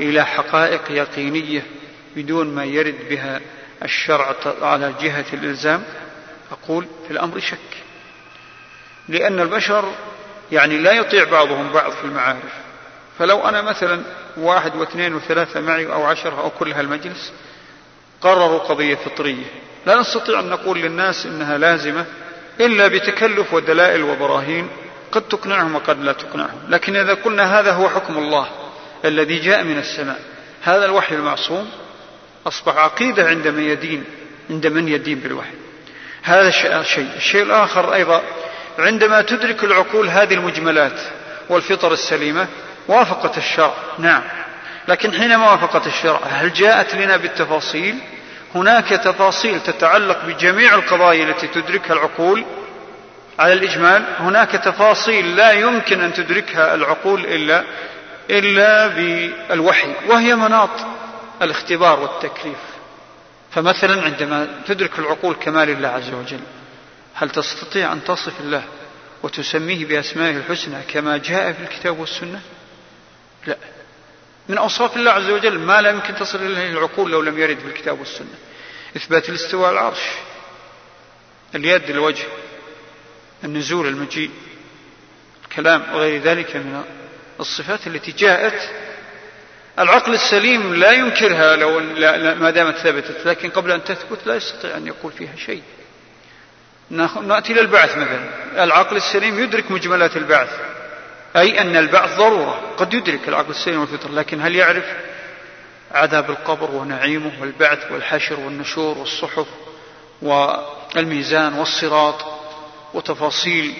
[0.00, 1.62] إلى حقائق يقينية
[2.16, 3.40] بدون ما يرد بها
[3.84, 5.84] الشرع على جهة الإلزام؟
[6.52, 7.58] أقول في الأمر شك.
[9.08, 9.92] لأن البشر
[10.52, 12.52] يعني لا يطيع بعضهم بعض في المعارف.
[13.18, 14.02] فلو أنا مثلا
[14.36, 17.32] واحد واثنين وثلاثة معي أو عشرة أو كل هالمجلس
[18.20, 19.44] قرروا قضية فطرية.
[19.86, 22.04] لا نستطيع أن نقول للناس إنها لازمة
[22.60, 24.68] إلا بتكلف ودلائل وبراهين
[25.12, 26.60] قد تقنعهم وقد لا تقنعهم.
[26.68, 28.46] لكن إذا قلنا هذا هو حكم الله
[29.04, 30.20] الذي جاء من السماء
[30.62, 31.70] هذا الوحي المعصوم
[32.46, 34.04] أصبح عقيدة عند من يدين
[34.50, 35.54] عند من يدين بالوحي.
[36.22, 38.22] هذا الشيء الشيء الآخر أيضا
[38.78, 41.00] عندما تدرك العقول هذه المجملات
[41.48, 42.48] والفطر السليمة
[42.88, 44.22] وافقت الشرع نعم.
[44.88, 47.98] لكن حينما وافقت الشرع هل جاءت لنا بالتفاصيل؟
[48.54, 52.44] هناك تفاصيل تتعلق بجميع القضايا التي تدركها العقول
[53.38, 54.04] على الإجمال.
[54.18, 57.64] هناك تفاصيل لا يمكن أن تدركها العقول إلا
[58.30, 60.70] إلا بالوحي وهي مناط
[61.42, 62.58] الاختبار والتكليف.
[63.50, 66.40] فمثلا عندما تدرك العقول كمال الله عز وجل
[67.14, 68.62] هل تستطيع أن تصف الله
[69.22, 72.40] وتسميه بأسمائه الحسنى كما جاء في الكتاب والسنة؟
[73.46, 73.56] لا.
[74.48, 77.66] من أوصاف الله عز وجل ما لا يمكن تصل إليه العقول لو لم يرد في
[77.66, 78.34] الكتاب والسنة.
[78.96, 80.00] إثبات الاستواء العرش.
[81.54, 82.24] اليد الوجه
[83.44, 84.30] النزول المجيء
[85.44, 86.82] الكلام وغير ذلك من
[87.40, 88.70] الصفات التي جاءت.
[89.78, 91.80] العقل السليم لا ينكرها لو
[92.34, 95.62] ما دامت ثبتت لكن قبل أن تثبت لا يستطيع أن يقول فيها شيء.
[97.22, 98.64] نأتي إلى البعث مثلا.
[98.64, 100.71] العقل السليم يدرك مجملات البعث.
[101.36, 102.60] أي أن البعث ضرورة.
[102.76, 104.84] قد يدرك العقل السليم والفطر لكن هل يعرف
[105.92, 109.46] عذاب القبر ونعيمه والبعث والحشر والنشور والصحف
[110.22, 112.24] والميزان والصراط
[112.94, 113.74] وتفاصيل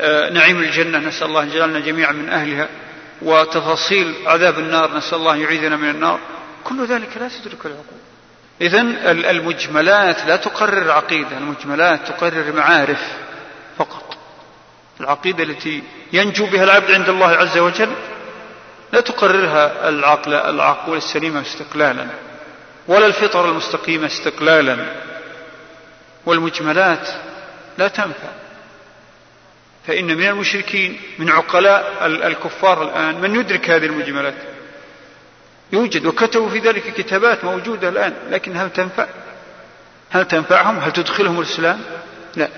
[0.00, 2.68] آه، نعيم الجنة؟ نسأل الله أن يجعلنا جميعا من أهلها.
[3.22, 6.20] وتفاصيل عذاب النار؟ نسأل الله يعيذنا من النار.
[6.64, 7.98] كل ذلك لا تدرك العقول.
[8.60, 8.80] إذا
[9.30, 13.00] المجملات لا تقرر عقيدة المجملات تقرر معارف
[13.78, 14.16] فقط.
[15.00, 15.82] العقيدة التي
[16.16, 17.90] ينجو بها العبد عند الله عز وجل
[18.92, 22.06] لا تقررها العقل العقول السليمة استقلالا
[22.88, 24.76] ولا الفطر المستقيمة استقلالا
[26.26, 27.08] والمجملات
[27.78, 28.28] لا تنفع.
[29.86, 34.34] فإن من المشركين من عقلاء الكفار الآن من يدرك هذه المجملات؟
[35.72, 39.06] يوجد وكتبوا في ذلك كتابات موجودة الآن لكن هل تنفع؟
[40.10, 41.80] هل تنفعهم؟ هل تدخلهم الإسلام؟
[42.36, 42.48] لا.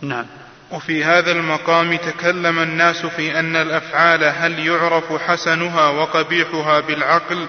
[0.00, 0.26] نعم.
[0.70, 7.46] وفي هذا المقام تكلم الناس في أن الأفعال هل يعرف حسنها وقبيحها بالعقل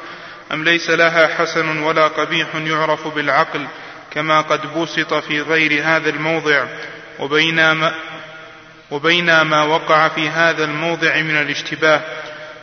[0.53, 3.67] أم ليس لها حسن ولا قبيح يعرف بالعقل
[4.11, 6.65] كما قد بسط في غير هذا الموضع
[7.19, 7.93] وبينما
[8.91, 12.01] وبين ما وقع في هذا الموضع من الاشتباه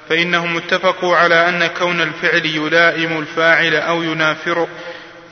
[0.08, 4.68] فإنهم اتفقوا على أن كون الفعل يلائم الفاعل أو ينافره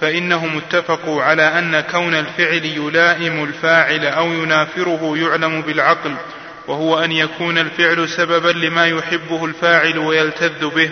[0.03, 6.15] فإنهم اتفقوا على أن كون الفعل يلائم الفاعل أو ينافره يعلم بالعقل
[6.69, 10.91] وهو أن يكون الفعل سببا لما يحبه الفاعل ويلتذ به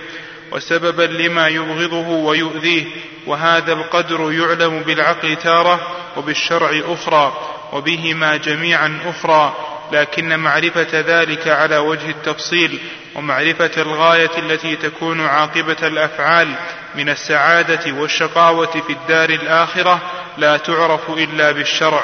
[0.52, 2.84] وسببا لما يبغضه ويؤذيه
[3.26, 5.80] وهذا القدر يعلم بالعقل تارة
[6.16, 7.32] وبالشرع أخرى
[7.72, 9.54] وبهما جميعا أخرى.
[9.92, 12.78] لكن معرفة ذلك على وجه التفصيل
[13.14, 16.48] ومعرفة الغاية التي تكون عاقبة الأفعال
[16.94, 20.00] من السعادة والشقاوة في الدار الآخرة
[20.38, 22.02] لا تعرف إلا بالشرع.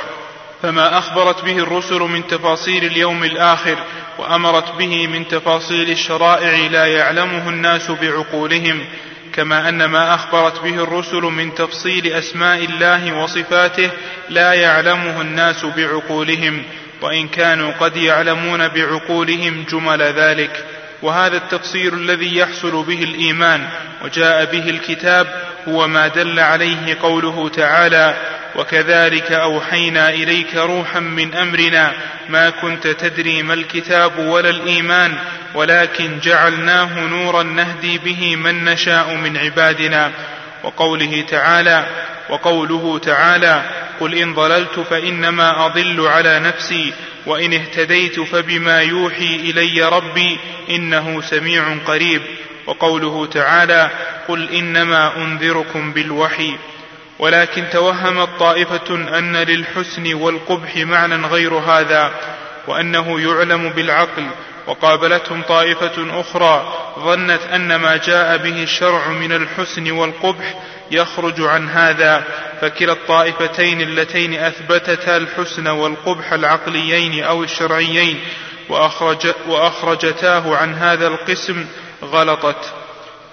[0.62, 3.76] فما أخبرت به الرسل من تفاصيل اليوم الآخر
[4.18, 8.84] وأمرت به من تفاصيل الشرائع لا يعلمه الناس بعقولهم
[9.32, 13.90] كما أن ما أخبرت به الرسل من تفصيل أسماء الله وصفاته
[14.28, 16.62] لا يعلمه الناس بعقولهم
[17.02, 20.64] وإن كانوا قد يعلمون بعقولهم جمل ذلك.
[21.02, 23.68] وهذا التفصيل الذي يحصل به الإيمان
[24.04, 25.26] وجاء به الكتاب
[25.68, 28.14] هو ما دل عليه قوله تعالى
[28.56, 31.92] وكذلك أوحينا إليك روحا من أمرنا
[32.28, 35.14] ما كنت تدري ما الكتاب ولا الإيمان
[35.54, 40.10] ولكن جعلناه نورا نهدي به من نشاء من عبادنا.
[40.66, 41.86] وقوله تعالى
[42.30, 43.62] وقوله تعالى
[44.00, 46.92] قل ان ضللت فانما اضل على نفسي
[47.26, 50.38] وان اهتديت فبما يوحي الي ربي
[50.70, 52.22] انه سميع قريب.
[52.66, 53.90] وقوله تعالى
[54.28, 56.56] قل انما انذركم بالوحي.
[57.18, 62.10] ولكن توهمت طائفه ان للحسن والقبح معنى غير هذا
[62.66, 64.26] وانه يعلم بالعقل.
[64.66, 70.54] وقابلتهم طائفة أخرى ظنت أن ما جاء به الشرع من الحسن والقبح
[70.90, 72.24] يخرج عن هذا
[72.60, 78.20] فكلا الطائفتين اللتين أثبتتا الحسن والقبح العقليين أو الشرعيين
[78.68, 81.66] وأخرج وأخرجتاه عن هذا القسم
[82.02, 82.72] غلطت.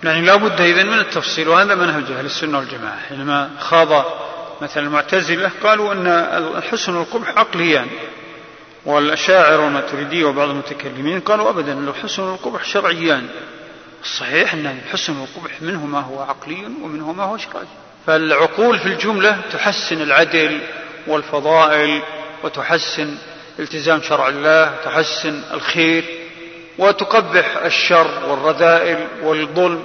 [0.04, 2.98] يعني لا بد إذن من التفصيل وهذا منهج أهل السنة والجماعة.
[3.10, 4.06] حينما خاض
[4.62, 6.08] مثلا المعتزلة قالوا أن
[6.58, 7.88] الحسن والقبح عقليان.
[8.86, 13.28] والأشاعر والماتريدية وبعض المتكلمين قالوا أبدا الحسن والقبح شرعيان.
[14.04, 17.66] الصحيح أن الحسن والقبح منه ما هو عقلي ومنه ما هو شرعي
[18.08, 20.62] فالعقول في الجملة تحسن العدل
[21.08, 22.02] والفضائل
[22.44, 23.18] وتحسن
[23.60, 26.04] التزام شرع الله تحسن الخير
[26.78, 29.84] وتقبح الشر والرذائل والظلم.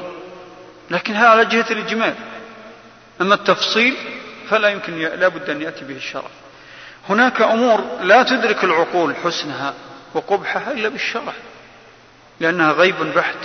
[0.90, 2.14] لكن هذا على جهة الإجمال.
[3.20, 3.96] أما التفصيل
[4.50, 6.30] فلا يمكن لا بد أن يأتي به الشرع.
[7.08, 9.74] هناك أمور لا تدرك العقول حسنها
[10.14, 11.32] وقبحها إلا بالشرع
[12.40, 13.36] لأنها غيب بحت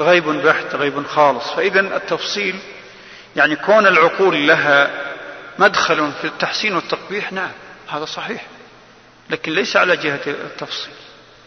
[0.00, 1.50] غيب بحت غيب خالص.
[1.50, 2.56] فإذا التفصيل
[3.36, 4.90] يعني كون العقول لها
[5.58, 7.50] مدخل في التحسين والتقبيح نعم
[7.88, 8.46] هذا صحيح
[9.30, 10.92] لكن ليس على جهة التفصيل.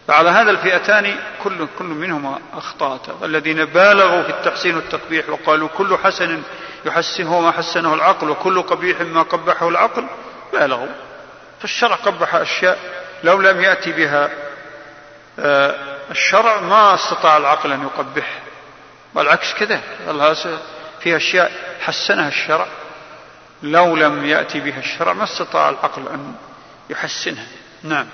[0.08, 3.22] فعلى هذا الفئتان كل كل منهما أخطأت.
[3.22, 6.42] الذين بالغوا في التحسين والتقبيح وقالوا كل حسن
[6.86, 10.04] يحسنه ما حسنه العقل وكل قبيح ما قبحه العقل
[10.52, 11.07] بالغوا.
[11.60, 12.78] فالشرع قبح أشياء
[13.24, 14.30] لو لم يأتي بها
[15.38, 15.74] آه،
[16.10, 18.42] الشرع ما استطاع العقل أن يقبح
[19.14, 19.80] والعكس كذا
[21.00, 22.66] في أشياء حسنها الشرع
[23.62, 26.34] لو لم يأتي بها الشرع ما استطاع العقل أن
[26.90, 27.46] يحسنها.
[27.82, 28.06] نعم.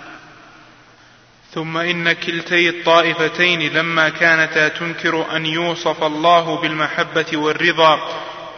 [1.55, 8.01] ثم إن كلتي الطائفتين لما كانتا تنكر أن يوصف الله بالمحبة والرضا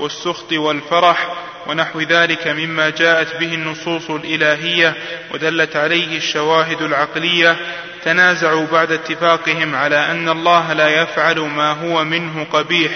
[0.00, 1.34] والسخط والفرح
[1.68, 4.94] ونحو ذلك مما جاءت به النصوص الإلهية
[5.34, 7.56] ودلت عليه الشواهد العقلية.
[8.04, 12.92] تنازعوا بعد اتفاقهم على أن الله لا يفعل ما هو منه قبيح.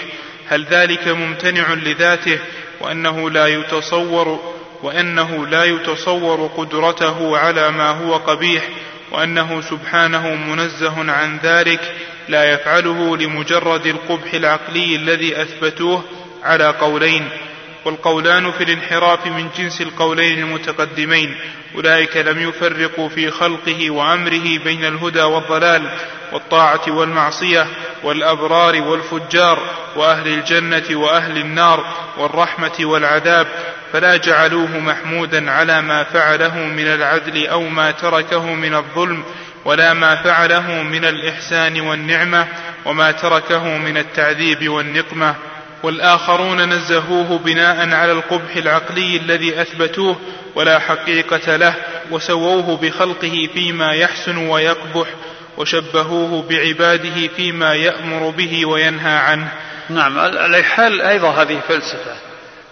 [0.49, 2.39] هل ذلك ممتنع لذاته؟
[2.81, 4.53] وأنه لا يتصور
[4.83, 8.63] وأنه لا يتصور قدرته على ما هو قبيح.
[9.11, 11.95] وأنه سبحانه منزه عن ذلك
[12.29, 16.03] لا يفعله لمجرد القبح العقلي الذي أثبتوه
[16.43, 17.29] على قولين.
[17.85, 21.35] والقولان في الانحراف من جنس القولين المتقدمين.
[21.75, 25.89] أولئك لم يفرقوا في خلقه وأمره بين الهدى والضلال
[26.33, 27.67] والطاعة والمعصية
[28.03, 29.59] والأبرار والفجار
[29.95, 31.85] وأهل الجنة وأهل النار
[32.17, 33.47] والرحمة والعذاب.
[33.93, 39.23] فلا جعلوه محمودا على ما فعله من العدل أو ما تركه من الظلم
[39.65, 42.47] ولا ما فعله من الإحسان والنعمة
[42.85, 45.35] وما تركه من التعذيب والنقمة.
[45.83, 50.15] والآخرون نزهوه بناء على القبح العقلي الذي أثبتوه
[50.55, 51.73] ولا حقيقة له
[52.11, 55.07] وسووه بخلقه فيما يحسن ويقبح
[55.57, 59.47] وشبهوه بعباده فيما يأمر به وينهى عنه.
[59.89, 62.15] نعم على حال أيضا هذه فلسفة.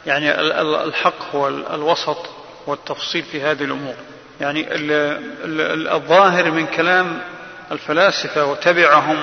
[0.06, 2.30] يعني الحق هو الوسط
[2.68, 3.96] والتفصيل في هذه الأمور.
[4.42, 4.68] يعني
[5.96, 7.20] الظاهر من كلام
[7.72, 9.18] الفلاسفة وتبعهم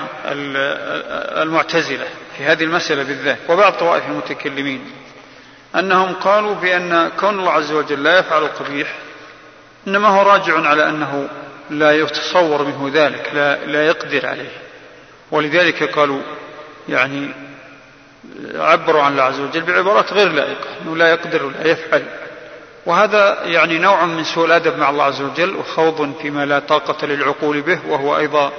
[1.41, 2.07] المعتزلة.
[2.37, 4.91] في هذه المسألة بالذات وبعض طوائف المتكلمين
[5.75, 8.95] أنهم قالوا بأن كون الله عز وجل لا يفعل القبيح
[9.87, 11.29] إنما هو راجع على أنه
[11.69, 14.51] لا يتصور منه ذلك لا, لا يقدر عليه.
[15.31, 16.21] ولذلك قالوا
[16.89, 17.29] يعني
[18.55, 22.03] عبروا عن الله عز وجل بعبارات غير لائقة أنه لا يقدر ولا يفعل.
[22.85, 27.61] وهذا يعني نوع من سوء الأدب مع الله عز وجل وخوض فيما لا طاقة للعقول
[27.61, 28.51] به وهو أيضا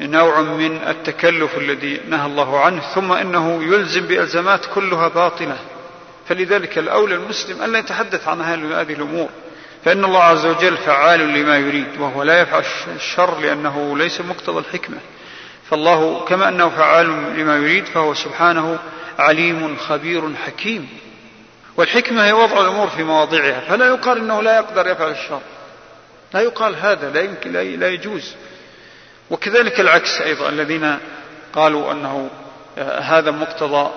[0.00, 5.56] نوع من التكلف الذي نهى الله عنه ثم إنه يلزم بألزامات كلها باطلة.
[6.28, 9.28] فلذلك الأولى المسلم أن لا يتحدث عن هذه الأمور.
[9.84, 12.64] فإن الله عز وجل فعال لما يريد وهو لا يفعل
[12.96, 14.98] الشر لأنه ليس مقتضى الحكمة.
[15.70, 17.06] فالله كما أنه فعال
[17.38, 18.78] لما يريد فهو سبحانه
[19.18, 20.88] عليم خبير حكيم.
[21.76, 23.60] والحكمة هي وضع الأمور في مواضعها.
[23.60, 25.40] فلا يقال إنه لا يقدر يفعل الشر.
[26.34, 28.34] لا يقال هذا لا يمكن لا يجوز.
[29.30, 30.48] وكذلك العكس أيضا.
[30.48, 30.98] الذين
[31.52, 32.30] قالوا أنه
[32.78, 33.90] آه، هذا مقتضى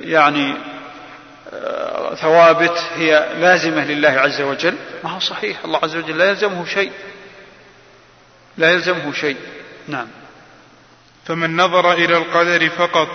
[0.00, 0.54] يعني
[1.52, 4.74] آه، ثوابت هي لازمة لله عز وجل.
[5.04, 5.64] ما هو صحيح.
[5.64, 6.92] الله عز وجل لا يلزمه شيء.
[8.58, 9.36] لا يلزمه شيء.
[9.88, 10.08] نعم.
[11.24, 13.08] فمن نظر إلى القدر فقط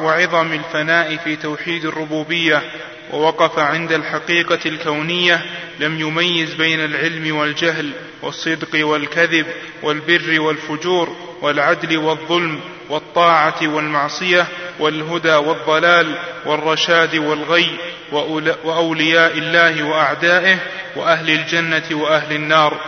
[0.00, 2.62] وعظم الفناء في توحيد الربوبية
[3.12, 5.42] ووقف عند الحقيقة الكونية
[5.80, 7.90] لم يميز بين العلم والجهل
[8.22, 9.46] والصدق والكذب
[9.82, 14.46] والبر والفجور والعدل والظلم والطاعة والمعصية
[14.80, 17.66] والهدى والضلال والرشاد والغي
[18.64, 20.58] وأولياء الله وأعدائه
[20.96, 22.80] وأهل الجنة وأهل النار.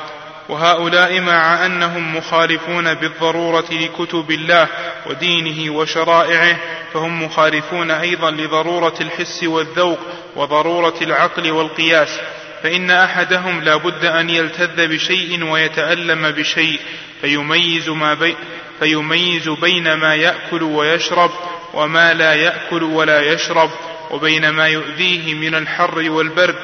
[0.49, 4.69] وهؤلاء مع أنهم مخالفون بالضرورة لكتب الله
[5.07, 6.57] ودينه وشرائعه
[6.95, 9.99] فهم مخالفون أيضا لضرورة الحس والذوق
[10.37, 12.19] وضرورة العقل والقياس
[12.63, 16.81] فإن أحدهم لا بد أن يلتذ بشيء ويتألم بشيء
[17.21, 18.37] فيميز ما بي
[18.81, 21.31] فيميز بين ما يأكل ويشرب
[21.75, 23.71] وما لا يأكل ولا يشرب
[24.11, 26.57] وبين ما يؤذيه من الحر والبرد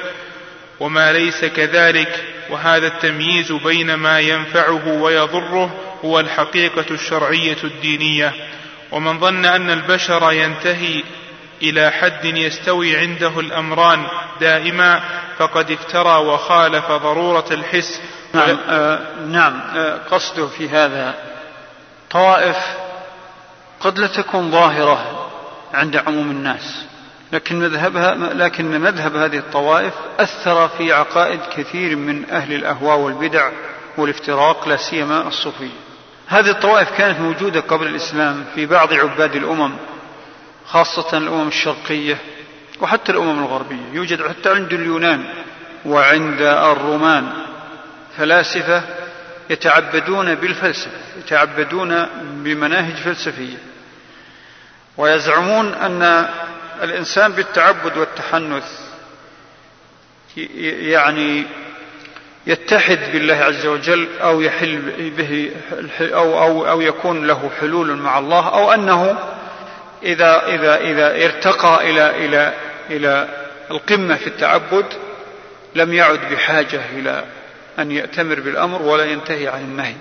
[0.79, 5.75] وما ليس كذلك وهذا التمييز بين ما ينفعه ويضره
[6.05, 8.33] هو الحقيقة الشرعية الدينية.
[8.91, 11.03] ومن ظن أن البشر ينتهي
[11.61, 14.07] إلى حد يستوي عنده الأمران
[14.41, 15.01] دائما
[15.37, 18.01] فقد افترى وخالف ضرورة الحس.
[18.33, 21.15] نعم آه نعم آه قصده في هذا
[22.09, 22.57] طوائف
[23.79, 25.29] قد لا تكون ظاهرة
[25.73, 26.85] عند عموم الناس.
[27.33, 33.51] لكن مذهبها لكن مذهب هذه الطوائف أثر في عقائد كثير من أهل الأهواء والبدع
[33.97, 35.91] والافتراق لا سيما الصوفية.
[36.27, 39.71] هذه الطوائف كانت موجودة قبل الإسلام في بعض عباد الأمم
[40.65, 42.17] خاصة الأمم الشرقية
[42.81, 45.25] وحتى الأمم الغربية يوجد حتى عند اليونان
[45.85, 47.31] وعند الرومان
[48.17, 48.83] فلاسفة
[49.49, 53.57] يتعبدون بالفلسفة يتعبدون بمناهج فلسفية
[54.97, 56.29] ويزعمون أن
[56.81, 58.79] الإنسان بالتعبد والتحنث
[60.37, 61.43] يعني
[62.47, 65.51] يتحد بالله عز وجل أو يحل به
[66.01, 69.19] أو أو أو يكون له حلول مع الله أو أنه
[70.03, 72.53] إذا إذا إذا ارتقى إلى إلى
[72.89, 73.27] إلى
[73.71, 74.85] القمة في التعبد
[75.75, 77.23] لم يعد بحاجة إلى
[77.79, 79.95] أن يأتمر بالأمر ولا ينتهي عن النهي.